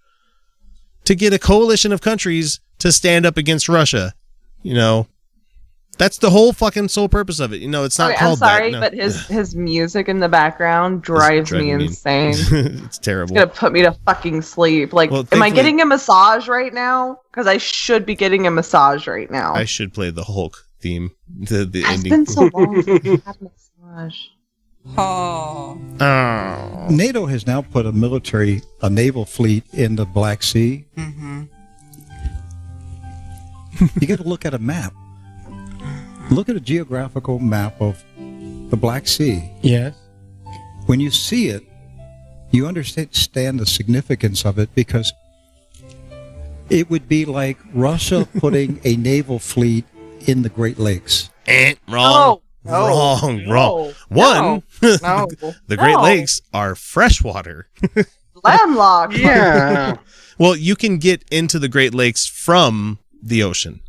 [1.05, 4.12] to get a coalition of countries to stand up against Russia.
[4.62, 5.06] You know,
[5.97, 7.60] that's the whole fucking sole purpose of it.
[7.60, 8.78] You know, it's not Okay, I'm called sorry, that.
[8.78, 8.81] no.
[8.81, 12.35] but his his music in the background drives me- insane.
[12.85, 13.36] it's terrible.
[13.36, 14.93] it's gonna put me to fucking sleep.
[14.93, 17.20] Like, Well, am I getting a massage right now?
[17.31, 19.55] Because I should be getting a massage right now.
[19.55, 22.10] I should play the Hulk theme, the the it's ending.
[22.10, 22.82] been so long
[23.99, 24.31] since
[24.97, 24.97] I had a massage.
[24.97, 25.81] Oh.
[26.01, 26.87] Oh.
[26.91, 30.87] NATO has now put a military, a naval fleet in the Black Sea.
[30.97, 31.45] Mm-hmm.
[34.01, 34.93] You got to look at a map.
[36.31, 38.03] Look at a geographical map of
[38.70, 39.51] the Black Sea.
[39.62, 39.95] Yes.
[40.87, 41.62] When you see it,
[42.51, 45.12] you understand the significance of it because
[46.70, 49.85] it would be like Russia putting a naval fleet
[50.27, 51.31] in the Great Lakes.
[51.47, 52.41] Eh, wrong.
[52.69, 53.45] No, wrong.
[53.45, 53.95] no, wrong.
[54.09, 54.62] One.
[54.82, 55.27] No,
[55.66, 55.99] the Great.
[55.99, 57.69] Lakes are freshwater.
[58.45, 59.15] Landlocked.
[59.16, 59.97] Yeah.
[60.40, 63.81] Well, you can get into the Great Lakes from the ocean.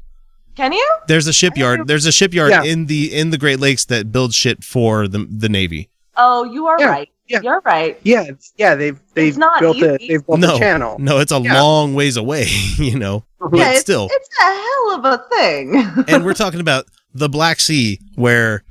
[0.55, 0.89] Can you?
[1.07, 1.85] There's a shipyard.
[1.85, 2.63] There's a shipyard Yeah.
[2.63, 5.89] in the in the Great Lakes that builds shit for the the Navy.
[6.17, 7.09] Oh, you are Yeah, right.
[7.27, 7.41] yeah.
[7.43, 7.99] You're right.
[8.01, 8.73] yeah, it's- yeah.
[8.73, 10.97] They've they've not built a they've built no, a channel.
[10.97, 11.61] no, it's a Yeah.
[11.61, 12.47] long ways away.
[12.79, 13.51] You know, mm-hmm.
[13.51, 14.07] but yeah, it's, still.
[14.11, 15.75] it's a hell of a thing.
[16.07, 18.63] and we're talking about the Black Sea, where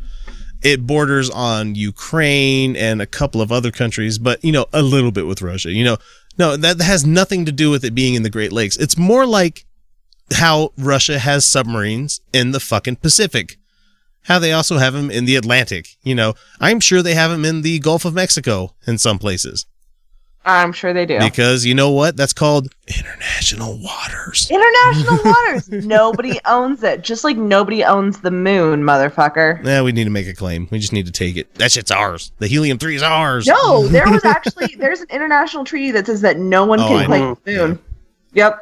[0.63, 5.11] it borders on Ukraine and a couple of other countries, but you know, a little
[5.11, 5.73] bit with Russia.
[5.73, 5.97] You know,
[6.39, 8.77] no, that has nothing to do with it being in the Great Lakes.
[8.77, 9.65] It's more like
[10.35, 13.57] how Russia has submarines in the fucking Pacific.
[14.25, 15.97] How they also have them in the Atlantic.
[16.03, 19.65] You know, I'm sure they have them in the Gulf of Mexico in some places.
[20.51, 21.19] I'm sure they do.
[21.21, 22.17] Because you know what?
[22.17, 24.51] That's called international waters.
[24.51, 25.69] International waters.
[25.69, 27.03] nobody owns it.
[27.03, 29.63] Just like nobody owns the moon, motherfucker.
[29.65, 30.67] Yeah, we need to make a claim.
[30.71, 31.55] We just need to take it.
[31.57, 32.33] That shit's ours.
[32.39, 33.47] The helium three is ours.
[33.47, 36.89] No, there was actually there's an international treaty that says that no one Oh, I
[37.01, 37.39] can claim know.
[37.45, 37.79] the moon.
[38.33, 38.59] Yep.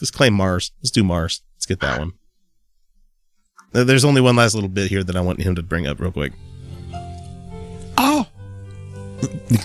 [0.00, 0.72] Let's claim Mars.
[0.82, 1.40] Let's do Mars.
[1.56, 2.12] Let's get that one.
[3.72, 6.12] There's only one last little bit here that I want him to bring up real
[6.12, 6.32] quick.
[7.98, 8.26] Oh,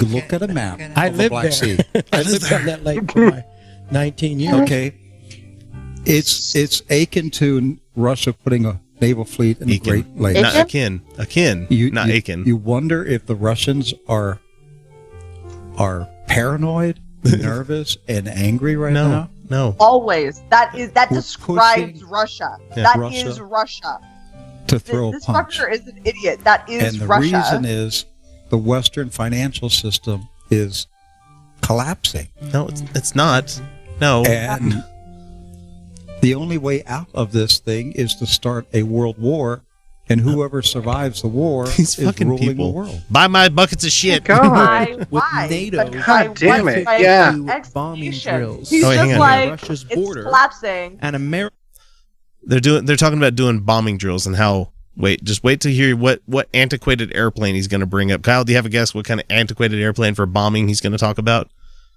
[0.01, 1.51] Look at a map I of the lived Black there.
[1.51, 1.79] Sea.
[2.13, 3.43] I lived on that lake for my
[3.91, 4.53] 19 years.
[4.61, 4.95] Okay,
[6.05, 10.41] it's it's akin to Russia putting a naval fleet in the Great Lakes.
[10.41, 11.01] Not akin.
[11.17, 11.67] Akin.
[11.69, 12.43] You, not you, akin.
[12.45, 14.39] You wonder if the Russians are
[15.77, 19.07] are paranoid, nervous, and angry right No.
[19.09, 19.29] now.
[19.49, 19.75] No.
[19.79, 20.41] Always.
[20.49, 22.57] That is that We're describes pushing- Russia.
[22.69, 22.83] Yeah.
[22.83, 23.27] That Russia.
[23.27, 23.99] is Russia.
[24.67, 25.57] To Th- throw a this punch.
[25.59, 26.39] fucker is an idiot.
[26.45, 27.37] That is and the Russia.
[27.37, 28.05] reason is
[28.51, 30.85] the Western financial system is
[31.61, 32.27] collapsing.
[32.53, 33.59] No, it's, it's not.
[33.99, 34.23] No.
[34.25, 34.83] And
[36.21, 39.63] the only way out of this thing is to start a world war,
[40.09, 42.67] and whoever survives the war These is fucking ruling people.
[42.71, 43.01] the world.
[43.09, 44.27] Buy my buckets of shit.
[44.27, 44.95] Why?
[44.97, 45.47] With Why?
[45.49, 47.31] NATO, But God damn it, yeah.
[47.73, 48.35] bombing execution.
[48.37, 48.69] drills.
[48.69, 50.23] He's Oh, just like Russia's it's border.
[50.23, 50.99] collapsing.
[51.01, 51.55] and America.
[52.43, 52.85] They're doing.
[52.85, 54.73] They're talking about doing bombing drills and how.
[55.01, 58.21] Wait, just wait to hear what what antiquated airplane he's going to bring up.
[58.21, 60.91] Kyle, do you have a guess what kind of antiquated airplane for bombing he's going
[60.91, 61.49] to talk about?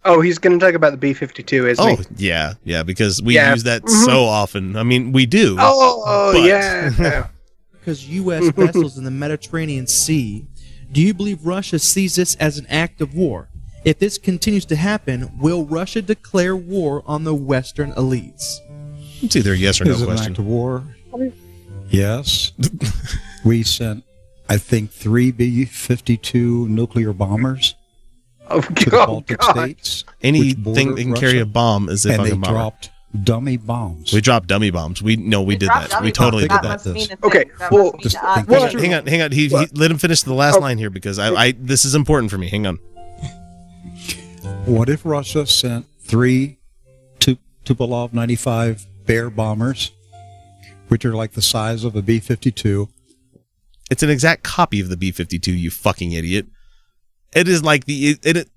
[0.07, 2.27] Oh, he's going to talk about the B 52, isn't Oh, he?
[2.29, 3.53] yeah, yeah, because we Yeah.
[3.53, 4.05] use that Mhm.
[4.05, 4.77] so often.
[4.77, 5.57] I mean, we do.
[5.59, 7.27] Oh, oh, but- yeah.
[7.81, 8.49] Because U.S.
[8.57, 10.47] vessels in the Mediterranean Sea.
[10.91, 13.51] Do you believe Russia sees this as an act of war?
[13.85, 18.61] If this continues to happen, will Russia declare war on the Western elites?
[19.21, 20.33] It's either a yes or no Is it an question.
[20.33, 20.83] act of war?
[21.91, 22.53] Yes.
[23.45, 24.05] we sent,
[24.49, 27.75] I think, three B 52 nuclear bombers
[28.49, 29.53] Oh, to the oh, Baltic God.
[29.57, 30.05] states.
[30.23, 32.55] Anything that can carry a bomb is a and they fucking bomber.
[32.55, 32.91] dropped
[33.23, 34.13] dummy bombs.
[34.13, 35.03] We dropped dummy bombs.
[35.03, 36.03] We no, we did that.
[36.03, 36.87] We totally did That that.
[36.87, 37.45] must mean a Okay.
[37.59, 38.47] That well, just to us.
[38.47, 38.81] Well, about.
[38.81, 39.33] Hang on, hang on.
[39.33, 40.61] He, he let him finish the last oh.
[40.61, 42.49] line here because I, I this is important for me.
[42.49, 42.77] Hang on.
[44.67, 46.59] What if Russia sent three
[47.21, 49.93] Tu- Tupolev 95 Bear bombers,
[50.89, 52.89] which are like the size of a B 52?
[53.91, 55.53] It's an exact copy of the B fifty two.
[55.53, 56.47] You fucking idiot.
[57.37, 58.51] It is like the it, it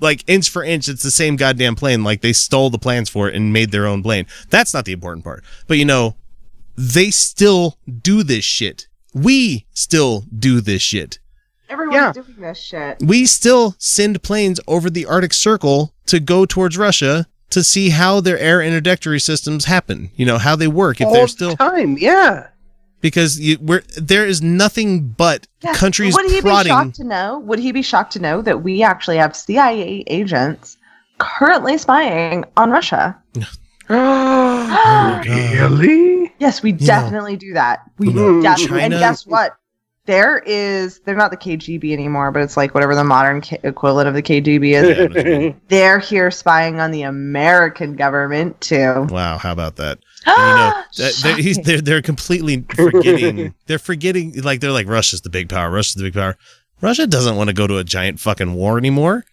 [0.00, 0.88] like inch for inch.
[0.88, 2.02] It's the same goddamn plane.
[2.02, 4.26] Like they stole the plans for it and made their own plane.
[4.50, 5.44] That's not the important part.
[5.68, 6.16] But you know,
[6.76, 8.88] they still do this shit.
[9.14, 11.20] We still do this shit.
[11.68, 12.12] Everyone's Yeah.
[12.12, 12.98] doing this shit.
[13.00, 18.20] we still send planes over the Arctic Circle to go towards Russia to see how
[18.20, 20.10] their air introductory systems happen.
[20.16, 21.00] You know how they work.
[21.00, 22.48] If All they're the still time, yeah.
[23.00, 25.74] because you, we're there is nothing but Yeah.
[25.74, 27.38] countries Would he be shocked to know?
[27.40, 30.76] Would he be shocked to know that we actually have CIA agents
[31.18, 33.16] currently spying on Russia?
[33.88, 36.32] really?
[36.38, 37.80] Yes, we definitely do that.
[37.98, 38.12] We
[38.42, 38.82] definitely.
[38.82, 39.56] And guess what?
[40.04, 40.98] There is.
[41.04, 44.22] They're not the KGB anymore, but it's like whatever the modern K- equivalent of the
[44.22, 45.54] KGB is.
[45.68, 49.06] they're here spying on the American government too.
[49.10, 49.98] Wow, how about that?
[50.24, 53.54] And, you know, that- they're, he's, they're they're completely forgetting.
[53.66, 54.40] they're forgetting.
[54.42, 55.70] Like they're like Russia's the big power.
[55.70, 56.36] Russia's the big power.
[56.80, 59.24] Russia doesn't want to go to a giant fucking war anymore.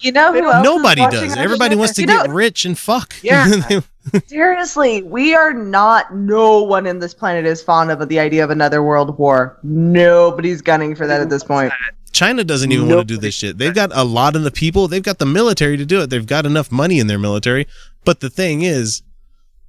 [0.00, 1.36] You know who else Nobody watching does.
[1.36, 3.14] our Everybody wants to You get know- rich and fuck.
[3.22, 3.46] Yeah.
[4.26, 6.14] Seriously, we are not.
[6.14, 9.58] No one in this planet is fond of the idea of another world war.
[9.62, 11.72] Nobody's gunning for that at this point.
[12.12, 13.58] China doesn't even want to do this shit.
[13.58, 14.88] They've got a lot of the people.
[14.88, 16.10] They've got the military to do it.
[16.10, 17.66] They've got enough money in their military.
[18.04, 19.02] But the thing is,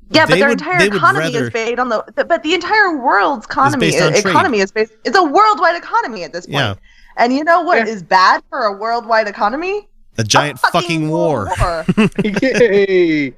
[0.10, 2.26] Yeah, but their would- entire economy rather- is based on the, the.
[2.26, 4.94] But the entire world's economy based economy is based.
[5.04, 6.56] It's a worldwide economy at this point.
[6.56, 6.76] Yeah.
[7.18, 9.88] And you know what is bad for a worldwide economy?
[10.18, 11.50] a giant fucking war.
[11.60, 11.86] War.
[12.24, 13.34] Yay.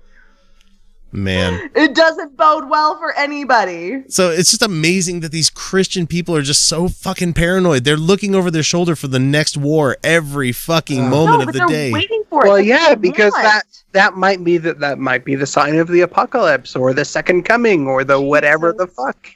[1.14, 1.70] Man.
[1.76, 4.04] it doesn't bode well for anybody.
[4.08, 7.84] So it's just amazing that these Christian people are just so fucking paranoid.
[7.84, 11.66] They're looking over their shoulder for the next war every fucking moment no, of the
[11.68, 11.92] day.
[11.92, 12.66] waiting for Well, it.
[12.66, 13.44] Yeah, because want.
[13.44, 13.64] that
[13.94, 17.44] that might be that that might be the sign of the apocalypse or the second
[17.44, 19.28] coming or the whatever the fuck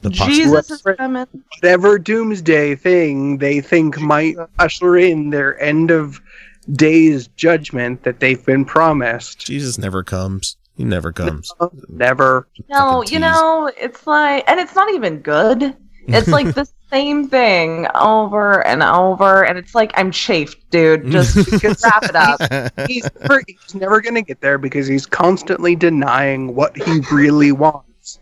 [0.00, 1.26] The pox- Jesus is coming.
[1.60, 6.20] whatever doomsday thing they think might usher in their end of
[6.72, 9.40] days judgment that they've been promised.
[9.46, 10.56] Jesus never comes.
[10.82, 11.54] He never comes.
[11.88, 12.48] Never.
[12.68, 15.76] No, you know, it's like, and it's not even good.
[16.08, 21.08] It's like the same thing over and over, and it's like I'm chafed, dude.
[21.08, 21.36] Just
[21.84, 22.40] wrap it up.
[22.88, 27.52] He's never, he's never going to get there because he's constantly denying what he really
[27.52, 28.18] wants.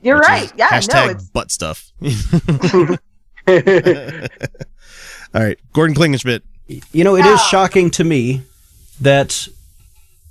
[0.00, 0.44] You're Which right.
[0.44, 1.90] is Yeah, no, Hashtag it's butt stuff.
[5.34, 6.42] All right, Gordon Klingenschmitt.
[6.92, 8.42] You know, it is shocking to me
[9.00, 9.48] that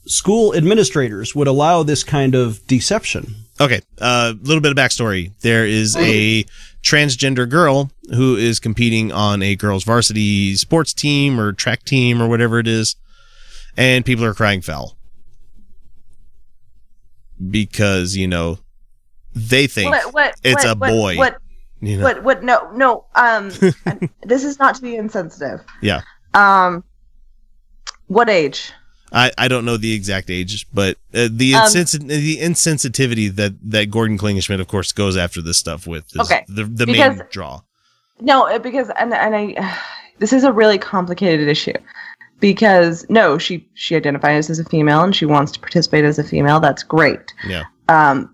[0.07, 3.35] school administrators would allow this kind of deception.
[3.59, 5.31] Okay, a uh, little bit of backstory.
[5.41, 6.45] There is a
[6.83, 12.27] transgender girl who is competing on a girls' varsity sports team or track team or
[12.27, 12.95] whatever it is,
[13.75, 14.95] and people are crying foul
[17.49, 18.59] because you know
[19.35, 21.17] they think what, what, it's what, a what- boy.
[21.17, 21.37] What,
[21.79, 22.03] you know?
[22.03, 23.49] what, what, no, no, um,
[24.23, 25.63] this is not to be insensitive.
[25.79, 26.01] yeah,
[26.33, 26.83] Um,
[28.07, 28.71] what age?
[29.11, 33.89] I, I don't know the exact age, but uh, the Um, the insensitivity that that
[33.89, 37.27] Gordon Klingenschmitt, of course, goes after this stuff with is Okay, the the because- main
[37.31, 37.61] draw.
[38.19, 39.77] No, uh, because and and I,
[40.19, 41.73] this is a really complicated issue.
[42.39, 46.23] Because no, she she identifies as a female and she wants to participate as a
[46.23, 46.59] female.
[46.59, 47.33] That's great.
[47.47, 47.63] Yeah.
[47.89, 48.33] Um,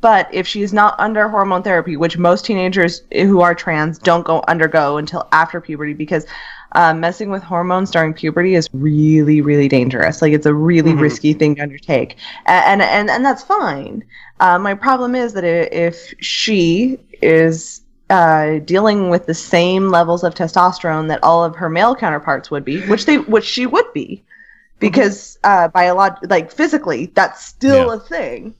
[0.00, 4.42] but if she's not under hormone therapy, which most teenagers who are trans don't go
[4.48, 6.24] undergo until after puberty, because
[6.72, 10.20] um, messing with hormones during puberty is really, really dangerous.
[10.22, 11.00] Like it's a really Mhm.
[11.00, 12.16] risky thing to undertake,
[12.46, 14.04] and and and that's fine.
[14.40, 17.80] Uh, my problem is that if she is
[18.10, 22.64] uh, dealing with the same levels of testosterone that all of her male counterparts would
[22.64, 24.22] be, which they which she would be,
[24.78, 27.94] because uh, biolog- like physically that's still Yeah.
[27.94, 28.54] a thing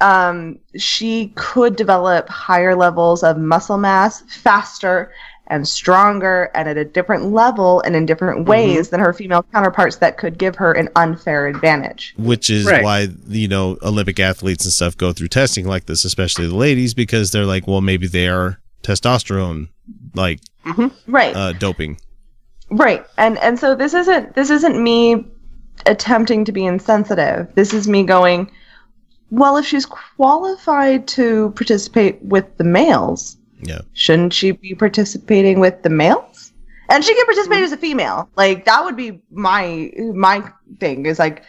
[0.00, 5.10] um, she could develop higher levels of muscle mass faster
[5.48, 9.96] and stronger and at a different level and in different ways than her female counterparts
[9.96, 12.14] that could give her an unfair advantage.
[12.18, 12.82] Which is Right.
[12.82, 16.94] why you know Olympic athletes and stuff go through testing like this, especially the ladies,
[16.94, 19.68] because they're like, well, maybe they are testosterone
[20.14, 20.40] like
[21.06, 21.34] Right.
[21.36, 21.98] uh, doping.
[22.70, 23.06] Right.
[23.16, 25.24] And and so this isn't this isn't me
[25.86, 27.46] attempting to be insensitive.
[27.54, 28.50] This is me going,
[29.30, 33.80] well, if she's qualified to participate with the males, Yeah.
[33.94, 36.52] shouldn't she be participating with the males?
[36.88, 37.64] And she can participate mm-hmm.
[37.64, 38.28] as a female.
[38.36, 41.42] Like that would be my my thing is like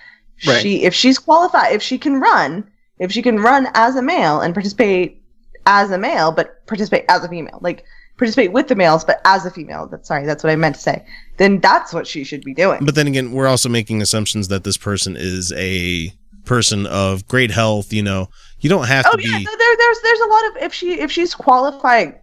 [0.45, 0.61] Right.
[0.61, 2.69] she if she's qualified if she can run,
[2.99, 5.23] if she can run as a male and participate
[5.65, 7.59] as a male but participate as a female.
[7.61, 7.83] Like
[8.17, 9.87] participate with the males but as a female.
[9.87, 11.05] That's sorry, that's what I meant to say.
[11.37, 12.85] Then that's what she should be doing.
[12.85, 16.11] But then again, we're also making assumptions that this person is a
[16.45, 17.91] person of great health.
[17.93, 18.29] You know,
[18.59, 19.43] you don't have to Oh to yeah, be.
[19.45, 22.19] there, there's there's a lot of if she if she's qualified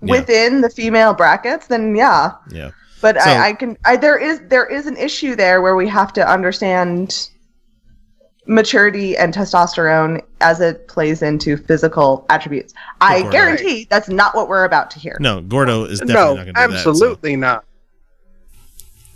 [0.00, 2.32] within the female brackets, then yeah.
[2.50, 2.70] Yeah.
[3.00, 5.88] But So- I, I can I there is there is an issue there where we
[5.88, 7.28] have to understand
[8.48, 12.72] maturity and testosterone as it plays into physical attributes.
[13.00, 13.32] I course.
[13.32, 15.16] guarantee that's not what we're about to hear.
[15.20, 16.82] No, Gordo is definitely no, not going to do that.
[16.84, 17.64] so- absolutely not.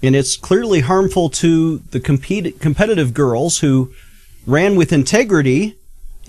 [0.02, 3.92] And it's clearly harmful to the compete- competitive girls who
[4.46, 5.76] ran with integrity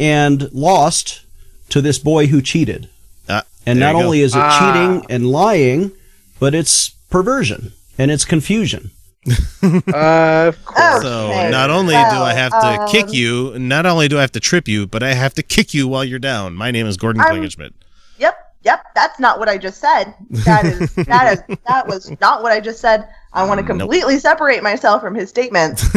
[0.02, 1.22] and lost
[1.70, 2.90] to this boy who cheated.
[3.30, 4.06] Ah, and not you go.
[4.06, 4.60] only is it Ah.
[4.60, 5.92] cheating and lying,
[6.40, 8.92] but it's perversion and it's confusion.
[9.28, 9.32] uh,
[10.50, 11.04] of course.
[11.04, 14.32] So not only do I have to um, kick you, not only do I have
[14.32, 16.56] to trip you, but I have to kick you while you're down.
[16.56, 17.74] My name is Gordon I'm- Klingenschmitt.
[18.18, 20.14] Yep, yep, that's not what I just said.
[20.46, 23.08] That is that is that was not what I just said.
[23.34, 25.88] I want to completely separate myself from his statements.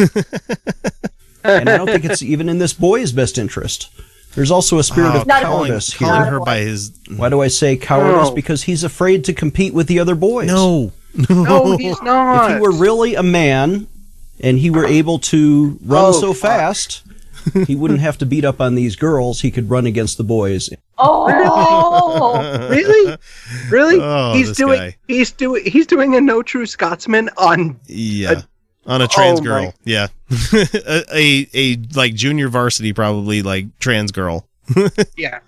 [1.45, 3.89] and I don't think it's even in this boy's best interest.
[4.35, 6.31] There's also a spirit Oh, of Not a calling, cowardice calling here.
[6.31, 6.91] her by his.
[7.15, 8.29] Why do I say cowardice?
[8.29, 8.35] No.
[8.35, 10.47] Because he's afraid to compete with the other boys.
[10.47, 10.91] No,
[11.29, 12.51] No, he's not.
[12.51, 13.87] If he were really a man
[14.41, 16.51] and he were able to run Oh, so fuck.
[16.51, 17.03] fast,
[17.65, 19.39] he wouldn't have to beat up on these girls.
[19.39, 20.69] He could run against the boys.
[20.97, 23.17] Oh, really,
[23.69, 23.99] really?
[24.01, 24.79] Oh, he's doing.
[24.79, 24.97] guy.
[25.07, 25.63] He's doing.
[25.65, 27.79] He's doing a no true Scotsman on.
[27.85, 28.41] Yeah.
[28.85, 29.73] On a trans oh my- girl.
[29.83, 30.07] Yeah.
[30.53, 34.47] a, a a like junior varsity probably like trans girl.
[35.17, 35.39] Yeah.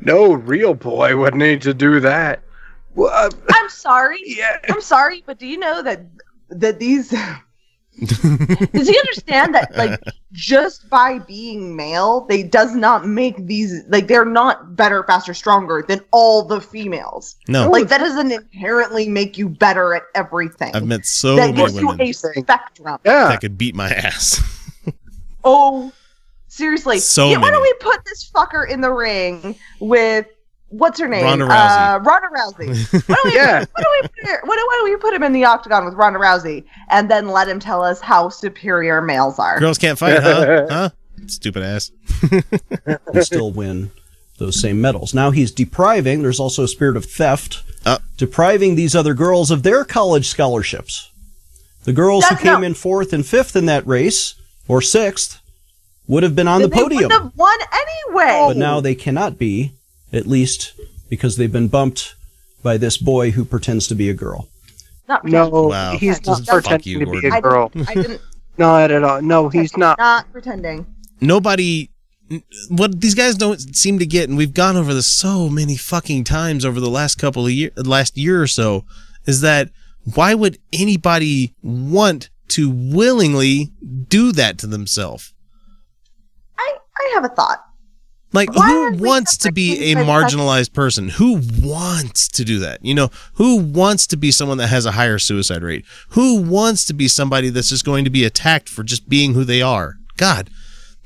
[0.00, 2.40] No real boy would need to do that.
[2.94, 4.18] Well, uh, I'm sorry.
[4.26, 6.02] Yeah, I'm sorry, but do you know that
[6.50, 7.12] that these
[8.04, 10.00] does he understand that like
[10.32, 15.84] just by being male, they does not make these like they're not better, faster, stronger
[15.86, 17.36] than all the females.
[17.48, 17.68] No.
[17.70, 20.74] Like that doesn't inherently make you better at everything.
[20.74, 22.98] I've met so that many gives you women a spectrum.
[23.04, 24.40] that could beat my ass.
[25.44, 25.92] Oh,
[26.48, 26.98] seriously.
[26.98, 30.26] So yeah, why don't we put this fucker in the ring with
[30.70, 31.24] what's her name?
[31.24, 31.94] Ronda Rousey.
[31.94, 33.06] Uh, Ronda Rousey.
[33.08, 33.64] Why don't we, Yeah.
[33.72, 35.94] why don't we put her, why, why don't we put him in the octagon with
[35.94, 39.58] Ronda Rousey and then let him tell us how superior males are?
[39.60, 40.66] Girls can't fight, huh?
[40.70, 40.90] Huh?
[41.26, 41.90] Stupid ass.
[42.86, 43.90] and still win
[44.38, 45.12] those same medals.
[45.14, 47.98] Now he's depriving, there's also a spirit of theft, Uh.
[48.16, 51.10] depriving these other girls of their college scholarships.
[51.84, 54.34] The girls who came not- in fourth and fifth in that race,
[54.68, 55.40] or sixth,
[56.06, 57.02] would have been on the Then they podium.
[57.08, 58.44] wouldn't have won anyway.
[58.48, 59.72] But now they cannot be,
[60.12, 60.72] at least
[61.08, 62.14] because they've been bumped
[62.62, 64.48] by this boy who pretends to be a girl.
[65.08, 65.96] not no, Wow.
[65.96, 67.32] he's not Fuck pretending you, to be Gordon.
[67.32, 67.68] a I girl.
[67.68, 68.20] didn't, I didn't
[68.58, 69.22] Not at all.
[69.22, 69.98] No, he's not.
[69.98, 70.84] not pretending.
[71.20, 71.90] Nobody
[72.68, 76.24] what these guys don't seem to get, and we've gone over this so many fucking
[76.24, 78.84] times over the last couple of year last year or so,
[79.26, 79.70] is that
[80.14, 83.70] why would anybody want to willingly
[84.08, 85.32] do that to themselves?
[86.58, 87.64] I, I have a thought.
[88.32, 91.08] Like, who wants to be a marginalized person?
[91.08, 92.84] Who wants to do that?
[92.84, 95.84] You know, who wants to be someone that has a higher suicide rate?
[96.10, 99.44] Who wants to be somebody that's just going to be attacked for just being who
[99.44, 99.94] they are?
[100.18, 100.50] God,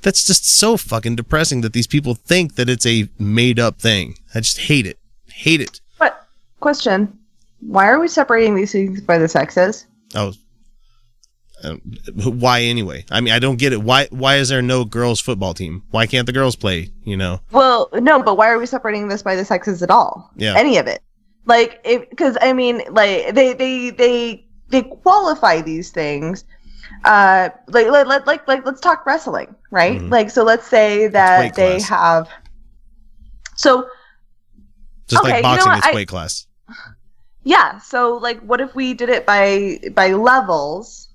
[0.03, 4.17] that's just so fucking depressing that these people think that it's a made up thing.
[4.35, 4.99] I just hate it.
[5.33, 5.81] Hate it.
[5.99, 6.27] But
[6.59, 7.17] question:
[7.61, 9.87] Why are we separating these things by the sexes?
[10.15, 10.33] Oh.
[11.65, 11.81] Um,
[12.15, 13.05] why anyway?
[13.11, 13.83] I mean, I don't get it.
[13.83, 14.07] Why?
[14.11, 15.83] Why is there no girls' football team?
[15.91, 16.91] Why can't the girls play?
[17.05, 17.41] You know?
[17.51, 20.31] Well, no, but why are we separating this by the sexes at all?
[20.37, 20.55] Yeah.
[20.57, 21.03] Any of it?
[21.45, 26.45] Like, because I mean, like they they they they qualify these things.
[27.05, 29.99] Uh, like like like like, like let's talk wrestling, right?
[29.99, 30.11] Mm-hmm.
[30.13, 32.29] Like, so let's say that they have.
[33.57, 33.89] So
[35.09, 36.47] Just Okay, like you know boxing, it's I- weight class.
[37.45, 41.09] Yeah, so like what if we did it by by levels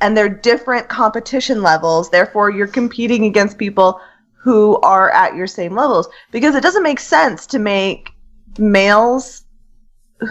[0.00, 4.00] and they're different competition levels, therefore you're competing against people
[4.34, 6.08] who are at your same levels.
[6.30, 8.10] Because it doesn't make sense to make
[8.58, 9.44] males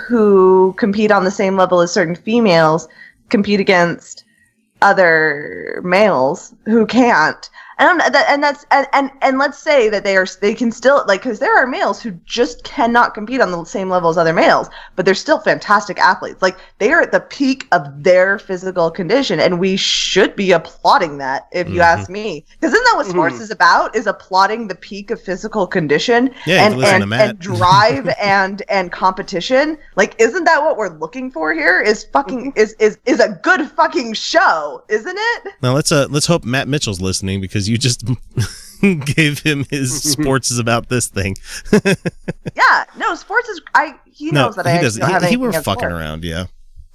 [0.08, 2.88] who compete on the same level as certain females
[3.30, 4.24] compete against
[4.82, 10.26] other males who can't that, and that's and, and and let's say that they are
[10.42, 13.90] they can still like because there are males who just cannot compete on the same
[13.90, 16.42] level as other males but they're still fantastic athletes.
[16.42, 21.18] Like they are at the peak of their physical condition and we should be applauding
[21.20, 21.82] that if you Mm-hmm.
[21.82, 22.46] ask me.
[22.60, 23.42] Because isn't that what sports Mhm.
[23.42, 28.62] is about is applauding the peak of physical condition Yeah, and and, and drive and
[28.70, 29.78] and competition?
[29.96, 31.82] Like isn't that what we're looking for here?
[31.82, 35.54] Is fucking is is is a good fucking show isn't it?
[35.62, 38.04] Now let's uh let's hope Matt Mitchell's listening because you just
[39.16, 41.36] gave him his sports is about this thing.
[42.56, 45.02] yeah no sports is i he no, knows that i he doesn't.
[45.02, 45.84] don't He, he were fucking sports.
[45.84, 46.24] around.
[46.24, 46.46] Yeah.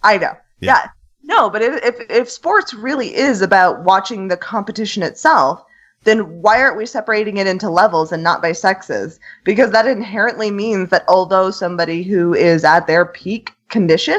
[0.02, 0.78] i know Yeah.
[0.82, 0.88] yeah,
[1.24, 5.62] no but if, if if sports really is about watching the competition itself
[6.04, 10.50] then why aren't we separating it into levels and not by sexes because that inherently
[10.50, 14.18] means that although somebody who is at their peak condition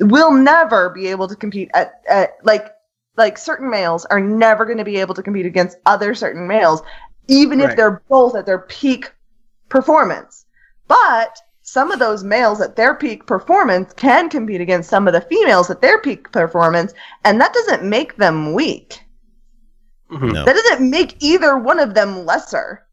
[0.00, 2.66] will never be able to compete at, at like
[3.16, 6.82] like certain males are never going to be able to compete against other certain males
[7.28, 9.12] even if they're both at their peak
[9.68, 10.46] performance
[10.88, 15.20] but some of those males at their peak performance can compete against some of the
[15.20, 16.92] females at their peak performance
[17.24, 19.00] and that doesn't make them weak
[20.12, 20.32] mm-hmm.
[20.32, 20.44] No.
[20.44, 22.86] that doesn't make either one of them lesser.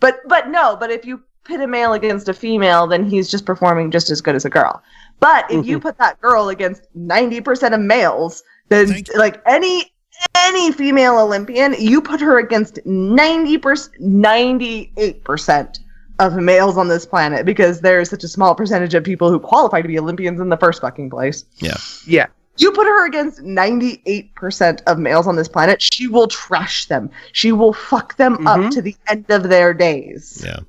[0.00, 3.46] But but no, but if you pit a male against a female, then he's just
[3.46, 4.82] performing just as good as a girl.
[5.20, 5.88] But if you mm-hmm.
[5.88, 9.92] put that girl against 90% of males, then like any
[10.34, 15.78] any female Olympian, you put her against 90% 98%
[16.18, 19.82] of males on this planet because there's such a small percentage of people who qualify
[19.82, 21.44] to be Olympians in the first fucking place.
[21.58, 21.76] Yeah.
[22.06, 22.26] Yeah.
[22.58, 27.10] You put her against 98% of males on this planet, she will trash them.
[27.32, 28.68] She will fuck them up mm-hmm.
[28.70, 30.42] to the end of their days.
[30.44, 30.60] Yeah.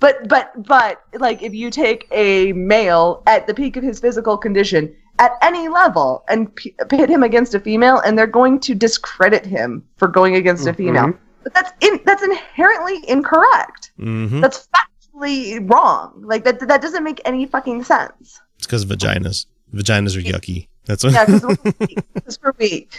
[0.00, 4.36] But but but like if you take a male at the peak of his physical
[4.36, 8.74] condition at any level and p- pit him against a female and they're going to
[8.74, 11.06] discredit him for going against a female.
[11.08, 11.18] Mhm.
[11.42, 13.90] But that's in, that's inherently incorrect.
[13.98, 14.40] Mm-hmm.
[14.40, 16.22] That's factually wrong.
[16.24, 18.40] Like that that doesn't make any fucking sense.
[18.58, 19.46] It's because vaginas.
[19.74, 20.68] Vaginas are yucky.
[20.86, 21.12] That's what.
[21.12, 22.92] Yeah, because we're we're weak.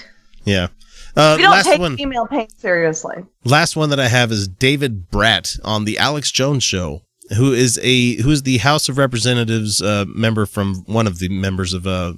[0.44, 0.68] yeah.
[1.16, 1.96] Uh, we don't last take one.
[1.96, 3.24] female pain seriously.
[3.46, 7.04] Last one that I have is David Brat on the Alex Jones show,
[7.38, 11.30] who is a who is the House of Representatives uh, member from one of the
[11.30, 12.14] members of uh,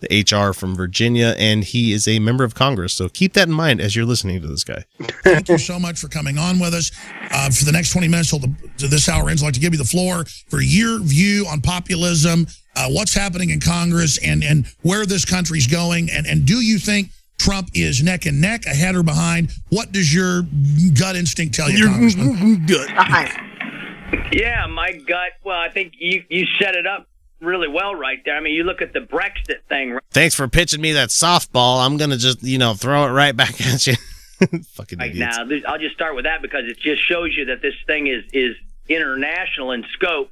[0.00, 2.94] the HR from Virginia, and he is a member of Congress.
[2.94, 4.84] So keep that in mind as you're listening to this guy.
[5.22, 6.90] Thank you so much for coming on with us.
[7.30, 9.60] Uh, for the next 20 minutes till, the, till this hour ends, I'd like to
[9.60, 14.44] give you the floor for your view on populism, uh, what's happening in Congress, and,
[14.44, 16.10] and where this country's going.
[16.10, 17.08] And, and do you think
[17.38, 19.50] Trump is neck and neck, ahead or behind?
[19.70, 20.42] What does your
[20.98, 22.66] gut instinct tell you, Congressman?
[24.32, 25.32] Yeah, my gut.
[25.44, 27.08] Well, I think you you set it up
[27.40, 28.36] really well right there.
[28.36, 29.92] I mean, you look at the Brexit thing.
[29.92, 30.02] right?
[30.10, 31.84] Thanks for pitching me that softball.
[31.84, 33.94] I'm gonna just you know throw it right back at you.
[34.74, 35.38] Fucking Right idiots.
[35.38, 38.24] now, I'll just start with that because it just shows you that this thing is
[38.32, 38.56] is
[38.88, 40.30] international in scope.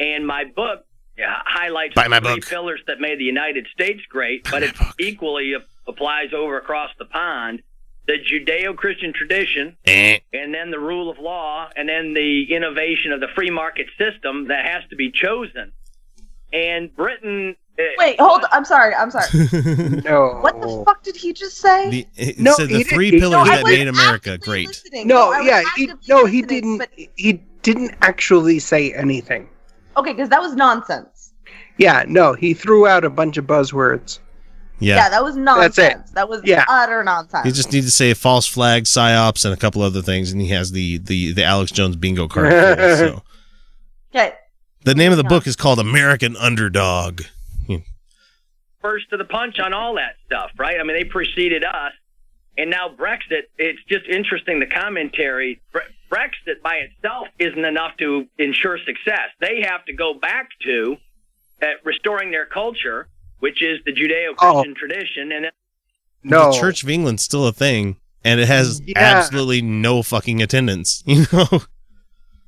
[0.00, 0.84] And my book
[1.18, 2.48] highlights Buy my the three book.
[2.48, 5.54] pillars that made the United States great, but it equally
[5.86, 7.62] applies over across the pond.
[8.12, 10.18] The Judeo-Christian tradition, Eh.
[10.34, 14.48] and then the rule of law, and then the innovation of the free market system
[14.48, 15.72] that has to be chosen.
[16.52, 17.56] And Britain.
[17.78, 18.42] uh, Wait, hold.
[18.42, 18.48] On.
[18.52, 18.94] I'm sorry.
[18.94, 19.28] I'm sorry.
[20.04, 20.40] no.
[20.42, 21.88] What the fuck did he just say?
[21.88, 24.68] The, it No, said the three didn't- pillars No, that made America great.
[24.68, 25.06] listening.
[25.08, 26.78] No, I yeah, he, no, he didn't.
[26.78, 29.48] but- He didn't actually say anything.
[29.96, 31.32] Okay, because that was nonsense.
[31.78, 34.18] Yeah, no, he threw out a bunch of buzzwords.
[34.78, 34.96] Yeah.
[34.96, 35.76] Yeah, that was nonsense.
[35.76, 36.14] That's it.
[36.14, 36.64] That was Yeah.
[36.68, 37.46] utter nonsense.
[37.46, 40.48] You just need to say false flag, psyops, and a couple other things, and he
[40.48, 42.50] has the the the Alex Jones bingo card.
[42.50, 43.22] for so.
[44.14, 44.34] okay.
[44.84, 47.22] The name of the book is called American Underdog.
[48.80, 50.80] first to the punch on all that stuff, right?
[50.80, 51.92] I mean, they preceded us,
[52.58, 53.42] and now Brexit.
[53.58, 55.60] It's just interesting the commentary.
[56.10, 59.28] Brexit by itself isn't enough to ensure success.
[59.40, 60.96] They have to go back to
[61.62, 63.06] uh, restoring their culture,
[63.42, 65.50] which is the Judeo-Christian tradition, and then
[66.24, 68.98] The Church of England's still a thing, and it has Yeah.
[68.98, 71.02] absolutely no fucking attendance.
[71.06, 71.62] You know,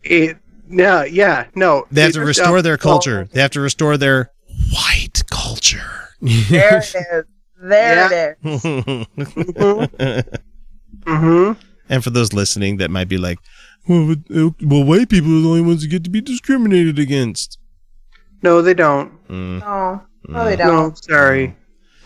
[0.05, 0.37] It
[0.69, 1.87] no, yeah, no.
[1.91, 3.29] they have to It- restore uh, their culture.
[3.33, 4.31] They have to restore their
[4.73, 6.11] white culture.
[6.23, 7.25] There it is.
[7.61, 9.07] There it is.
[11.07, 11.53] mm-hmm.
[11.89, 13.39] And for those listening that might be like,
[13.89, 16.99] well, but, uh, well, white people are the only ones who get to be discriminated
[16.99, 17.59] against.
[18.43, 19.13] No, they don't.
[19.29, 19.61] Mm.
[19.61, 20.97] No, no, they don't.
[21.05, 21.57] sorry.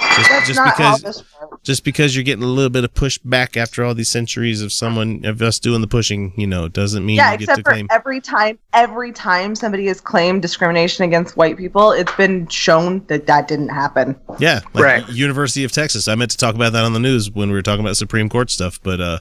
[0.00, 1.62] Just, That's just not how because this works.
[1.64, 5.24] just because you're getting a little bit of pushback after all these centuries of someone
[5.24, 7.70] of us doing the pushing, you know, doesn't mean Yeah, you get except to for
[7.70, 7.88] claim.
[7.90, 13.26] every time, every time somebody has claimed discrimination against white people, it's been shown that
[13.26, 14.14] that didn't happen.
[14.38, 15.08] Yeah, like Right.
[15.08, 16.06] University of Texas.
[16.06, 18.28] I meant to talk about that on the news when we were talking about Supreme
[18.28, 19.18] Court stuff, but uh,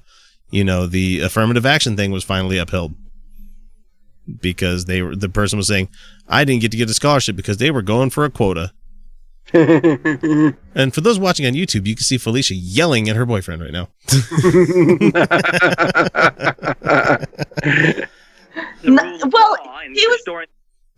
[0.52, 2.94] you know, the affirmative action thing was finally upheld
[4.42, 5.90] because they were the person was saying,
[6.28, 8.74] "I didn't get to get a scholarship because they were going for a quota."
[10.76, 13.72] and for those watching on YouTube, you can see Felicia yelling at her boyfriend right
[13.72, 13.88] now.
[18.84, 19.58] N- well,
[19.94, 20.48] he was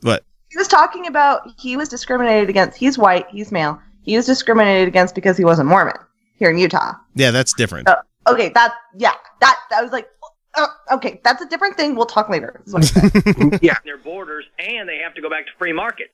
[0.01, 0.23] What?
[0.49, 2.77] he was talking about he was discriminated against.
[2.77, 3.27] He's white.
[3.29, 3.79] He's male.
[4.01, 5.95] He was discriminated against because he wasn't Mormon
[6.37, 6.93] here in Utah.
[7.15, 7.87] Yeah, that's different.
[7.87, 7.97] Uh,
[8.27, 10.07] okay, that yeah, that I was like,
[10.55, 11.95] uh, okay, that's a different thing.
[11.95, 12.61] We'll talk later.
[12.65, 13.59] is what I said.
[13.61, 13.77] yeah.
[13.85, 16.07] their borders, and they have to go back to free market.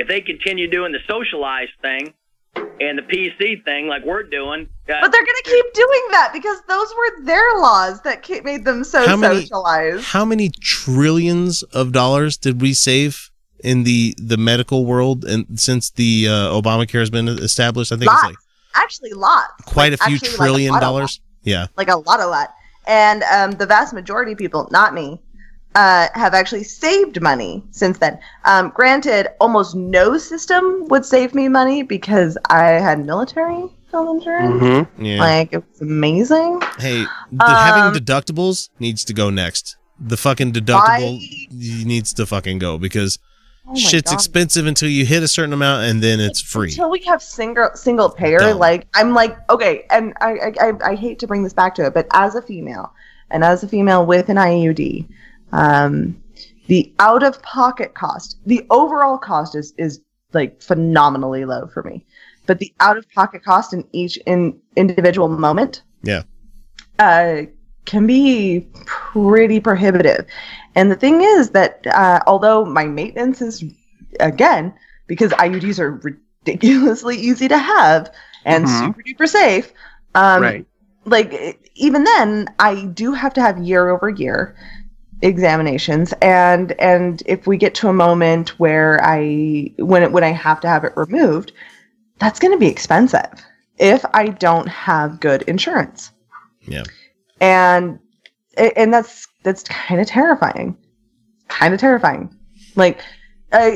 [0.00, 2.14] If they continue doing the socialized thing
[2.56, 6.58] and the PC thing like we're doing, uh, but they're gonna keep doing that because
[6.68, 10.04] those were their laws that made them so How many- socialized.
[10.16, 10.48] How many
[10.94, 13.30] trillions of dollars did we save
[13.62, 17.92] in the the medical world and since the uh, Obamacare has been established?
[17.92, 19.52] I think Lots, it's like actually, lots.
[19.66, 21.20] quite Like, a few actually, like, a trillion lot, a dollars.
[21.42, 21.66] Yeah.
[21.76, 22.48] like a lot, a lot.
[22.86, 25.20] And um, the vast majority of people, not me,
[25.74, 28.18] uh, have actually saved money since then.
[28.44, 34.62] Um, granted, almost no system would save me money because I had military health insurance.
[34.62, 35.04] Mm-hmm.
[35.04, 35.18] Yeah.
[35.18, 36.60] Like it was amazing.
[36.78, 39.76] Hey, the, Um, having deductibles needs to go next.
[40.00, 41.18] The fucking deductible
[41.52, 43.18] needs to fucking go because
[43.68, 44.14] Oh shit's God.
[44.14, 46.70] expensive until you hit a certain amount and then it's free.
[46.70, 48.58] Until we have single single payer, Dumb.
[48.58, 51.84] like I'm like okay, and I, I I I hate to bring this back to
[51.86, 52.92] it, but as a female,
[53.30, 55.06] and as a female with an IUD,
[55.52, 56.22] um,
[56.66, 60.00] the out of pocket cost, the overall cost is is
[60.32, 62.04] like phenomenally low for me,
[62.46, 66.22] but the out of pocket cost in each in individual moment Yeah.
[66.98, 67.42] uh,
[67.84, 70.26] can be pretty prohibitive.
[70.74, 73.64] And the thing is that uh, although my maintenance is,
[74.20, 74.72] again,
[75.06, 75.92] because IUDs are
[76.44, 78.12] ridiculously easy to have
[78.44, 78.68] and Mhm.
[78.68, 79.72] super duper safe,
[80.14, 80.66] um, Right.
[81.06, 84.54] like even then, I do have to have year over year
[85.22, 90.30] examinations and and if we get to a moment where i when it when i
[90.30, 91.52] have to have it removed
[92.18, 93.30] that's going to be expensive
[93.78, 96.10] if i don't have good insurance
[96.66, 96.84] Yeah.
[97.40, 97.98] and
[98.56, 100.76] and that's that's kind of terrifying
[101.48, 102.34] kind of terrifying
[102.76, 103.00] like
[103.52, 103.70] uh,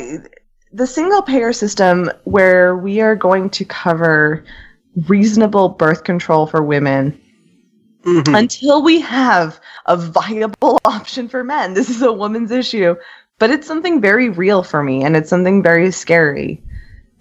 [0.72, 4.44] the single payer system where we are going to cover
[5.08, 7.20] reasonable birth control for women
[8.04, 8.34] Mm-hmm.
[8.34, 12.94] until we have a viable option for men this is a woman's issue
[13.38, 16.62] but it's something very real for me and it's something very scary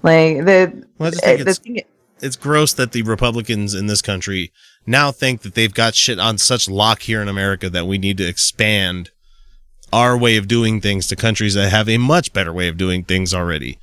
[0.03, 1.81] like the Well, the it's, thing-
[2.21, 4.51] it's gross that the Republicans in this country
[4.85, 8.17] now think that they've got shit on such lock here in America that we need
[8.17, 9.09] to expand
[9.91, 13.03] our way of doing things to countries that have a much better way of doing
[13.03, 13.77] things already.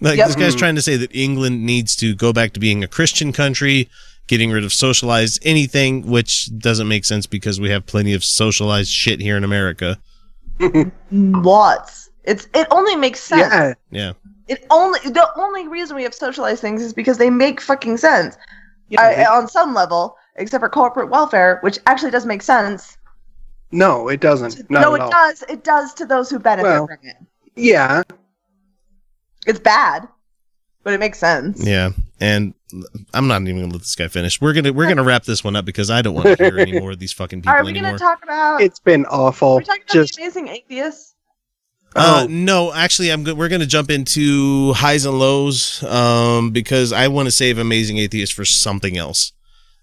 [0.00, 0.26] Like Yep.
[0.28, 3.32] this guy's trying to say that England needs to go back to being a Christian
[3.32, 3.88] country,
[4.26, 8.90] getting rid of socialized anything, which doesn't make sense because we have plenty of socialized
[8.90, 9.98] shit here in America.
[11.10, 13.74] lots it's it only makes sense Yeah.
[13.90, 14.12] Yeah.
[14.48, 18.36] It only the only reason we have socialized things is because they make fucking sense
[18.98, 22.96] I, on some level, except for corporate welfare, which actually does make sense.
[23.72, 24.70] No, it doesn't.
[24.70, 25.10] Not no, it all.
[25.10, 25.42] does.
[25.48, 27.16] It does to those who benefit Well- from it.
[27.56, 28.02] Yeah.
[29.46, 30.06] It's bad,
[30.86, 31.66] but it makes sense.
[31.66, 31.90] Yeah,
[32.20, 32.54] and
[33.12, 34.40] I'm not even gonna let this guy finish.
[34.40, 36.78] We're gonna we're gonna wrap this one up because I don't want to hear any
[36.78, 37.90] more of these fucking people Are we anymore.
[37.90, 38.60] going to talk about?
[38.60, 39.56] It's been awful.
[39.58, 41.14] Are talking about Just the amazing atheists?
[41.96, 43.24] Uh, no, actually, I'm.
[43.24, 47.58] Go- we're going to jump into highs and lows um, because I want to save
[47.58, 49.32] Amazing Atheist for something else,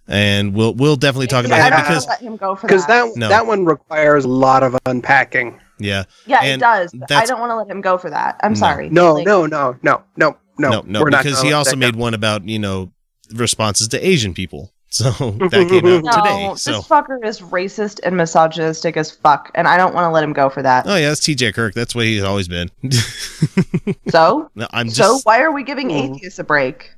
[0.07, 3.07] and we'll we'll definitely talk about I him because let him go for Because that.
[3.13, 3.27] that No.
[3.29, 5.59] that one requires a lot of unpacking.
[5.79, 6.93] yeah, Yeah, and it does.
[7.11, 8.39] I don't want to let him go for that.
[8.43, 8.59] I'm No.
[8.59, 8.89] sorry.
[8.89, 10.69] No, Like, no, no, no, no, no.
[10.69, 11.99] no, no, we're because gonna he also made go.
[11.99, 12.91] one about you know
[13.33, 16.49] responses to Asian people, so that came out No, today.
[16.53, 20.33] this fucker is racist and misogynistic as fuck, and I don't want to let him
[20.33, 20.85] go for that.
[20.87, 21.51] oh yeah, that's T.J.
[21.53, 21.73] Kirk.
[21.73, 22.69] That's what he's always been.
[24.09, 26.15] So, no, I'm just so why are we giving Mm.
[26.15, 26.91] atheists a break?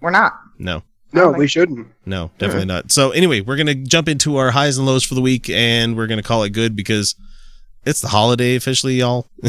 [0.00, 0.32] We're not.
[0.58, 0.82] no.
[1.12, 1.86] No, we shouldn't.
[2.04, 2.90] No, definitely not.
[2.90, 6.08] So anyway, we're gonna jump into our highs and lows for the week, and we're
[6.08, 7.14] gonna call it good because
[7.86, 9.26] it's the holiday officially, y'all.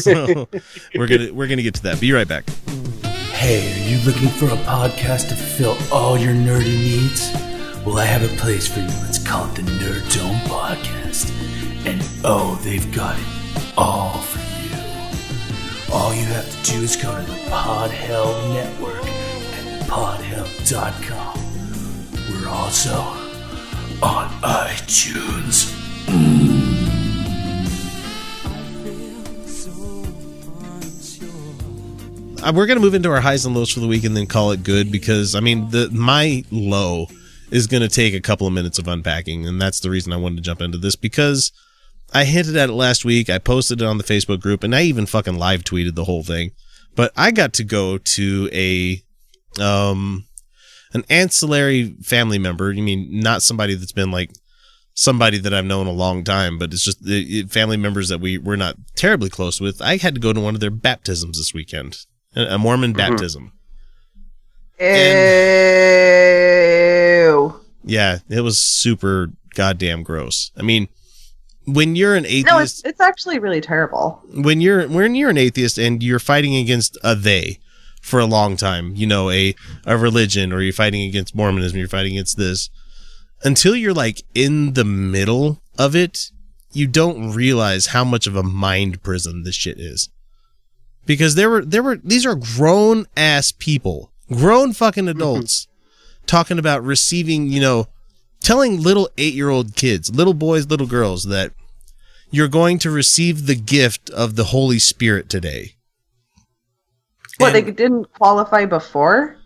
[0.00, 0.48] so
[0.94, 2.00] we're gonna we're gonna get to that.
[2.00, 2.48] Be right back.
[3.32, 7.32] Hey, are you looking for a podcast to fill all your nerdy needs?
[7.86, 8.86] Well, I have a place for you.
[9.08, 11.30] It's called the Nerd Dome Podcast.
[11.86, 13.24] And oh, they've got it
[13.78, 15.94] all for you.
[15.94, 21.38] All you have to do is go to the Podhell Network at podhell.com.
[22.30, 22.94] We're also
[24.02, 25.74] on iTunes.
[32.52, 34.62] We're gonna move into our highs and lows for the week, and then call it
[34.62, 37.06] good because I mean the my low
[37.50, 40.36] is gonna take a couple of minutes of unpacking, and that's the reason I wanted
[40.36, 41.52] to jump into this because
[42.12, 43.30] I hinted at it last week.
[43.30, 46.22] I posted it on the Facebook group, and I even fucking live tweeted the whole
[46.22, 46.52] thing.
[46.96, 49.02] But I got to go to a
[49.60, 50.24] um
[50.92, 52.72] an ancillary family member.
[52.72, 54.30] You mean not somebody that's been like
[54.94, 58.38] somebody that I've known a long time, but it's just the family members that we
[58.38, 59.80] we're not terribly close with.
[59.80, 61.98] I had to go to one of their baptisms this weekend,
[62.34, 62.98] a Mormon mm-hmm.
[62.98, 63.52] baptism.
[64.78, 64.86] Ew.
[67.84, 70.50] Yeah, it was super goddamn gross.
[70.56, 70.88] I mean,
[71.66, 74.22] when you're an atheist, No, it's it's actually really terrible.
[74.32, 77.58] when you're when you're an atheist and you're fighting against a they
[78.00, 79.54] for a long time, you know, a
[79.84, 82.70] a religion, or you're fighting against Mormonism, you're fighting against this,
[83.42, 86.30] until you're like in the middle of it,
[86.72, 90.08] you don't realize how much of a mind prison this shit is.
[91.10, 95.18] Because there were there were these are grown ass people, grown fucking mm-hmm.
[95.18, 95.66] adults,
[96.24, 97.88] talking about receiving, you know,
[98.38, 101.50] telling little eight year old kids, little boys, little girls that
[102.30, 105.72] you're going to receive the gift of the Holy Spirit today.
[107.38, 109.36] What they didn't qualify before?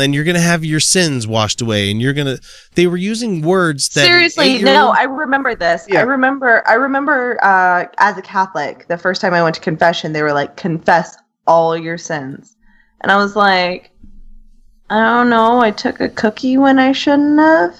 [0.00, 1.90] And you're going to have your sins washed away.
[1.90, 2.40] And you're going to,
[2.74, 4.04] they were using words that.
[4.04, 5.86] Seriously, no, I remember this.
[5.92, 10.12] I remember I remember uh, as a Catholic, the first time I went to confession,
[10.12, 11.16] they were like, confess
[11.46, 12.56] all your sins.
[13.00, 13.90] And I was like,
[14.90, 17.78] I don't know, I took a cookie when I shouldn't have.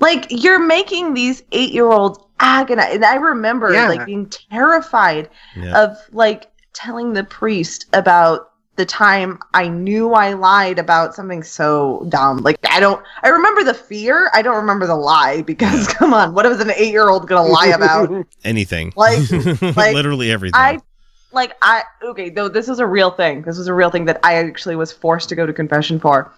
[0.00, 2.94] Like, you're making these eight year olds agonize.
[2.94, 3.88] And I remember Yeah.
[3.88, 5.82] like being terrified Yeah.
[5.82, 8.49] of like telling the priest about
[8.80, 12.38] the time I knew I lied about something so dumb.
[12.38, 16.32] Like I don't I remember the fear, I don't remember the lie because come on,
[16.32, 18.26] what was an 8-year-old going to lie about?
[18.44, 18.94] anything.
[18.96, 19.30] Like-
[19.76, 20.58] like, literally everything.
[20.58, 20.80] I
[21.32, 23.42] like I okay, though this was a real thing.
[23.42, 26.32] This was a real thing that I actually was forced to go to confession for.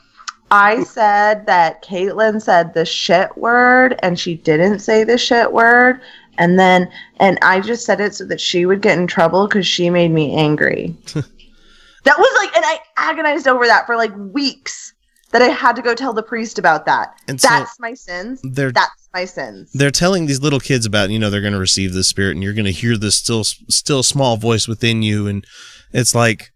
[0.50, 6.00] I said that Caitlin said the shit word and she didn't say the shit word.
[6.38, 6.90] And then,
[7.20, 10.10] and I just said it so that she would get in trouble because she made
[10.10, 10.96] me angry.
[12.04, 14.92] That was like, and I agonized over that for like weeks
[15.30, 17.14] that I had to go tell the priest about that.
[17.28, 18.40] And so That's my sins.
[18.44, 19.70] they're- That's my sins.
[19.72, 22.42] they're telling these little kids about you know they're going to receive the spirit and
[22.42, 25.46] you're going to hear this still still small voice within you and
[25.92, 26.50] it's like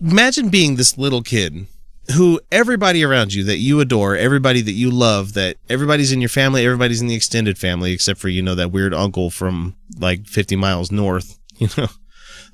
[0.00, 1.66] imagine being this little kid
[2.14, 6.28] who everybody around you that you adore everybody that you love that everybody's in your
[6.28, 10.26] family everybody's in the extended family except for you know that weird uncle from like
[10.26, 11.88] 50 miles north you know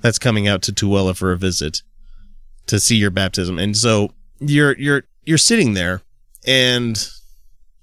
[0.00, 1.82] that's coming out to Tooele for a visit
[2.66, 6.02] to see your baptism and so you're you're you're sitting there
[6.46, 7.08] and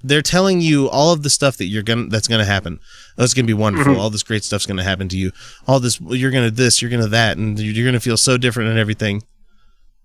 [0.04, 2.80] they're telling you all of the stuff that you're gonna that's gonna happen.
[3.18, 3.96] Oh, it's gonna be wonderful.
[3.96, 3.98] Mhm.
[4.00, 5.32] All this great stuff's gonna happen to you.
[5.68, 8.80] All this you're gonna this, you're gonna that, and you're gonna feel so different and
[8.80, 9.24] everything.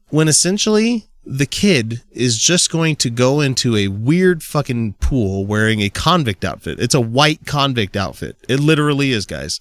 [0.08, 5.80] When essentially the kid is just going to go into a weird fucking pool wearing
[5.80, 6.80] a convict outfit.
[6.80, 8.36] It's a white convict outfit.
[8.48, 9.60] It literally is, guys.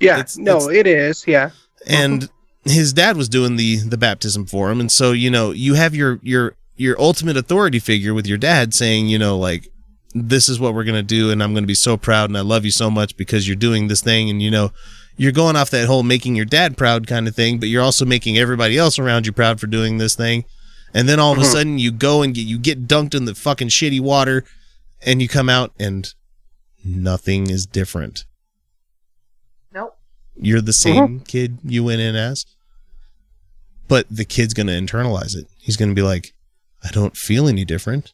[0.00, 1.26] Yeah, no, it is.
[1.26, 1.50] Yeah.
[1.86, 2.28] and
[2.64, 5.94] his dad was doing the the baptism for him and so you know you have
[5.94, 9.68] your your your ultimate authority figure with your dad saying you know like
[10.12, 12.36] this is what we're going to do and I'm going to be so proud and
[12.36, 14.72] I love you so much because you're doing this thing and you know
[15.16, 18.04] you're going off that whole making your dad proud kind of thing but you're also
[18.04, 20.44] making everybody else around you proud for doing this thing
[20.92, 21.52] and then all of a Mhm.
[21.52, 24.44] sudden you go and get you get dunked in the fucking shitty water
[25.00, 26.12] and you come out and
[26.84, 28.24] nothing is different.
[30.40, 31.24] You're the same mm-hmm.
[31.24, 32.46] kid you went in as.
[33.88, 35.46] But the kid's going to internalize it.
[35.58, 36.34] He's going to be like,
[36.84, 38.12] I don't feel any different.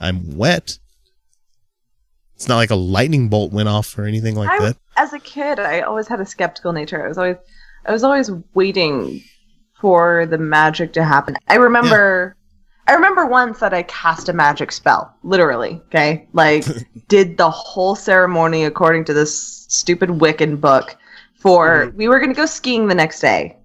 [0.00, 0.78] I'm wet.
[2.34, 4.76] It's not like a lightning bolt went off or anything like I, that.
[4.96, 7.04] as a kid, I always had a skeptical nature.
[7.04, 7.36] I was always,
[7.86, 9.22] I was always waiting
[9.80, 11.36] for the magic to happen.
[11.48, 12.36] I remember,
[12.88, 15.80] I remember once that I cast a magic spell, literally.
[15.86, 16.64] Okay, like
[17.08, 20.96] did the whole ceremony according to this stupid Wiccan book.
[21.44, 21.98] For mm-hmm.
[21.98, 23.58] we were gonna go skiing the next day,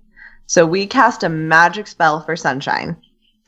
[0.47, 2.97] so we cast a magic spell for sunshine.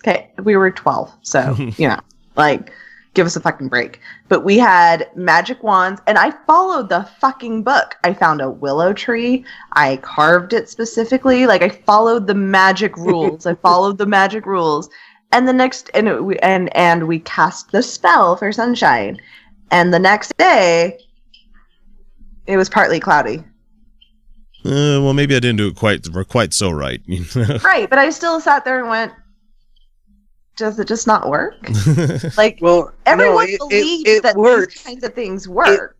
[0.01, 1.99] Okay, we were twelve, so you know,
[2.37, 2.71] like
[3.13, 3.99] give us a fucking break.
[4.29, 7.97] But we had magic wands, and I followed the fucking book.
[8.05, 9.43] I found a willow tree.
[9.73, 11.45] I carved it specifically.
[11.45, 13.45] Like I followed the magic rules.
[13.45, 14.89] I followed the magic rules.
[15.33, 19.19] And the next, and it, we, and and we cast the spell for sunshine.
[19.71, 20.99] And the next day,
[22.47, 23.43] it was partly cloudy.
[24.63, 27.01] Uh, well, maybe I didn't do it quite quite so right.
[27.05, 27.57] you know?
[27.63, 29.11] Right, but I still sat there and went,
[30.57, 31.55] "Does it just not work?"
[32.37, 34.75] like, well, everyone it- it- believes it that works.
[34.75, 35.97] these kinds of things work.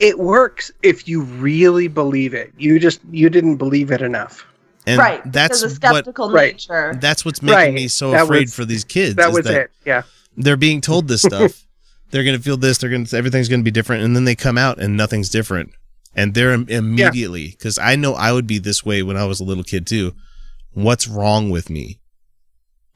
[0.00, 2.52] It works if you really believe it.
[2.56, 4.44] You just you didn't believe it enough.
[4.86, 6.54] And right, that's because of skeptical Right.
[6.54, 6.94] nature.
[7.00, 7.74] That's what's making Right.
[7.74, 9.16] me so That afraid was- for these kids.
[9.16, 10.02] that is was it, yeah.
[10.36, 11.64] They're being told this stuff.
[12.10, 12.78] they're going to feel this.
[12.78, 15.30] They're going to everything's going to be different, and then they come out and nothing's
[15.30, 15.70] different,
[16.16, 19.40] and they're im- immediately because I know I would be this way when I was
[19.40, 20.14] a little kid too.
[20.72, 22.00] What's wrong with me?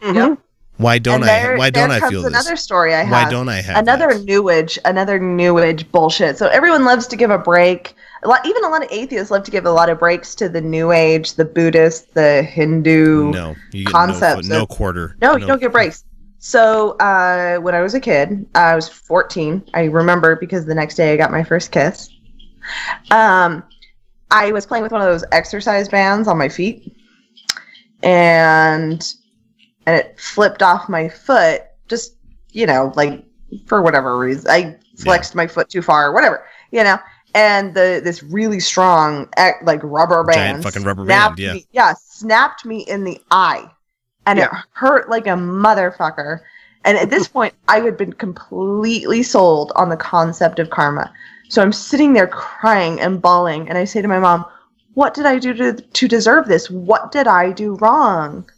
[0.02, 0.38] Yep.
[0.76, 1.56] Why don't And I?
[1.56, 2.30] Why don't I comes feel this?
[2.30, 3.10] Another story I have.
[3.10, 4.78] Why don't I have another new age?
[4.84, 6.38] Another new age bullshit.
[6.38, 7.94] So everyone loves to give a break.
[8.22, 10.48] A lot, even a lot of atheists love to give a lot of breaks to
[10.48, 14.46] the new age, the Buddhist, the Hindu No, you concepts.
[14.48, 15.16] no, no of- quarter.
[15.20, 16.04] No, you don't get breaks.
[16.40, 19.64] So uh, when I was a kid, I was 14.
[19.74, 22.08] I remember because the next day I got my first kiss.
[23.10, 23.62] Um,
[24.30, 26.96] I was playing with one of those exercise bands on my feet,
[28.02, 29.02] and
[29.86, 31.62] and it flipped off my foot.
[31.88, 32.16] Just
[32.52, 33.24] you know, like
[33.66, 36.98] for whatever reason, I flexed my foot too far, or whatever, you know.
[37.34, 39.28] And the this really strong
[39.62, 41.54] like rubber band, Giant fucking rubber band, yeah.
[41.54, 43.70] me- yeah, snapped me in the eye,
[44.26, 46.40] and it hurt like a motherfucker.
[46.84, 51.12] And at this point, I had been completely sold on the concept of karma.
[51.48, 54.44] So I'm sitting there crying and bawling, and I say to my mom,
[54.94, 56.70] "What did I do to to deserve this?
[56.70, 58.48] What did I do wrong?"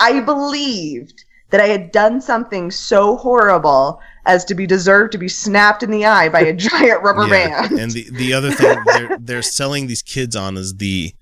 [0.00, 5.28] I believed that I had done something so horrible as to be deserved to be
[5.28, 7.78] snapped in the eye by a giant rubber Yeah, band.
[7.78, 11.12] And the the other thing they're they're selling these kids on is the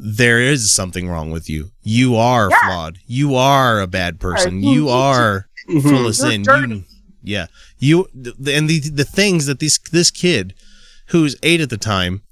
[0.00, 1.70] there is something wrong with you.
[1.82, 2.58] You are Yeah.
[2.60, 2.98] flawed.
[3.06, 4.62] You are a bad person.
[4.62, 6.42] you You are full of You're sin.
[6.44, 6.68] dirty.
[6.74, 6.84] You
[7.22, 7.46] yeah.
[7.78, 10.54] You and the the things that this this kid
[11.08, 12.22] who's 8 at the time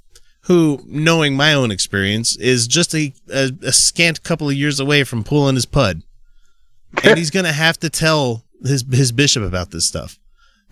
[0.42, 5.02] who knowing my own experience is just a, a, a scant couple of years away
[5.02, 6.02] from pulling his pud.
[7.02, 10.18] And he's going to have to tell his his bishop about this stuff.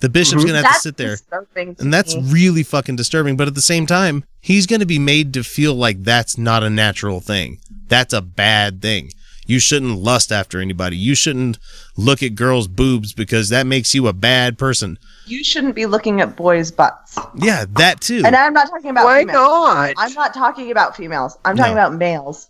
[0.00, 0.52] The bishop's mm-hmm.
[0.52, 2.22] going to have That's to sit there to and that's me.
[2.26, 3.36] really fucking disturbing.
[3.36, 6.62] But at the same time, he's going to be made to feel like that's not
[6.62, 7.58] a natural thing.
[7.88, 9.10] That's a bad thing.
[9.46, 10.96] You shouldn't lust after anybody.
[10.96, 11.58] You shouldn't
[11.96, 14.98] look at girls' boobs because that makes you a bad person.
[15.26, 17.18] you shouldn't be looking at boys' butts.
[17.36, 18.22] Yeah, that too.
[18.24, 19.36] And I'm not talking about Why females.
[19.36, 19.94] not?
[19.98, 21.38] I'm not talking about females.
[21.44, 21.80] I'm talking No.
[21.86, 22.48] about males.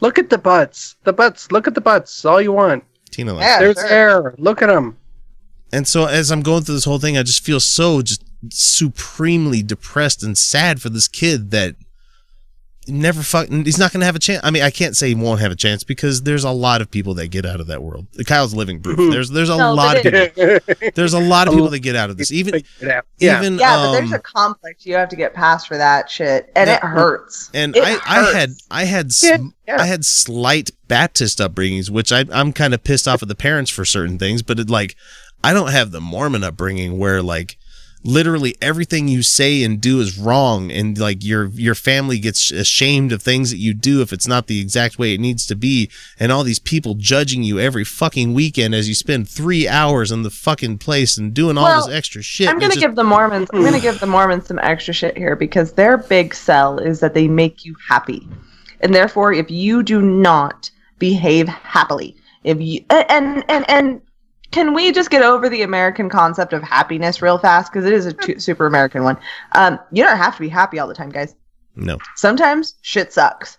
[0.00, 0.96] Look at the butts.
[1.04, 1.50] The butts.
[1.52, 2.24] Look at the butts.
[2.24, 2.84] All you want.
[3.10, 3.58] Tina likes Yeah.
[3.60, 3.86] There's sure.
[3.88, 4.34] air.
[4.38, 4.96] Look at them.
[5.72, 9.62] And so as I'm going through this whole thing, I just feel so just supremely
[9.62, 11.74] depressed and sad for this kid that
[12.88, 14.40] never fuck he's not going to have a chance.
[14.44, 16.90] I mean, I can't say he won't have a chance because there's a lot of
[16.90, 18.06] people that get out of that world.
[18.26, 19.12] Kyle's living proof.
[19.12, 20.58] There's there's a No, lot of people.
[20.94, 22.30] There's a lot of people that get out of this.
[22.32, 23.00] Even Yeah.
[23.18, 26.50] even Yeah, but there's um, a conflict you have to get past for that shit,
[26.56, 26.76] and Yeah.
[26.76, 27.50] it hurts.
[27.54, 29.38] and It I, I had I had s Yeah,
[29.80, 33.70] I had slight Baptist upbringings, which I I'm kind of pissed off at the parents
[33.70, 34.96] for certain things, but it like
[35.42, 37.56] I don't have the Mormon upbringing where like
[38.04, 43.10] literally everything you say and do is wrong and like your your family gets ashamed
[43.12, 45.90] of things that you do if it's not the exact way it needs to be
[46.20, 50.22] and all these people judging you every fucking weekend as you spend 3 hours in
[50.22, 53.04] the fucking place and doing all Well, this extra shit I'm gonna just- give the
[53.04, 53.48] Mormons.
[53.54, 57.14] I'm gonna give the Mormons some extra shit here because their big sell is that
[57.14, 58.28] they make you happy,
[58.80, 62.14] and therefore, if you do not behave happily,
[62.44, 64.00] if you and and and
[64.54, 68.06] can we just get over the American concept of happiness real fast because it is
[68.06, 69.18] a super American one.
[69.52, 71.34] Um, you don't have to be happy all the time, guys.
[71.74, 73.58] no Sometimes shit sucks,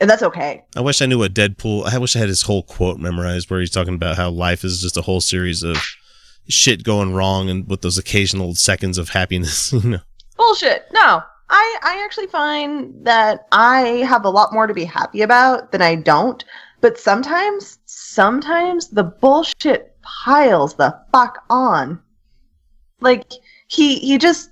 [0.00, 0.64] and that's okay.
[0.74, 1.86] I wish I knew what Deadpool.
[1.86, 4.82] I wish I had his whole quote memorized, where he's talking about how life is
[4.82, 5.78] just a whole series of
[6.48, 9.72] shit going wrong and with those occasional seconds of happiness.
[9.84, 10.00] You know,
[10.36, 10.86] Bullshit.
[10.92, 11.22] No.
[11.50, 15.82] I, I actually find that I have a lot more to be happy about than
[15.82, 16.42] I don't.
[16.80, 22.00] But sometimes, sometimes the bullshit piles the fuck on.
[23.00, 23.30] Like
[23.68, 24.50] he he just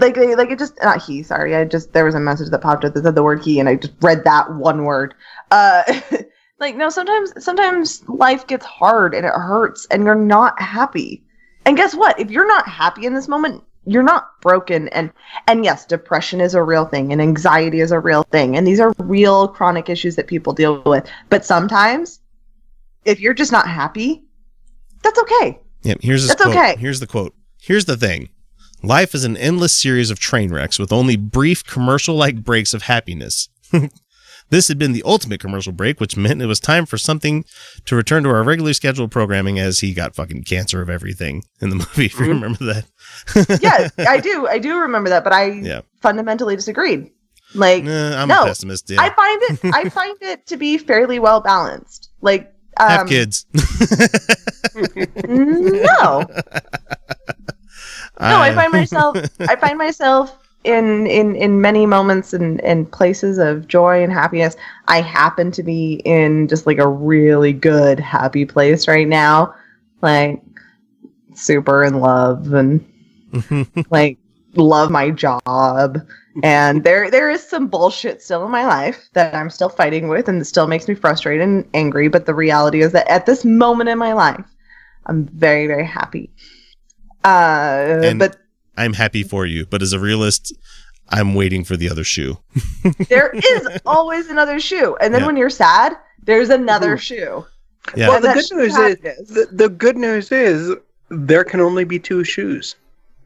[0.00, 2.84] like like it just not he sorry I just there was a message that popped
[2.84, 5.14] up that said the word he and I just read that one word.
[5.50, 5.82] Uh,
[6.60, 11.24] like no sometimes sometimes life gets hard and it hurts and you're not happy.
[11.64, 12.18] And guess what?
[12.18, 15.10] If you're not happy in this moment, you're not broken and
[15.46, 18.80] and yes depression is a real thing and anxiety is a real thing and these
[18.80, 22.20] are real chronic issues that people deal with but sometimes
[23.06, 24.22] if you're just not happy
[25.02, 25.94] that's okay yeah.
[26.00, 26.56] Here's That's quote.
[26.56, 26.74] okay.
[26.76, 27.34] Here's the quote.
[27.60, 28.30] Here's the thing.
[28.82, 33.48] Life is an endless series of train wrecks with only brief commercial-like breaks of happiness.
[34.50, 37.44] This had been the ultimate commercial break, which meant it was time for something
[37.84, 41.68] to return to our regularly scheduled programming as he got fucking cancer of everything in
[41.68, 42.28] the movie, if you Mhm.
[42.28, 43.60] remember that.
[43.62, 45.82] yeah i do i do remember that but i Yeah.
[46.00, 47.10] fundamentally disagreed
[47.54, 48.88] like Nah, I'm no, a pessimist.
[48.88, 49.00] Yeah.
[49.02, 53.46] i find it i find it to be fairly well balanced like um, Have kids.
[55.26, 56.24] no.
[58.20, 63.38] No i find myself i find myself in in in many moments and and places
[63.38, 64.56] of joy and happiness.
[64.86, 69.54] I happen to be in just like a really good happy place right now.
[70.02, 70.42] Like
[71.34, 72.84] super in love and
[73.90, 74.18] like
[74.56, 75.98] love my job
[76.42, 80.28] and there there is some bullshit still in my life that i'm still fighting with
[80.28, 83.44] and it still makes me frustrated and angry but the reality is that at this
[83.44, 84.44] moment in my life
[85.06, 86.30] i'm very very happy
[87.24, 88.36] uh and but
[88.76, 90.54] I'm happy for you, but as a realist,
[91.08, 92.38] I'm waiting for the other shoe.
[93.08, 95.26] there is always another shoe and then Yeah.
[95.26, 97.44] when you're sad there's another shoe
[97.96, 98.08] Yeah.
[98.08, 99.28] Well, the good news is happiness.
[99.30, 100.76] the, the good news is
[101.08, 102.76] there can only be two shoes.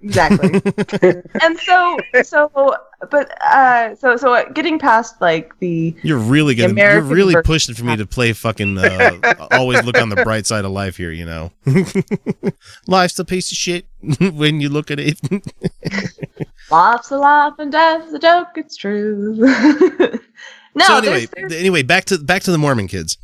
[0.03, 0.61] Exactly
[1.43, 2.77] and so so
[3.11, 7.43] but uh so so uh, getting past like the You're really gonna, you're really ver-
[7.43, 10.97] pushing for me to play fucking uh, always look on the bright side of life
[10.97, 11.11] here.
[11.11, 11.53] You know,
[12.87, 13.87] life's a piece of shit
[14.21, 15.21] when you look at it.
[16.71, 18.49] Life's a laugh and death's a joke.
[18.57, 19.35] It's true.
[19.37, 23.19] no, so anyway, there's, there's, anyway, back to back to the Mormon kids,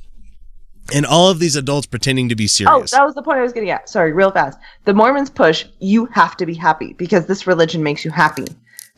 [0.94, 2.70] and all of these adults pretending to be serious.
[2.73, 2.90] oh, serious.
[2.93, 3.89] that was the point I was getting at.
[3.89, 4.59] Sorry, real fast.
[4.85, 8.47] The Mormons push you have to be happy because this religion makes you happy.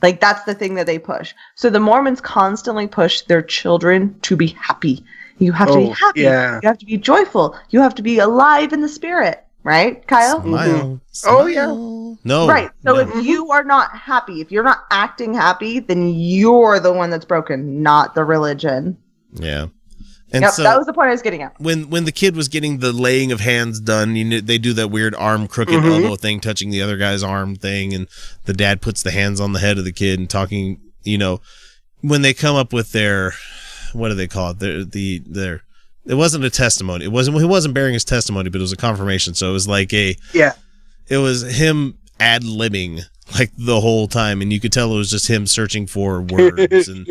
[0.02, 1.34] Like that's the thing that they push.
[1.56, 5.04] So the Mormons constantly push their children to be happy.
[5.38, 6.20] You have to be Oh, happy.
[6.22, 6.60] yeah.
[6.62, 7.56] You have to be joyful.
[7.70, 9.44] You have to be alive in the spirit.
[9.62, 10.40] Right, Kyle?
[10.40, 10.68] Smile.
[10.68, 11.28] Mm-hmm.
[11.28, 11.66] Oh yeah.
[12.24, 12.70] No, right.
[12.82, 12.98] So no.
[13.00, 17.26] if you are not happy, if you're not acting happy, then you're the one that's
[17.26, 18.96] broken, not the religion.
[19.34, 19.66] yeah,
[20.32, 21.58] and yep, so that was the point I was getting at.
[21.60, 24.72] when when the kid was getting the laying of hands done, you know, they do
[24.74, 26.02] that weird arm crooked Mhm.
[26.02, 28.06] elbow thing, touching the other guy's arm thing, and
[28.44, 30.80] the dad puts the hands on the head of the kid and talking.
[31.02, 31.40] You know,
[32.02, 33.32] when they come up with their
[33.92, 34.58] what do they call it?
[34.60, 35.62] Their the their
[36.06, 37.04] it wasn't a testimony.
[37.04, 39.34] It wasn't he wasn't bearing his testimony, but it was a confirmation.
[39.34, 40.52] So it was like a Yeah.
[41.08, 43.02] it was him ad libbing
[43.38, 46.88] like the whole time, and you could tell it was just him searching for words
[46.88, 47.06] and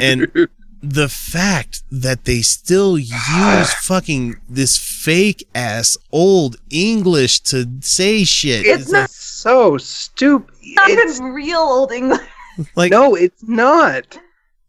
[0.00, 0.26] and
[0.82, 8.64] the fact that they still use fucking this fake ass old English to say shit.
[8.66, 10.54] It's not so stupid.
[10.62, 12.20] Not It's even real old English.
[12.74, 14.18] like no, it's not.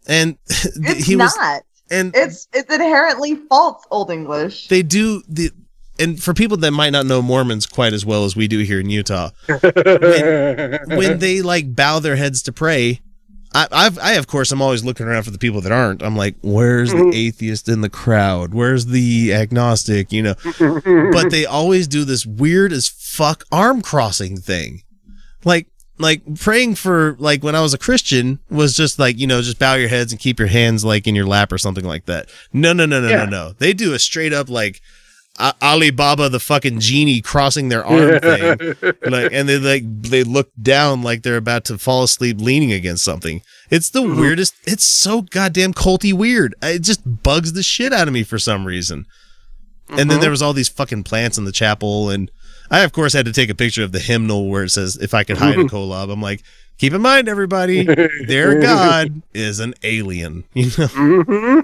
[0.07, 1.63] and It's he was not.
[1.89, 4.67] and It's it's inherently false old English.
[4.67, 5.51] they do the
[5.99, 8.79] and for people that might not know Mormons quite as well as we do here
[8.79, 13.01] in Utah, when, when they like bow their heads to pray,
[13.53, 16.03] I, I've I of course I'm always looking around for the people that aren't.
[16.03, 17.14] I'm like, where's the mm-hmm.
[17.14, 18.53] atheist in the crowd?
[18.53, 20.11] Where's the agnostic?
[20.11, 20.36] You know,
[21.11, 24.84] but they always do this weird as fuck arm crossing thing,
[25.44, 25.68] like.
[25.99, 29.57] Like praying for like when I was a Christian was just like you know just
[29.57, 32.30] bow your heads and keep your hands like in your lap or something like that.
[32.53, 33.24] No no no no Yeah.
[33.24, 33.53] no no.
[33.57, 34.80] They do a straight up like
[35.39, 38.57] A- Alibaba the fucking genie crossing their arm thing.
[39.09, 43.03] Like and they like they look down like they're about to fall asleep leaning against
[43.03, 43.41] something.
[43.69, 44.19] It's the Mm-hmm.
[44.19, 46.55] weirdest it's so goddamn culty weird.
[46.61, 49.05] It just bugs the shit out of me for some reason.
[49.89, 50.22] And then Mhm.
[50.22, 52.30] there was all these fucking plants in the chapel and
[52.69, 55.14] i of course had to take a picture of the hymnal where it says if
[55.14, 56.11] i could hide a kolob.
[56.11, 56.43] I'm like
[56.77, 57.84] keep in mind everybody
[58.27, 61.64] their god is an alien you know.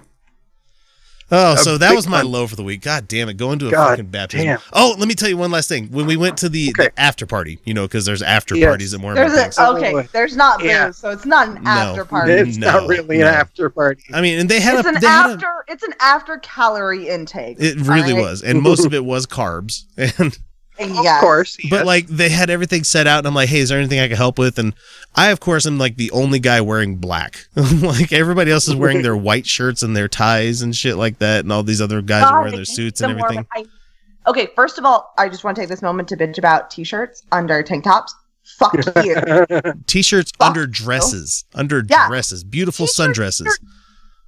[1.32, 2.32] Oh, A so that was my one.
[2.32, 2.82] low for the week.
[2.82, 4.46] God damn it, going to a God fucking baptism.
[4.46, 4.60] damn.
[4.72, 5.88] Oh, let me tell you one last thing.
[5.88, 8.68] When we went to the, the after party, you know, because there's after Yes.
[8.68, 9.56] parties at Mormon There's things.
[9.58, 10.92] Oh, a, okay, there's not booze, Yeah.
[10.92, 12.34] so it's not an after party.
[12.34, 13.28] It's not really no.
[13.28, 14.04] an after party.
[14.14, 15.66] I mean, and they had It's a, an they had a- after.
[15.68, 17.58] It's an after calorie intake.
[17.60, 18.16] it really alright?
[18.16, 19.84] was, and most of it was carbs.
[20.20, 20.38] And
[20.80, 21.22] Yes.
[21.22, 24.00] course, But like they had everything set out, and I'm like, hey, is there anything
[24.00, 24.58] I can help with?
[24.58, 24.74] And
[25.16, 27.46] I, of course, am like the only guy wearing black.
[27.56, 31.42] like everybody else is wearing their white shirts and their ties and shit like that,
[31.42, 33.48] and all these other guys are wearing their suits and the more everything.
[33.54, 33.66] I-
[34.30, 37.24] okay, first of all, I just want to take this moment to bitch about t-shirts
[37.32, 38.16] under tank tops.
[38.58, 38.74] Fuck
[39.06, 39.16] you.
[39.88, 42.08] T-shirts under dresses, under Yeah.
[42.08, 43.48] dresses, beautiful sundresses.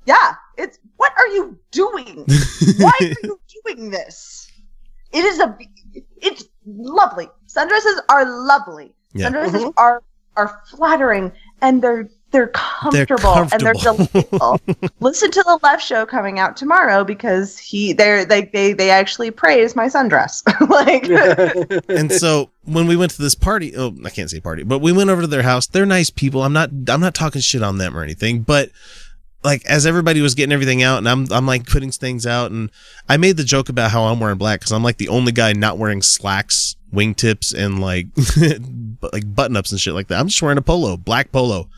[0.05, 2.25] Yeah, it's what are you doing?
[2.77, 4.47] Why are you doing this?
[5.11, 5.57] It is a
[6.21, 7.27] it's lovely.
[7.47, 8.93] Sundresses are lovely.
[9.13, 9.29] Yeah.
[9.29, 9.69] Sundresses mm-hmm.
[9.77, 10.03] are
[10.35, 11.31] are flattering
[11.61, 14.59] and they're they're comfortable, and they're delightful.
[14.99, 19.31] Listen to the left show coming out tomorrow because he they're they they they actually
[19.31, 20.43] praise my sundress.
[20.69, 21.05] like
[21.89, 24.91] and so when we went to this party, oh, I can't say party, but we
[24.91, 25.67] went over to their house.
[25.67, 26.43] They're nice people.
[26.43, 28.69] I'm not, I'm not talking shit on them or anything, but
[29.45, 32.71] like as everybody was getting everything out, and I'm, I'm like putting things out, and
[33.07, 35.53] I made the joke about how I'm wearing black because I'm like the only guy
[35.53, 38.07] not wearing slacks, wingtips, and like,
[39.13, 40.19] like button ups and shit like that.
[40.19, 41.69] I'm just wearing a polo, black polo,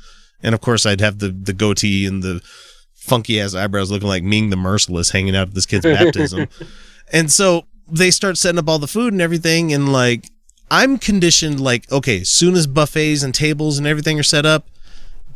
[0.42, 2.42] and of course I'd have the the goatee and the
[2.96, 6.48] funky ass eyebrows looking like Ming the Merciless hanging out at this kid's baptism.
[7.10, 10.30] And so they start setting up all the food and everything, and like
[10.70, 14.68] I'm conditioned like, okay, as soon as buffets and tables and everything are set up,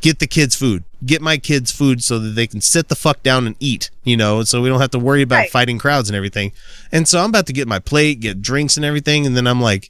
[0.01, 0.83] get the kids food.
[1.05, 4.15] Get my kids food so that they can sit the fuck down and eat, you
[4.15, 5.49] know, so we don't have to worry about Right.
[5.51, 6.51] fighting crowds and everything.
[6.91, 9.59] And so I'm about to get my plate, get drinks and everything, and then I'm
[9.61, 9.89] like,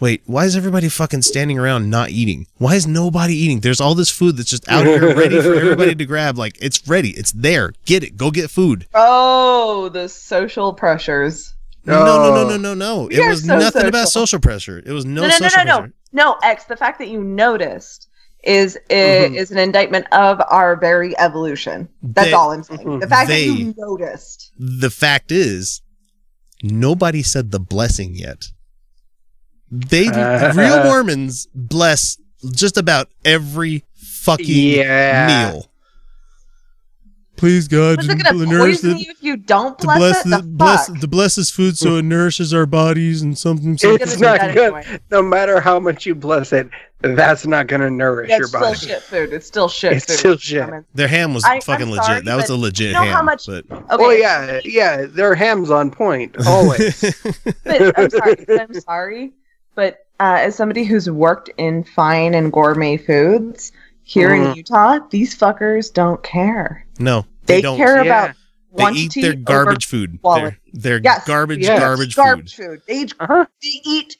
[0.00, 2.46] wait, why is everybody fucking standing around not eating?
[2.58, 3.60] Why is nobody eating?
[3.60, 6.36] There's all this food that's just out here ready for everybody to grab.
[6.38, 7.10] Like, it's ready.
[7.10, 7.72] It's there.
[7.84, 8.16] Get it.
[8.16, 8.86] Go get food.
[8.94, 11.54] Oh, the social pressures.
[11.86, 12.56] No, no, no, no, oh.
[12.56, 13.02] no, no.
[13.08, 14.22] We It was so nothing about social.
[14.26, 14.82] social pressure.
[14.84, 15.92] It was no, no, no, no, social no, no, pressure.
[16.12, 16.36] no.
[16.42, 16.64] X.
[16.64, 18.08] The fact that you noticed
[18.46, 19.36] is i- Mhm.
[19.36, 21.88] is an indictment of our very evolution.
[22.02, 23.00] That's They- all I'm saying.
[23.00, 24.52] The fact that you noticed.
[24.58, 25.82] The fact is,
[26.62, 28.44] nobody said the blessing yet.
[29.70, 30.08] They
[30.54, 32.16] real Mormons bless
[32.52, 33.84] just about every
[34.22, 35.50] fucking Yeah.
[35.52, 35.66] meal.
[37.36, 40.30] Please God, What's it gonna poison you if you don't bless, it?
[40.30, 41.00] The, fuck?
[41.00, 43.76] to bless this food so it nourishes our bodies and something.
[43.82, 45.00] It's not good.
[45.10, 46.68] No matter how much you bless it,
[47.00, 48.70] that's not going to nourish Yeah, your body.
[48.72, 49.32] it's still shit food.
[49.32, 50.18] It's still shit It's food.
[50.18, 50.84] still shit.
[50.94, 52.24] Their ham was I- I'm fucking legit.
[52.24, 53.24] that was a legit you know how ham.
[53.26, 53.84] much- but Okay.
[53.90, 57.00] Oh yeah, yeah, their ham's on point always.
[57.64, 58.34] but I'm sorry.
[58.46, 59.32] but I'm sorry,
[59.74, 63.72] but uh, as somebody who's worked in fine and gourmet foods
[64.04, 64.56] here in Mhm.
[64.56, 66.83] Utah, these fuckers don't care.
[66.98, 67.76] No, They, they, don't.
[67.76, 68.34] care about
[68.76, 70.20] They eat their garbage food.
[70.20, 70.56] quality.
[70.72, 71.26] Their, their Yes.
[71.26, 71.78] garbage, Yes.
[71.80, 72.66] garbage, garbage food.
[72.66, 72.82] food.
[72.88, 73.14] They eat,
[73.62, 74.16] they eat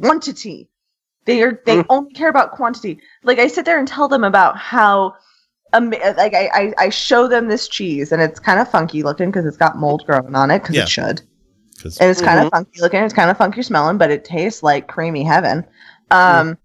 [0.00, 0.68] quantity.
[1.26, 2.98] They are they only care about quantity.
[3.22, 5.14] Like I sit there and tell them about how,
[5.72, 9.30] um, like I, I I show them this cheese and it's kind of funky looking
[9.30, 10.82] because it's got mold growing on it because Yeah.
[10.82, 11.22] it should.
[12.00, 12.44] And it's kind Mhm.
[12.46, 13.02] of funky looking.
[13.02, 15.64] It's kind of funky smelling, but it tastes like creamy heaven.
[16.10, 16.56] Um,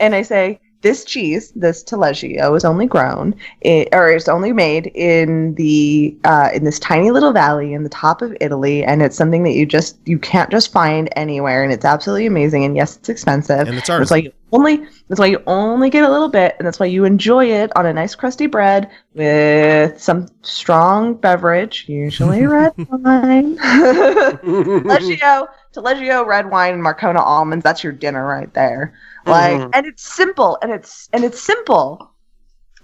[0.00, 3.34] and I say this cheese, this Taleggio, is only grown,
[3.64, 7.88] i or is only made in the uh, in this tiny little valley in the
[7.88, 11.72] top of Italy, and it's something that you just you can't just find anywhere, and
[11.72, 12.64] it's absolutely amazing.
[12.64, 13.66] And yes, it's expensive.
[13.68, 16.66] And it's That's why you only that's why you only get a little bit, and
[16.66, 22.46] that's why you enjoy it on a nice crusty bread with some strong beverage, usually
[22.46, 23.56] red wine.
[23.58, 27.62] Taleggio, Taleggio, red wine, and Marcona almonds.
[27.62, 28.94] That's your dinner right there.
[29.26, 29.70] Like, Mhm.
[29.72, 32.12] and it's simple, and it's and it's simple,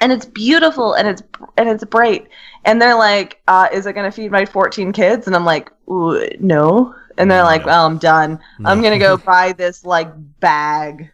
[0.01, 1.23] and it's beautiful, and it's
[1.57, 2.29] and it's bright.
[2.65, 6.95] And they're like, uh, "Is it gonna feed my 14 kids?" And I'm like, "No."
[7.17, 8.41] And they're like, "Well, I'm done.
[8.65, 10.11] I'm gonna go buy this like
[10.41, 11.11] bag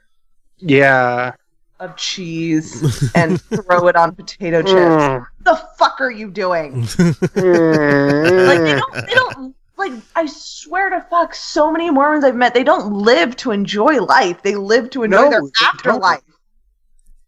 [0.60, 1.32] Yeah.
[1.80, 5.26] of cheese and throw it on potato chips." Mm.
[5.44, 6.82] the fuck are you doing?
[6.82, 8.46] Mm.
[8.46, 12.52] like they don't they don't like I swear to fuck so many Mormons I've met
[12.54, 14.42] they don't live to enjoy life.
[14.42, 16.20] They live to enjoy No, their they afterlife.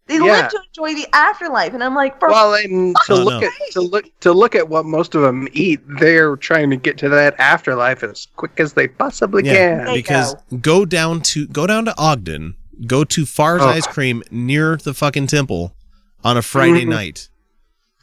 [0.05, 0.23] They Yeah.
[0.23, 3.47] live to enjoy the afterlife and I'm like for well, and to look no.
[3.47, 6.97] at to look to look at what most of them eat, they're trying to get
[6.99, 9.93] to that afterlife as quick as they possibly Yeah, can.
[9.95, 10.85] because go.
[10.85, 12.53] down to go down to Ogden,
[12.87, 13.67] go to Farr's Oh.
[13.69, 15.75] Ice Cream near the fucking temple
[16.23, 16.89] on a Friday Mhm.
[16.89, 17.29] night.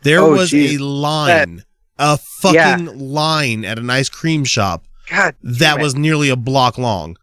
[0.02, 0.78] There Oh, was geez.
[0.80, 1.64] a line,
[1.98, 2.54] a fucking
[2.86, 2.92] Yeah.
[2.94, 7.16] line at an ice cream shop God, that damn was nearly a block long.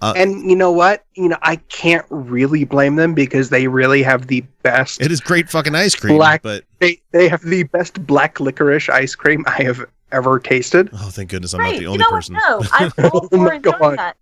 [0.00, 1.04] Uh, And you know what?
[1.14, 5.20] You know, I can't really blame them because they really have the best it is
[5.20, 6.42] great fucking ice cream, black.
[6.42, 10.90] but They they have the best black licorice ice cream I have ever tasted.
[10.92, 12.34] oh, thank goodness I'm right, not the only you only know person.
[12.34, 12.42] what?
[12.48, 13.98] No, I'm all Oh for my enjoying God.
[13.98, 14.16] that.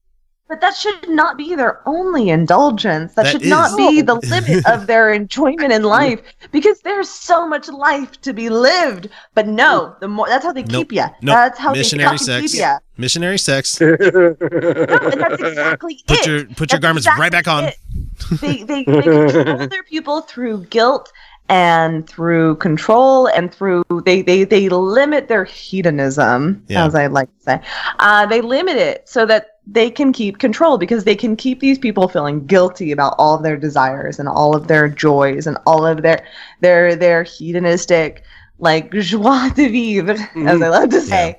[0.53, 3.15] But that should not be their only indulgence.
[3.15, 6.21] That, That should not be the limit of their enjoyment in life
[6.51, 9.09] because there's so much life to be lived.
[9.33, 10.91] But no, the more that's how they Nope.
[10.91, 11.05] keep you.
[11.23, 11.35] Nope.
[11.37, 12.53] That's how missionary they sex.
[12.53, 12.77] keep you.
[12.99, 13.81] Missionary sex.
[13.81, 16.27] No, and that's exactly Put it.
[16.27, 17.65] your put your garments exactly right back on.
[17.65, 17.77] it.
[18.43, 21.11] They they, they control their people through guilt
[21.49, 26.85] and through control and through they they they limit their hedonism Yeah.
[26.87, 27.61] as I like to say.
[27.99, 31.79] Uh, they limit it so that they can keep control because they can keep these
[31.79, 35.87] people feeling guilty about all of their desires and all of their joys and all
[35.87, 36.25] of their
[36.61, 38.23] their their hedonistic
[38.59, 40.17] like joie de vivre
[40.49, 41.39] as I love to say.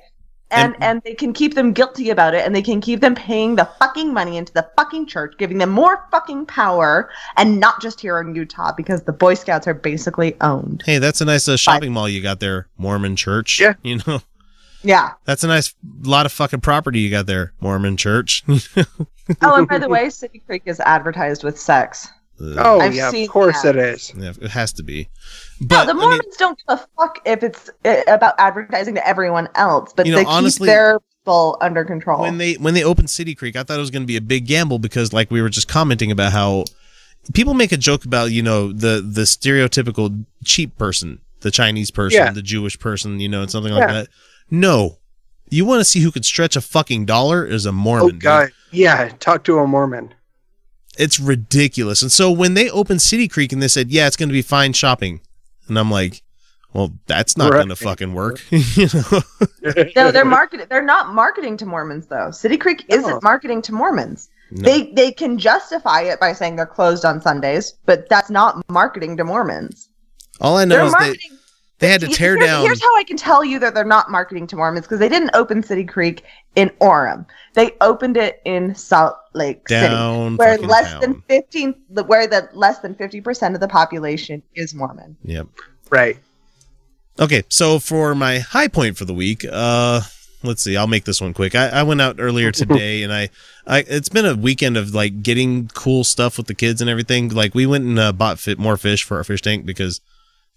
[0.50, 3.56] And, and they can keep them guilty about it and they can keep them paying
[3.56, 8.00] the fucking money into the fucking church, giving them more fucking power and not just
[8.00, 10.84] here in Utah because the Boy Scouts are basically owned.
[10.86, 13.58] Hey, that's a nice uh, shopping mall you got there, Mormon Church.
[13.58, 13.74] Yeah.
[13.82, 14.20] You know,
[14.84, 15.12] Yeah.
[15.24, 18.44] that's a nice lot of fucking property you got there, Mormon Church.
[19.40, 22.06] Oh, and by the way, City Creek is advertised with sex.
[22.38, 23.74] Oh I've yeah, seen of course that.
[23.74, 24.12] it is.
[24.14, 25.08] Yeah, it has to be.
[25.70, 29.94] no, the Mormons don't give a fuck if it's uh, about advertising to everyone else,
[29.96, 32.20] but You know, they honestly- keep their people under control.
[32.20, 34.20] when they when they opened City Creek, I thought it was going to be a
[34.20, 36.64] big gamble because, like we were just commenting about how
[37.32, 42.18] people make a joke about you know the the stereotypical cheap person, the Chinese person,
[42.18, 42.30] Yeah.
[42.32, 43.92] the Jewish person, you know, and something like Yeah.
[44.02, 44.08] that.
[44.50, 44.98] No,
[45.50, 48.08] you want to see who could stretch a fucking dollar is a Oh Mormon.
[48.10, 48.16] dude.
[48.16, 49.08] Oh, god, yeah.
[49.20, 50.14] Talk to a Mormon.
[50.96, 52.02] It's ridiculous.
[52.02, 54.42] And so when they opened City Creek and they said, "Yeah, it's going to be
[54.42, 55.20] fine shopping,"
[55.66, 56.22] and I'm like,
[56.72, 57.58] "Well, that's not Right.
[57.58, 59.22] going to fucking work." you know?
[59.96, 60.66] no, they're marketing.
[60.70, 62.30] They're not marketing to Mormons though.
[62.30, 64.28] City Creek isn't marketing to Mormons.
[64.52, 64.62] No.
[64.70, 69.16] They they can justify it by saying they're closed on Sundays, but that's not marketing
[69.16, 69.88] to Mormons.
[70.40, 71.36] All I know They're is marketing- they
[71.88, 72.64] had to Here's- tear here's, down.
[72.64, 75.30] Here's how I can tell you that they're not marketing to Mormons because they didn't
[75.34, 76.22] open City Creek
[76.56, 77.26] in Orem.
[77.54, 81.00] They opened it in Salt Lake Down City, where less town.
[81.00, 85.16] than fifteen, where the less than fifty percent of the population is Mormon.
[85.24, 85.46] Yep.
[85.90, 86.16] Right.
[87.18, 90.00] Okay, so for my high point for the week, uh
[90.42, 91.54] let's see, I'll make this one quick.
[91.54, 93.30] I, I went out earlier today and I,
[93.66, 97.30] I it's been a weekend of like getting cool stuff with the kids and everything.
[97.30, 100.13] Like we went and uh, bought fit more fish for our fish tank because a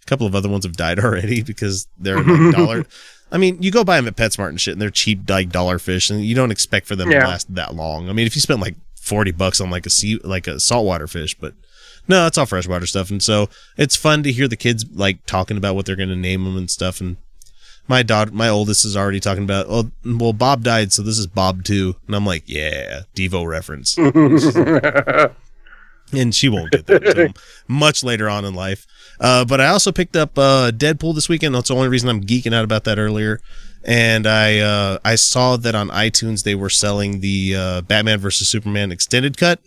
[0.08, 2.86] couple of other ones have died already because they're like dollar.
[3.32, 5.80] I mean, you go buy them at PetSmart and shit, and they're cheap like dollar
[5.80, 7.20] fish, and you don't expect for them Yeah.
[7.22, 8.10] to last that long.
[8.10, 11.08] I mean, if you spent like forty bucks on like a sea like a saltwater
[11.08, 11.54] fish, but
[12.08, 15.58] no, it's all freshwater stuff, and so it's fun to hear the kids like talking
[15.58, 17.02] about what they're going to name them and stuff.
[17.02, 17.18] And
[17.90, 21.28] my daughter, my oldest, is already talking about, oh, well, Bob died, so this is
[21.28, 23.98] Bob too, and I'm like, yeah, Devo reference.
[26.14, 27.34] and she won't get that
[27.68, 28.88] much later on in life.
[29.20, 31.56] Uh, but I also picked up uh, Deadpool this weekend.
[31.56, 33.40] That's the only reason I'm geeking out about that earlier.
[33.84, 38.48] And I uh, I saw that on iTunes they were selling the uh, Batman versus
[38.50, 39.60] Superman extended cut,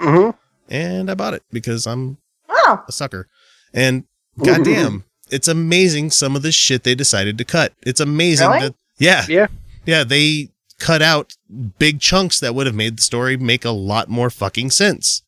[0.00, 0.30] Mm-hmm.
[0.72, 2.18] and I bought it because I'm
[2.48, 3.28] Oh, a sucker.
[3.72, 4.04] And
[4.42, 7.72] goddamn, it's amazing some of the shit they decided to cut.
[7.82, 8.60] It's amazing Really?
[8.68, 9.46] that yeah, Yeah.
[9.86, 10.50] yeah, they
[10.80, 11.34] cut out
[11.78, 15.22] big chunks that would have made the story make a lot more fucking sense.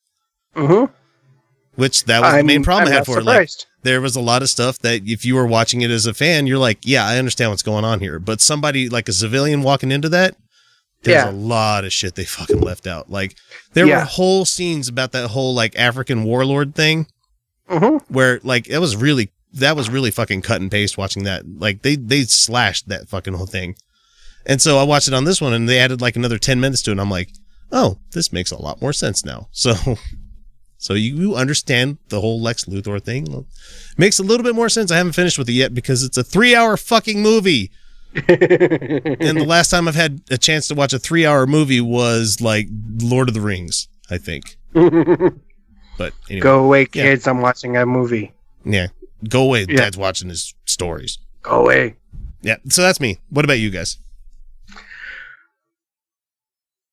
[0.57, 0.93] Mm-hmm.
[1.81, 3.25] Which that was the I'm- main problem I'm I had for it.
[3.25, 3.49] Like,
[3.83, 6.47] there was a lot of stuff that if you were watching it as a fan,
[6.47, 8.19] you're like, yeah, I understand what's going on here.
[8.19, 10.37] But somebody like a civilian walking into that,
[11.03, 11.31] there's Yeah.
[11.31, 13.11] a lot of shit they fucking left out.
[13.11, 13.37] Like
[13.73, 14.01] there Yeah.
[14.01, 17.07] were whole scenes about that whole like African warlord thing
[17.71, 18.13] Mm-hmm.
[18.13, 21.45] where like it was really that was really fucking cut and paste watching that.
[21.59, 23.77] Like they they slashed that fucking whole thing.
[24.45, 26.83] And so I watched it on this one and they added like another 10 minutes
[26.83, 27.31] to it and I'm like,
[27.73, 29.75] "Oh, this makes a lot more sense now." So
[30.81, 33.47] so you, you understand the whole Lex Luthor thing.
[33.97, 34.91] Makes a little bit more sense.
[34.91, 37.71] I haven't finished with it yet because it's a 3-hour fucking movie.
[38.17, 38.27] and
[39.39, 42.67] the last time I've had a chance to watch a 3-hour movie was like
[43.01, 44.57] Lord of the Rings, I think.
[45.99, 46.43] But anyway.
[46.43, 47.03] Go away, Yeah.
[47.03, 47.29] kids.
[47.29, 48.33] I'm watching a movie.
[48.65, 48.87] Yeah.
[49.29, 49.67] Go away.
[49.69, 49.77] Yeah.
[49.77, 51.19] Dad's watching his stories.
[51.43, 51.97] Go away.
[52.41, 52.57] Yeah.
[52.71, 53.19] So that's me.
[53.29, 53.99] What about you guys?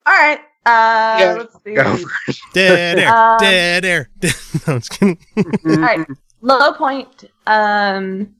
[0.05, 0.39] all right.
[0.68, 1.76] Uh, let's see.
[1.76, 1.98] Go
[2.53, 3.15] Dead air.
[3.15, 4.10] Um, dead air.
[4.23, 4.30] no,
[4.68, 5.18] I'm just kidding.
[5.38, 6.06] All right.
[6.41, 7.23] Low point.
[7.45, 8.35] Um,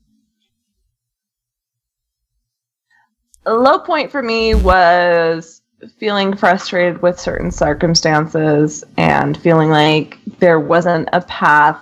[3.46, 5.62] a low point for me was
[5.98, 11.80] feeling frustrated with certain circumstances and feeling like there wasn't a path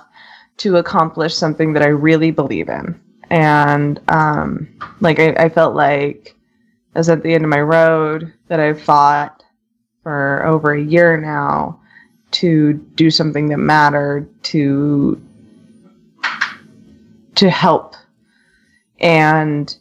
[0.57, 2.99] to accomplish something that I really believe in.
[3.31, 4.67] And um,
[5.01, 6.35] like I, I felt like
[6.93, 9.41] I was at the end of my road that I've fought
[10.05, 11.79] for over a year now
[12.29, 15.19] to do something that mattered to
[17.33, 17.95] to help.
[18.99, 19.75] And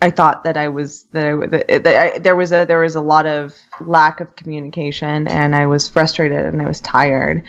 [0.00, 2.94] I thought that I was that, I, that, that I, there was a there was
[2.94, 7.42] a lot of lack of communication, and I was frustrated, and I was tired,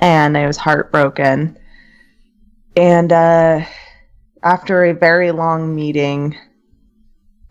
[0.00, 1.56] and I was heartbroken,
[2.76, 3.64] and uh,
[4.42, 6.36] after a very long meeting,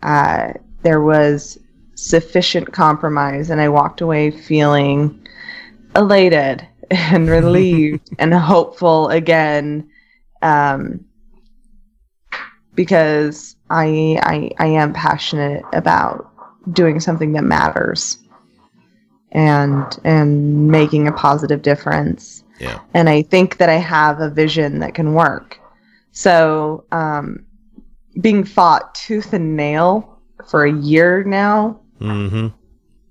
[0.02, 1.58] uh, there was
[2.04, 5.26] sufficient compromise, and I walked away feeling
[5.96, 9.90] elated and relieved and hopeful again.
[10.42, 11.04] Um,
[12.74, 16.28] because I, I I am passionate about
[16.72, 18.18] doing something that matters
[19.32, 22.44] and and making a positive difference.
[22.60, 22.80] Yeah.
[22.94, 25.58] And I think that I have a vision that can work.
[26.12, 27.44] So um,
[28.20, 32.48] being fought tooth and nail for a year now, Mm-hmm.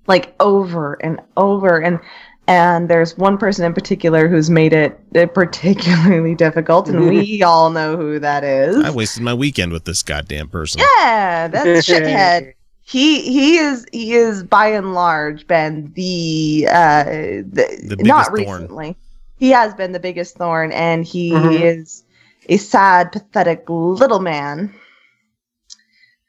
[0.07, 1.99] like over and over and
[2.45, 7.69] and there's one person in particular who's made it uh, particularly difficult and we all
[7.69, 10.81] know who that is I wasted my weekend with this goddamn person.
[10.81, 12.53] yeah that's shithead
[12.83, 18.45] he he is he is by and large been the uh the, The not biggest
[18.45, 18.61] thorn.
[18.61, 18.97] recently
[19.37, 21.61] he has been the biggest thorn and he Mhm.
[21.61, 22.03] is
[22.49, 24.73] a sad pathetic little man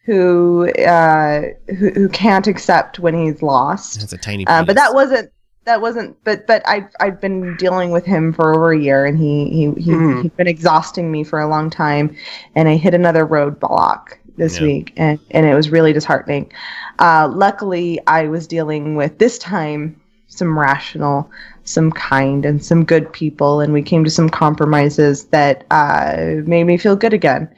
[0.05, 1.43] who uh
[1.78, 4.47] who, who can't accept when he's lost That's a tiny.
[4.47, 5.31] uh, but that wasn't
[5.64, 9.18] that wasn't but but I've I've been dealing with him for over a year and
[9.18, 10.22] he he, he Mhm.
[10.22, 12.14] he's been exhausting me for a long time
[12.55, 14.66] and I hit another roadblock this Yeah.
[14.66, 16.52] week and and it was really disheartening.
[16.98, 19.98] Uh, luckily I was dealing with this time
[20.28, 21.31] some rational,
[21.62, 26.64] some kind and some good people and we came to some compromises that uh, made
[26.64, 27.48] me feel good again.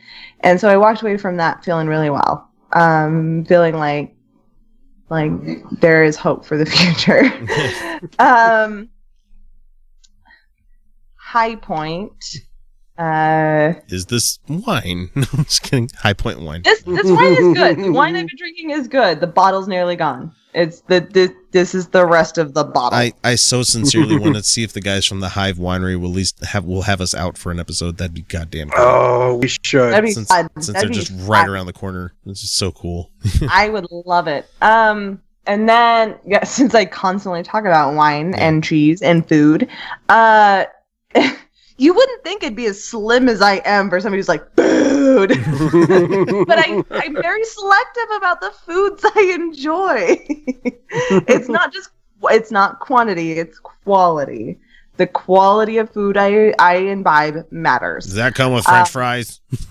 [0.47, 2.48] And so I walked away from that feeling really well.
[2.73, 4.14] Um, feeling like
[5.10, 5.32] like
[5.81, 7.24] there is hope for the future.
[8.20, 8.89] um,
[11.16, 12.24] high point.
[12.97, 15.10] Uh, Is this wine?
[15.16, 15.90] I'm just kidding.
[15.98, 16.62] High point wine.
[16.62, 17.78] this this wine is good.
[17.78, 19.18] The wine I've been drinking is good.
[19.18, 20.32] The bottle's nearly gone.
[20.57, 22.99] It's the this, this is the rest of the bottle.
[22.99, 26.09] I, I so sincerely want to see if the guys from the Hive Winery will
[26.09, 27.99] at least have will have us out for an episode.
[27.99, 28.70] That'd be goddamn.
[28.70, 28.83] Cool.
[28.83, 29.93] Oh, we should.
[29.93, 30.49] That'd be since, fun.
[30.55, 32.15] since That'd they're be just right around the corner.
[32.24, 33.11] This is so cool.
[33.51, 34.49] I would love it.
[34.62, 39.69] Um, and then yeah, since I constantly talk about wine and cheese and food,
[40.09, 40.65] uh,
[41.78, 45.28] you wouldn't think it'd be as slim as I am for somebody who's like food,
[46.47, 50.24] but I I'm very selective about the foods I enjoy.
[51.28, 51.90] it's not just
[52.24, 54.59] it's not quantity, it's quality.
[54.97, 58.07] The quality of food I I imbibe matters.
[58.07, 59.40] Does that come with French Uh, fries?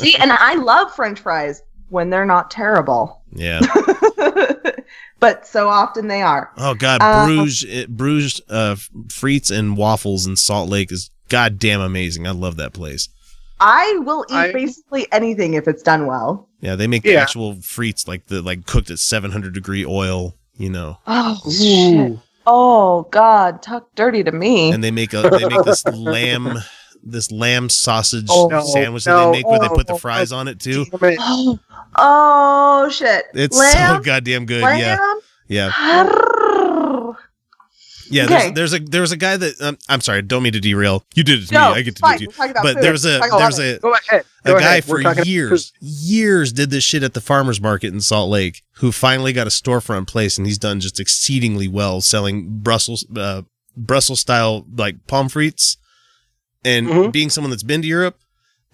[0.00, 3.60] See, and I love French fries when they're not terrible, yeah.
[5.20, 6.50] but so often they are.
[6.56, 8.76] Oh God, Uh, Bruges, it, Bruges, uh,
[9.08, 12.26] frites and waffles in Salt Lake is goddamn amazing.
[12.26, 13.08] I love that place.
[13.60, 16.48] I will eat I- basically anything if it's done well.
[16.60, 20.34] Yeah, they make the actual frites like the like cooked at 700 degree oil.
[20.56, 22.18] You know, Oh shit!
[22.44, 24.72] Oh god, talk dirty to me.
[24.72, 26.58] and they make a they make this lamb
[27.10, 29.98] this lamb sausage Oh, no, sandwich that no, they make where they put the oh,
[29.98, 30.84] fries on it too.
[30.92, 31.16] It.
[31.20, 31.58] Oh,
[31.96, 33.24] oh shit!
[33.34, 33.96] It's Lamb?
[33.98, 34.60] so goddamn good.
[34.62, 35.20] Yeah, Lamb?
[35.48, 37.16] yeah, Arrrr.
[38.10, 38.24] yeah.
[38.24, 38.50] Okay.
[38.50, 41.04] There's, there's a there was a guy that um, I'm sorry, don't mean to derail.
[41.14, 41.76] You did it to No, me.
[41.78, 42.28] I get it's to do it to you.
[42.28, 42.82] We're talking about But food.
[42.84, 43.78] there was a We're there was a.
[43.78, 44.24] Go ahead.
[44.44, 44.84] a guy ahead.
[44.84, 48.62] for We're years, years did this shit at the farmers market in Salt Lake.
[48.76, 53.42] Who finally got a storefront place, and he's done just exceedingly well selling Brussels, uh,
[53.76, 55.76] Brussels style like pomme frites.
[56.64, 57.12] And Mhm.
[57.12, 58.18] being someone that's been to Europe,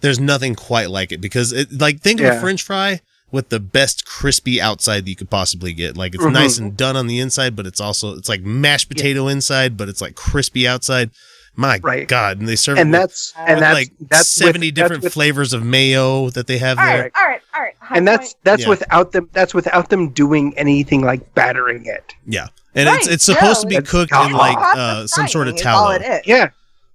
[0.00, 3.00] there's nothing quite like it because it like think of a French fry
[3.30, 5.96] with the best crispy outside that you could possibly get.
[5.96, 6.32] Like it's Mhm.
[6.32, 9.88] nice and done on the inside, but it's also it's like mashed potato inside, but
[9.88, 11.10] it's like crispy outside.
[11.56, 12.08] My Right.
[12.08, 12.40] God!
[12.40, 14.82] And they serve And it with- that's and with that's like that's with- 70 that's
[14.84, 17.02] different with- flavors of mayo that they have All there.
[17.02, 17.74] right, all right, all right.
[17.78, 18.44] High and that's point.
[18.44, 18.68] that's Yeah.
[18.70, 22.12] without them that's without them doing anything like battering it.
[22.26, 22.48] Yeah.
[22.74, 25.60] And it's Right, it's supposed to be cooked in like uh, some sort of frying
[25.60, 25.94] is all tallow.
[25.94, 26.26] it is.
[26.26, 26.48] Yeah.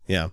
[0.07, 0.28] Yeah.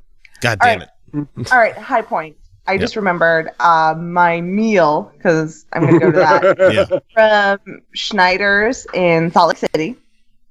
[0.51, 0.89] God damn right.
[1.15, 1.51] it.
[1.53, 2.37] All right, high point.
[2.69, 7.59] I just remembered uh, my meal because I'm going to go to that Yeah.
[7.61, 9.97] from Schneider's in Salt Lake City.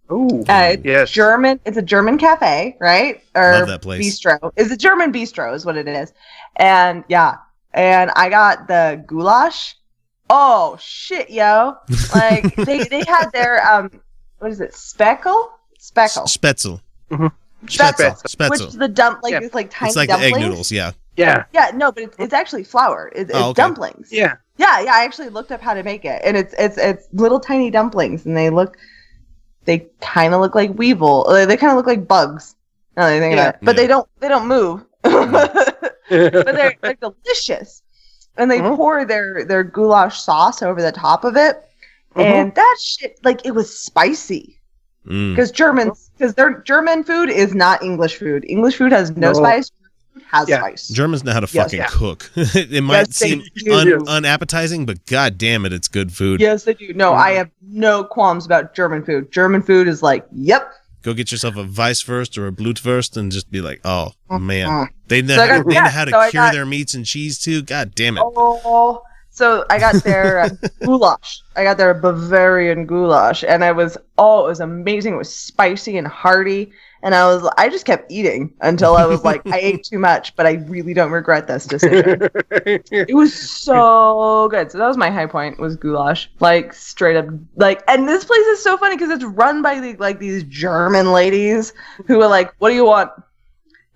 [0.09, 1.11] Oh, Uh, yes.
[1.11, 1.59] German.
[1.65, 3.22] It's a German cafe, right?
[3.35, 4.01] Or Love that place.
[4.19, 4.51] bistro.
[4.55, 6.13] It's a German bistro, is what it is.
[6.55, 7.35] And yeah,
[7.73, 9.76] and I got the goulash.
[10.30, 11.76] Oh shit, yo!
[12.13, 13.91] Like they they had their um,
[14.39, 14.73] what is it?
[14.73, 15.49] Speckle,
[15.80, 16.80] speckle, Spätzle.
[17.11, 17.31] Mhm.
[17.68, 18.22] Spätzle.
[18.24, 18.68] which Spätzle.
[18.68, 19.40] is the dump like Yeah.
[19.40, 20.72] this like tiny It's like the egg noodles.
[20.72, 20.92] Yeah.
[21.18, 21.46] Yeah.
[21.54, 23.12] Yeah, no, but it's, it's actually flour.
[23.16, 23.62] It, it's Oh, okay.
[23.62, 24.10] dumplings.
[24.12, 24.36] Yeah.
[24.58, 24.94] Yeah, yeah.
[24.94, 28.26] I actually looked up how to make it, and it's it's it's little tiny dumplings,
[28.26, 28.78] and they look,
[29.66, 31.26] they kind of look like weevil.
[31.28, 32.56] uh, They kind of look like bugs.
[32.96, 33.42] Now that I think Yeah.
[33.42, 33.82] about it, but Yeah.
[33.82, 34.86] they don't they don't move.
[35.04, 35.32] Mm-hmm.
[36.12, 37.82] but they're they're delicious.
[38.38, 38.76] and they mm-hmm.
[38.76, 41.56] pour their their goulash sauce over the top of it,
[42.16, 42.22] mm-hmm.
[42.22, 44.55] and that shit like it was spicy
[45.07, 45.36] Mm.
[45.36, 48.45] because Germans because their German food is not English food.
[48.48, 49.34] English food has no, No.
[49.34, 49.72] spice.
[50.32, 50.88] Has spice.
[50.88, 51.65] Germans know how to Yes.
[51.65, 51.88] fucking Yeah.
[51.90, 52.32] cook.
[52.36, 56.41] it might Yes, seem un- unappetizing, but god damn it, it's good food.
[56.41, 56.94] Yes, they do.
[56.94, 59.32] No, I have no qualms about German food.
[59.32, 60.72] German food is like, yep.
[61.03, 64.88] Go get yourself a Weisswurst or a Blutwurst and just be like, oh man, Mhm.
[65.07, 67.06] they know, So got- they know yeah, how to so cure got- their meats and
[67.06, 67.61] cheese too.
[67.61, 68.23] God damn it.
[68.26, 69.03] Oh,
[69.36, 70.49] so I got their uh,
[70.86, 71.41] goulash.
[71.57, 75.16] I got their Bavarian goulash, and I was oh, it was amazing.
[75.16, 76.72] It was spicy and hearty,
[77.03, 80.34] and I was I just kept eating until I was like I ate too much,
[80.38, 82.30] but I really don't regret this decision.
[82.52, 84.72] it was so good.
[84.72, 87.26] So that was my high point was goulash, like straight up
[87.57, 87.84] like.
[87.90, 91.74] And this place is so funny because it's run by the, like these German ladies
[92.07, 93.26] who are like, "What do you want?" And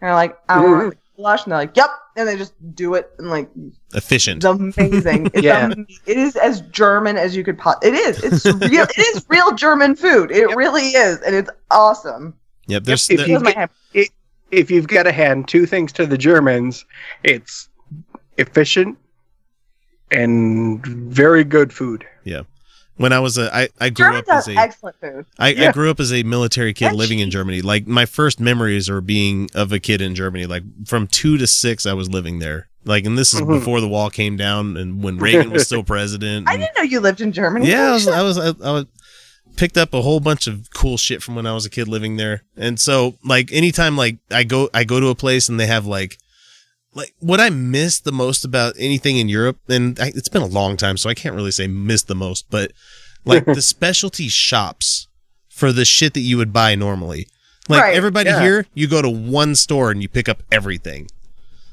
[0.01, 1.89] they're like, "I want goulash," and they're like, "Yep,"
[2.19, 3.49] and they just do it and like
[3.93, 4.43] Efficient.
[4.43, 5.27] it's amazing.
[5.33, 5.59] It's Yeah.
[5.71, 7.77] am- it is as German as you could pot.
[7.83, 8.23] It is.
[8.23, 8.83] It's real.
[8.85, 10.29] it is real German food.
[10.31, 12.35] It really is, and it's awesome.
[12.67, 14.07] Yep, there's if, there- you get, i-
[14.51, 16.85] if you've got to hand two things to the Germans,
[17.23, 17.69] it's
[18.37, 18.97] efficient
[20.11, 22.05] and very good food.
[22.23, 22.41] yeah.
[22.99, 25.25] When I was a, I, I grew Germans up as a, excellent food.
[25.37, 27.61] I, I grew up as a military kid living in Germany.
[27.61, 30.45] Like my first memories are being of a kid in Germany.
[30.45, 32.67] Like from two to six, I was living there.
[32.85, 33.59] Like, and this is Mhm.
[33.59, 36.47] before the wall came down and when Reagan was still president.
[36.49, 37.69] I didn't know you lived in Germany.
[37.69, 38.85] yeah, I was, I was, I, I was
[39.55, 42.17] picked up a whole bunch of cool shit from when I was a kid living
[42.17, 42.43] there.
[42.57, 45.85] And so, like, anytime like I go, I go to a place and they have
[45.85, 46.17] like,
[46.93, 50.47] like what I miss the most about anything in Europe, and I, it's been a
[50.47, 52.71] long time, so I can't really say miss the most, but
[53.25, 55.07] like the specialty shops
[55.49, 57.27] for the shit that you would buy normally.
[57.67, 58.41] Like Right, everybody yeah.
[58.41, 61.07] here, you go to one store and you pick up everything.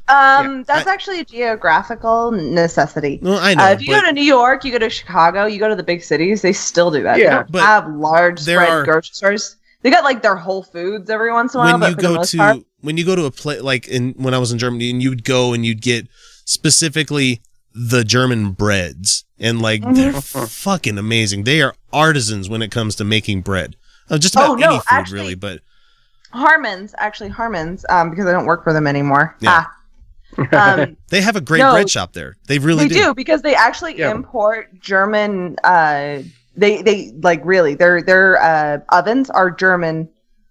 [0.09, 3.19] Um, that's actually a geographical necessity.
[3.23, 5.47] Well, I know, Uh, if you but- go to New York, you go to Chicago,
[5.47, 7.19] you go to the big cities, they still do that.
[7.19, 9.56] Yeah, they don't but have large there spread are- grocery stores.
[9.87, 12.21] They got like their Whole Foods every once in a while, when you for go
[12.25, 14.91] to part, when you go to a place like in when I was in Germany
[14.91, 16.09] and you'd go and you'd get
[16.45, 17.41] specifically
[17.73, 20.49] the German breads and like they're Mhm.
[20.49, 21.45] fucking amazing.
[21.45, 23.77] They are artisans when it comes to making bread.
[24.11, 25.61] Uh, just about Oh, no, any food actually- really, but
[26.33, 29.37] Harmon's actually Harmon's, um, because I don't work for them anymore.
[29.41, 29.67] Yeah.
[30.49, 30.81] Ah.
[30.81, 32.35] Um, they have a great no, bread shop there.
[32.49, 33.15] They really they do.
[33.15, 34.11] because they actually Yeah.
[34.11, 35.57] import German.
[35.63, 36.23] Uh,
[36.57, 40.09] they they like really their their uh, ovens are German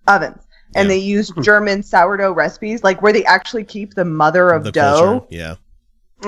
[0.07, 0.41] ovens,
[0.75, 4.71] and they use German sourdough recipes, like where they actually keep the mother of the
[4.71, 5.01] dough.
[5.19, 5.25] culture.
[5.29, 5.55] Yeah.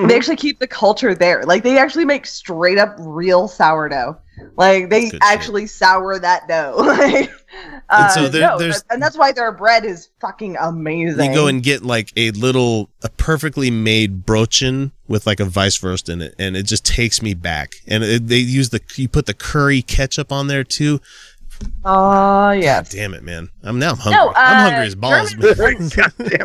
[0.06, 1.44] They actually keep the culture there.
[1.44, 4.18] Like they actually make straight up real sourdough.
[4.56, 6.74] Like they actually sour that dough.
[6.78, 7.32] like,
[7.88, 11.30] uh, so there- no, there's- and that's why their bread is fucking amazing.
[11.30, 16.08] You go and get like a little, a perfectly made brötchen with like a Weisswurst
[16.12, 17.72] in it, and it just takes me back.
[17.86, 21.00] And it, they use the, you put the curry ketchup on there too.
[21.84, 22.82] Oh yeah!
[22.88, 23.48] Damn it, man!
[23.64, 24.16] I'm now I'm hungry.
[24.16, 25.32] No, I'm uh, hungry as balls.
[25.34, 25.90] German-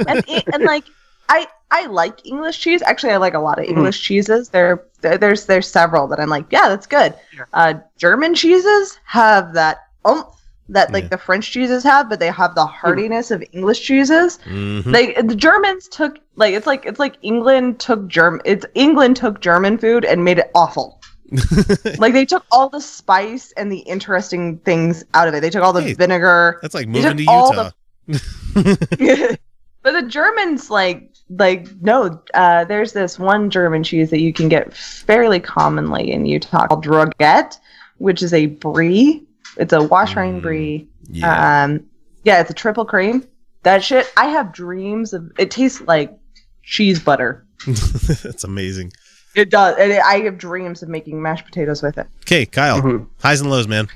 [0.08, 0.24] man.
[0.28, 0.86] and, and like
[1.30, 2.82] I I like English cheese.
[2.82, 4.50] Actually, I like a lot of English cheeses.
[4.50, 7.14] There there- there's there's several that I'm like, yeah, that's good.
[7.54, 10.34] Uh, German cheeses have that oomph
[10.74, 14.40] that like the French cheeses have, but they have the heartiness of English cheeses.
[14.46, 14.86] Mhm.
[14.86, 19.40] Like the Germans took like it's like it's like England took Germ it's England took
[19.40, 21.00] German food and made it awful.
[21.98, 25.42] like they took all the spice and the interesting things out of it.
[25.42, 26.60] They took all the vinegar.
[26.62, 27.72] That's like moving to Utah.
[28.08, 29.38] the-
[29.82, 34.50] but the Germans like like no, uh, there's this one German cheese that you can
[34.50, 37.58] get fairly commonly in Utah called Droget,
[37.98, 39.24] which is a brie.
[39.58, 40.88] It's a wash rind brie.
[41.10, 41.64] yeah.
[41.64, 41.86] Um,
[42.24, 43.28] yeah, it's a triple cream.
[43.64, 45.32] That shit, I have dreams of.
[45.38, 46.18] It tastes like
[46.64, 47.46] cheese butter.
[47.68, 48.92] That's amazing.
[49.36, 52.08] It does, and it, I have dreams of making mashed potatoes with it.
[52.22, 53.88] Okay, Kyle, highs and lows, man.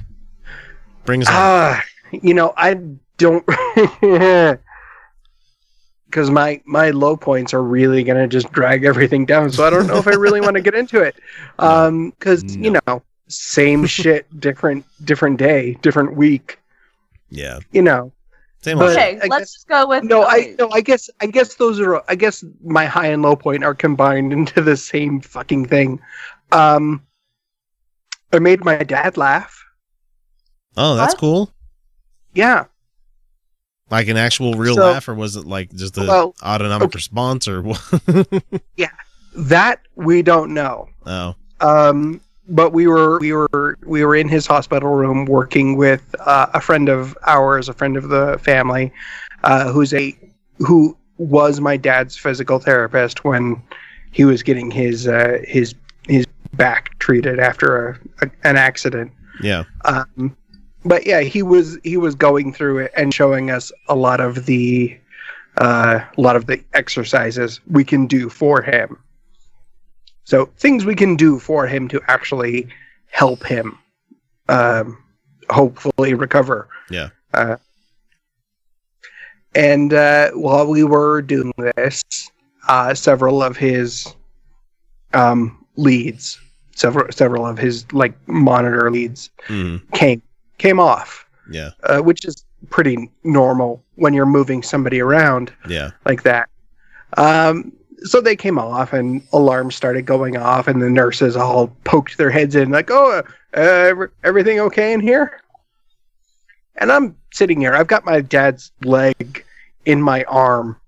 [1.06, 1.34] Bring us on.
[1.36, 2.80] Ah, you know, I
[3.18, 3.46] don't
[6.06, 9.52] because my my low points are really gonna just drag everything down.
[9.52, 11.16] So I don't know if I really want to get into it.
[11.60, 16.60] Um, because you know, same shit, different different day, different week.
[17.30, 17.60] Yeah.
[17.72, 18.12] You know.
[18.62, 21.28] Same But okay, I let's guess- just go with No, I no, I guess I
[21.28, 25.22] guess those are I guess my high and low point are combined into the same
[25.22, 26.00] fucking thing.
[26.52, 27.04] Um,
[28.34, 29.64] I made my dad laugh.
[30.76, 31.20] Oh, that's What?
[31.20, 31.54] cool.
[32.34, 32.66] Yeah.
[33.90, 37.48] Like an actual real So- laugh, or was it like just a Well, autonomic response,
[37.48, 37.82] or what?
[38.76, 38.92] Yeah,
[39.36, 40.90] that we don't know.
[41.06, 46.16] oh, Um, but we were we were we were in his hospital room working with
[46.20, 48.92] uh, a friend of ours, a friend of the family,
[49.44, 50.18] uh, who's a
[50.60, 53.62] who was my dad's physical therapist when
[54.12, 55.76] he was getting his uh, his
[56.08, 59.12] his back treated after a, a an accident.
[59.42, 59.64] Yeah.
[59.86, 60.36] Um,
[60.86, 64.46] but yeah, he was he was going through it and showing us a lot of
[64.46, 64.98] the
[65.58, 68.98] uh, a lot of the exercises we can do for him.
[70.28, 72.68] So things we can do for him to actually
[73.12, 73.80] help him,
[74.50, 75.02] um,
[75.50, 76.68] hopefully recover.
[76.90, 77.12] Yeah.
[77.34, 77.56] Uh,
[79.56, 82.04] and uh, while we were doing this,
[82.68, 84.14] uh, several of his
[85.14, 86.38] um, leads,
[86.76, 89.82] several several of his like monitor leads, Mhm.
[89.94, 90.22] came
[90.58, 91.70] came off, Yeah.
[91.84, 95.92] uh, which is pretty normal when you're moving somebody around Yeah.
[96.06, 96.50] like that.
[97.16, 97.72] Um,
[98.04, 102.30] so they came off, and alarms started going off, and the nurses all poked their
[102.30, 105.42] heads in, like, "Oh, uh, everything okay in here?"
[106.76, 107.74] And I'm sitting here.
[107.74, 109.44] I've got my dad's leg
[109.86, 110.80] in my arm.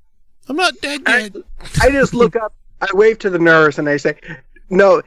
[0.47, 1.35] I'm not dead yet.
[1.81, 2.53] I, I just look up.
[2.81, 4.15] I wave to the nurse, and I say,
[4.69, 5.01] "No,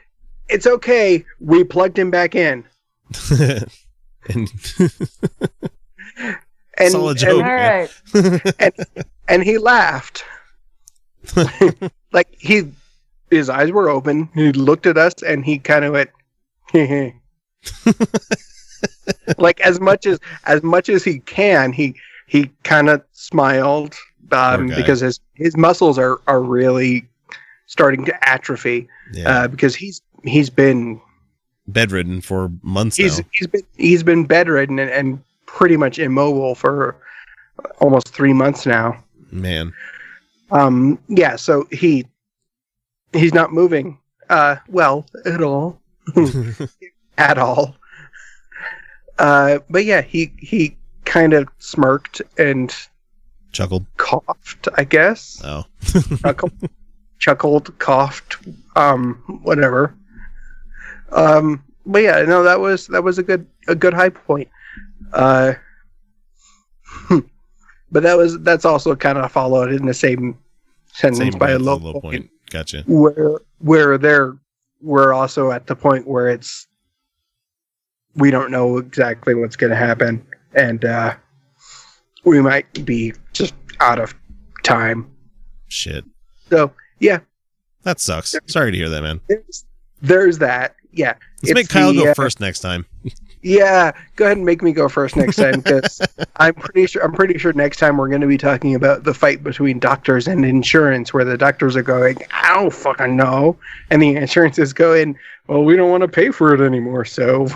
[0.49, 1.24] it's okay.
[1.41, 2.65] We plugged him back in."
[4.29, 4.51] and
[6.79, 8.41] And, Solid joke, and, man.
[8.59, 8.73] and,
[9.29, 10.24] and he laughed.
[12.12, 12.70] like he,
[13.31, 14.28] his eyes were open.
[14.35, 16.11] He looked at us and he kind of went,
[19.39, 21.73] like as much as as much as he can.
[21.73, 21.94] He
[22.27, 23.94] he kind of smiled
[24.32, 27.07] um, because his his muscles are are really
[27.66, 29.28] starting to atrophy Yeah.
[29.44, 31.01] uh, because he's he's been
[31.69, 33.27] bedridden for months he's now.
[33.32, 36.97] he's been he's been bedridden and, and pretty much immobile for
[37.81, 39.03] almost three months now.
[39.31, 39.73] Man.
[40.53, 42.07] Um, yeah, so he
[43.12, 43.99] he's not moving
[44.29, 45.81] uh, well at all,
[47.19, 47.74] at all.
[49.19, 52.74] Uh, but yeah, he he kind of smirked and
[53.53, 53.87] Chuckled.
[53.97, 55.43] coughed, I guess.
[55.45, 55.65] Oh.
[56.20, 56.53] chuckled,
[57.19, 58.37] chuckled, coughed,
[58.77, 59.95] um, whatever.
[61.12, 64.49] Um, but yeah, no, that was that was a good a good high point.
[65.12, 65.55] Uh,
[67.91, 70.39] but that was that's also kind of followed in the same
[70.93, 72.31] sentence Same by a low, low point.
[72.51, 72.85] Gotcha.
[72.86, 74.36] where where they're
[74.81, 76.66] we're also at the point where it's
[78.16, 80.24] we don't know exactly what's going to happen
[80.55, 81.14] and uh
[82.24, 84.14] we might be just out of
[84.64, 85.10] time
[85.69, 86.05] Shit.
[86.51, 86.70] so
[87.01, 87.20] yeah
[87.85, 88.35] That sucks.
[88.47, 89.20] Sorry to hear that, man.
[89.28, 89.64] there's,
[90.02, 92.85] there's that yeah Let's It's make Kyle the, go uh, first next time.
[93.43, 96.01] yeah go ahead and make me go first next time because
[96.36, 99.12] i'm pretty sure i'm pretty sure next time we're going to be talking about the
[99.12, 103.56] fight between doctors and insurance where the doctors are going i don't fucking know
[103.90, 107.47] and the insurance is going well we don't want to pay for it anymore so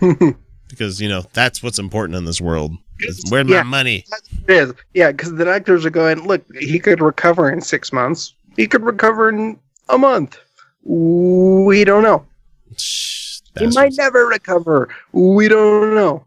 [0.68, 2.72] Because, you know, that's what's important in this world.
[3.30, 3.62] Where's my Yeah.
[3.62, 4.04] money?
[4.46, 8.34] it is yeah because the doctors are going look he could recover in six months
[8.56, 9.58] he could recover in
[9.88, 10.38] a month
[10.84, 12.24] we don't know
[13.58, 16.24] he might never recover we don't know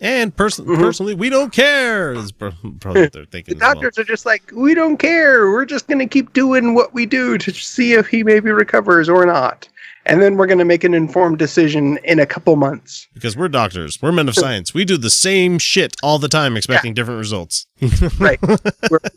[0.00, 0.80] And pers- Mm-hmm.
[0.82, 2.12] personally, we don't care.
[2.12, 3.56] Is probably what they're thinking.
[3.58, 3.74] The as well.
[3.74, 5.50] doctors are just like, we don't care.
[5.52, 9.08] We're just going to keep doing what we do to see if he maybe recovers
[9.08, 9.68] or not.
[10.04, 13.06] And then we're going to make an informed decision in a couple months.
[13.14, 14.02] Because we're doctors.
[14.02, 14.74] We're men of science.
[14.74, 17.66] We do the same shit all the time, expecting different results.
[18.18, 18.42] right.
[18.42, 18.58] We're,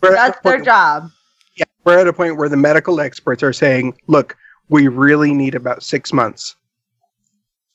[0.04, 1.10] we're That's their point, job.
[1.58, 4.38] yeah, we're at a point where the medical experts are saying, look,
[4.70, 6.56] we really need about six months.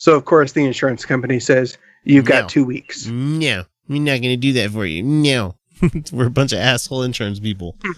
[0.00, 2.40] So, of course, the insurance company says, you've No.
[2.40, 3.04] got two weeks.
[3.06, 5.02] No, we're not going to do that for you.
[5.02, 5.56] No.
[6.12, 7.76] we're a bunch of asshole insurance people.
[7.84, 7.92] Hmm.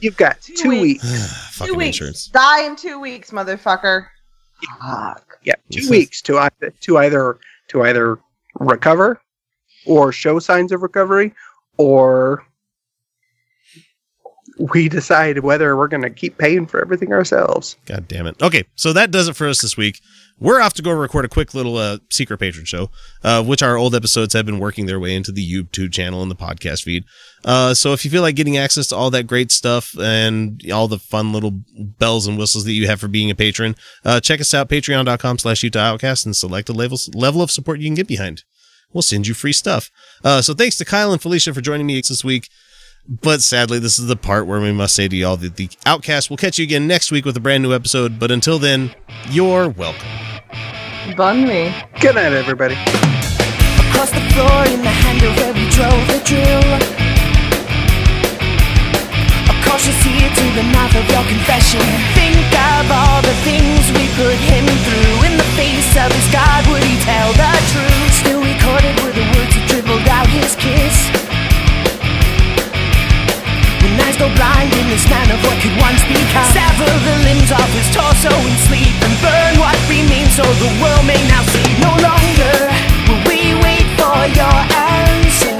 [0.00, 1.04] You've got two, weeks.
[1.52, 1.96] Fucking two weeks.
[1.96, 2.26] insurance.
[2.26, 4.06] Die in two weeks, motherfucker.
[4.80, 5.38] Fuck.
[5.44, 8.18] Yeah, two weeks to either, to either to either
[8.58, 9.20] recover
[9.86, 11.32] or show signs of recovery,
[11.76, 12.44] or
[14.58, 17.76] we decide whether we're going to keep paying for everything ourselves.
[17.86, 18.40] God damn it.
[18.42, 20.00] Okay, so that does it for us this week.
[20.38, 22.90] We're off to go record a quick little uh, secret patron show,
[23.22, 26.30] uh, which our old episodes have been working their way into the YouTube channel and
[26.30, 27.04] the podcast feed.
[27.44, 30.88] Uh, so if you feel like getting access to all that great stuff and all
[30.88, 34.40] the fun little bells and whistles that you have for being a patron, uh, check
[34.40, 38.08] us out, patreon.com slash Outcast, and select a level, level of support you can get
[38.08, 38.42] behind.
[38.92, 39.90] We'll send you free stuff.
[40.22, 42.48] Uh, so thanks to Kyle and Felicia for joining me this week.
[43.06, 46.30] But sadly, this is the part where we must say to y'all that the Outcast
[46.30, 48.18] will catch you again next week with a brand new episode.
[48.18, 48.94] But until then,
[49.28, 50.08] you're welcome.
[51.14, 51.68] Bun me.
[52.00, 52.72] Good night, everybody.
[53.92, 56.64] Across the floor in the handle where we drove the drill.
[59.52, 61.84] A cautious ear to the mouth of your confession.
[62.16, 65.28] Think of all the things we put him through.
[65.28, 68.12] In the face of his God, would he tell the truth?
[68.16, 70.93] Still recorded were the words that dribbled out his kiss.
[74.14, 76.46] Eyes go blind in this man of what could once become.
[76.52, 81.04] Sever the limbs of his torso in sleep and burn what remains so the world
[81.06, 81.66] may now see.
[81.80, 82.54] No longer
[83.08, 85.54] will we wait for your answers.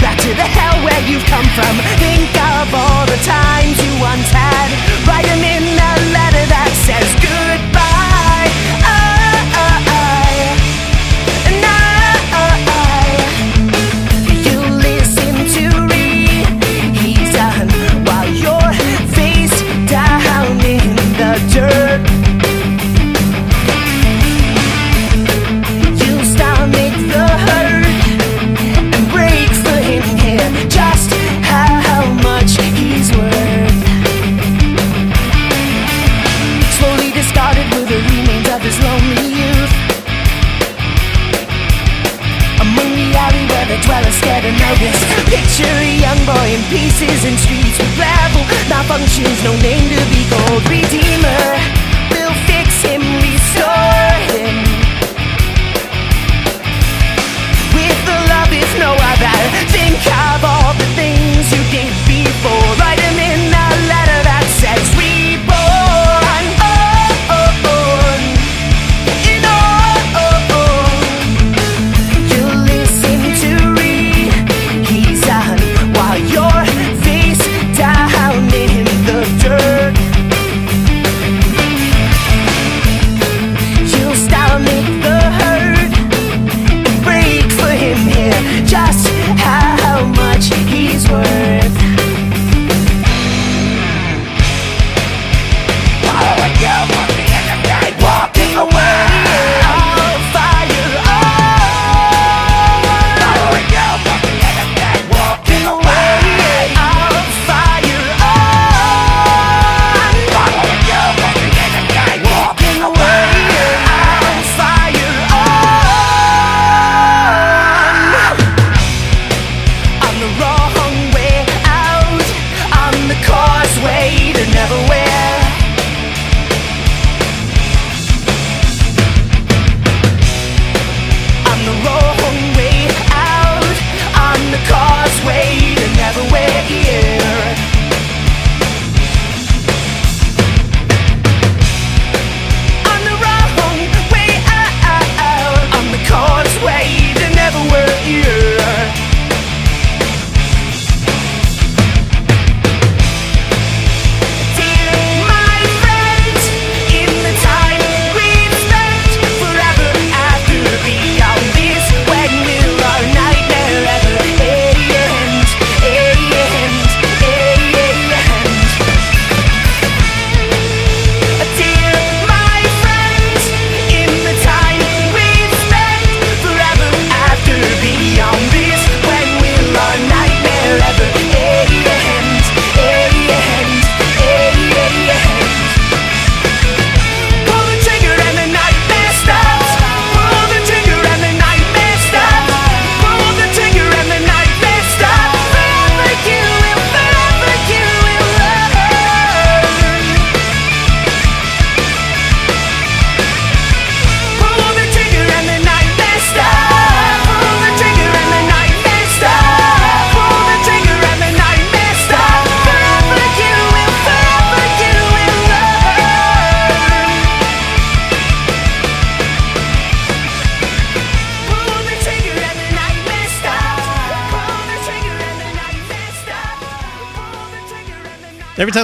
[0.00, 1.74] Back to the hell where you've come from.
[1.98, 4.68] Think of all the times you once had.
[5.06, 7.81] Write 'em in a letter that says goodbye.
[46.72, 48.40] Pieces in streets with gravel,
[48.72, 50.64] malfunctions, no name to be called.
[50.70, 51.61] Redeemer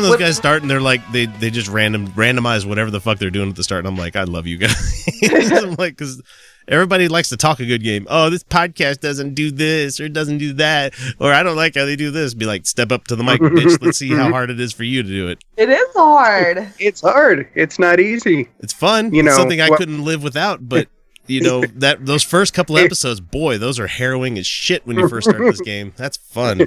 [0.09, 0.21] stops.
[0.21, 3.01] Every time those guys start and they're like they they just random randomize whatever the
[3.01, 5.05] fuck they're doing at the start, and I'm like, I love you guys.
[5.53, 6.23] I'm like, because
[6.67, 8.07] everybody likes to talk a good game.
[8.11, 11.85] Oh, this podcast doesn't do this or doesn't do that, or I don't like how
[11.85, 12.35] they do this.
[12.35, 13.83] Be like, step up to the mic, bitch.
[13.83, 15.43] Let's see how hard it is for you to do it.
[15.57, 16.69] It is hard.
[16.79, 17.49] It's hard.
[17.55, 18.49] It's not easy.
[18.61, 19.13] It's fun.
[19.15, 20.89] You it's know, something I well- couldn't live without, but.
[21.31, 25.11] You know that those first couple episodes, boy, those are harrowing as shit when you
[25.11, 25.93] first start this game.
[25.95, 26.67] That's fun.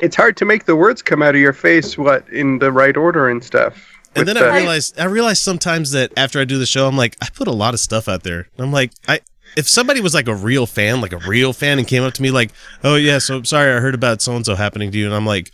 [0.00, 2.96] It's hard to make the words come out of your face, what in the right
[2.96, 3.98] order and stuff.
[4.14, 6.86] And with then I the- realized I realized sometimes that after I do the show,
[6.86, 8.48] I'm like, I put a lot of stuff out there.
[8.58, 9.20] I'm like, I
[9.56, 12.22] if somebody was like a real fan, like a real fan, and came up to
[12.22, 12.50] me like,
[12.84, 15.26] "Oh yeah, so sorry, I heard about so and so happening to you," and I'm
[15.26, 15.50] like,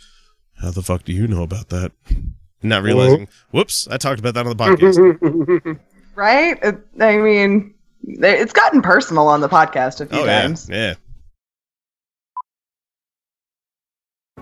[0.61, 1.91] "How the fuck do you know about that?"
[2.63, 3.57] Not realizing, mm-hmm.
[3.57, 5.79] whoops, I talked about that on the podcast.
[6.15, 6.59] right?
[6.99, 10.67] I mean, it's gotten personal on the podcast a few oh yeah, times.
[10.69, 10.95] yeah.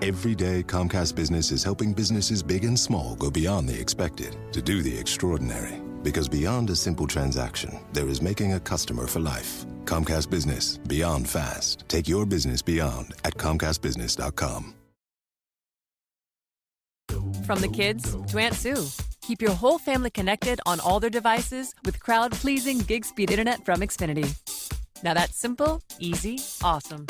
[0.04, 4.62] Every day, Comcast Business is helping businesses big and small go beyond the expected to
[4.62, 5.82] do the extraordinary.
[6.04, 9.66] Because beyond a simple transaction, there is making a customer for life.
[9.86, 11.86] Comcast Business, beyond fast.
[11.88, 14.74] Take your business beyond at ComcastBusiness.com.
[17.48, 18.86] From the kids to Aunt Sue.
[19.22, 23.64] Keep your whole family connected on all their devices with crowd pleasing gig speed internet
[23.64, 24.28] from Xfinity.
[25.02, 27.08] Now that's simple, easy, awesome.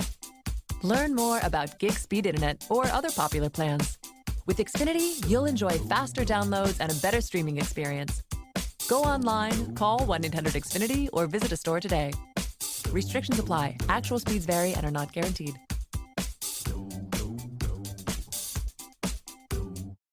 [0.85, 3.97] Learn more about gig speed internet or other popular plans.
[4.45, 8.21] With Xfinity, you'll enjoy faster downloads and a better streaming experience.
[8.89, 12.11] Go online, call 1 800 Xfinity, or visit a store today.
[12.91, 13.77] Restrictions apply.
[13.87, 15.57] Actual speeds vary and are not guaranteed.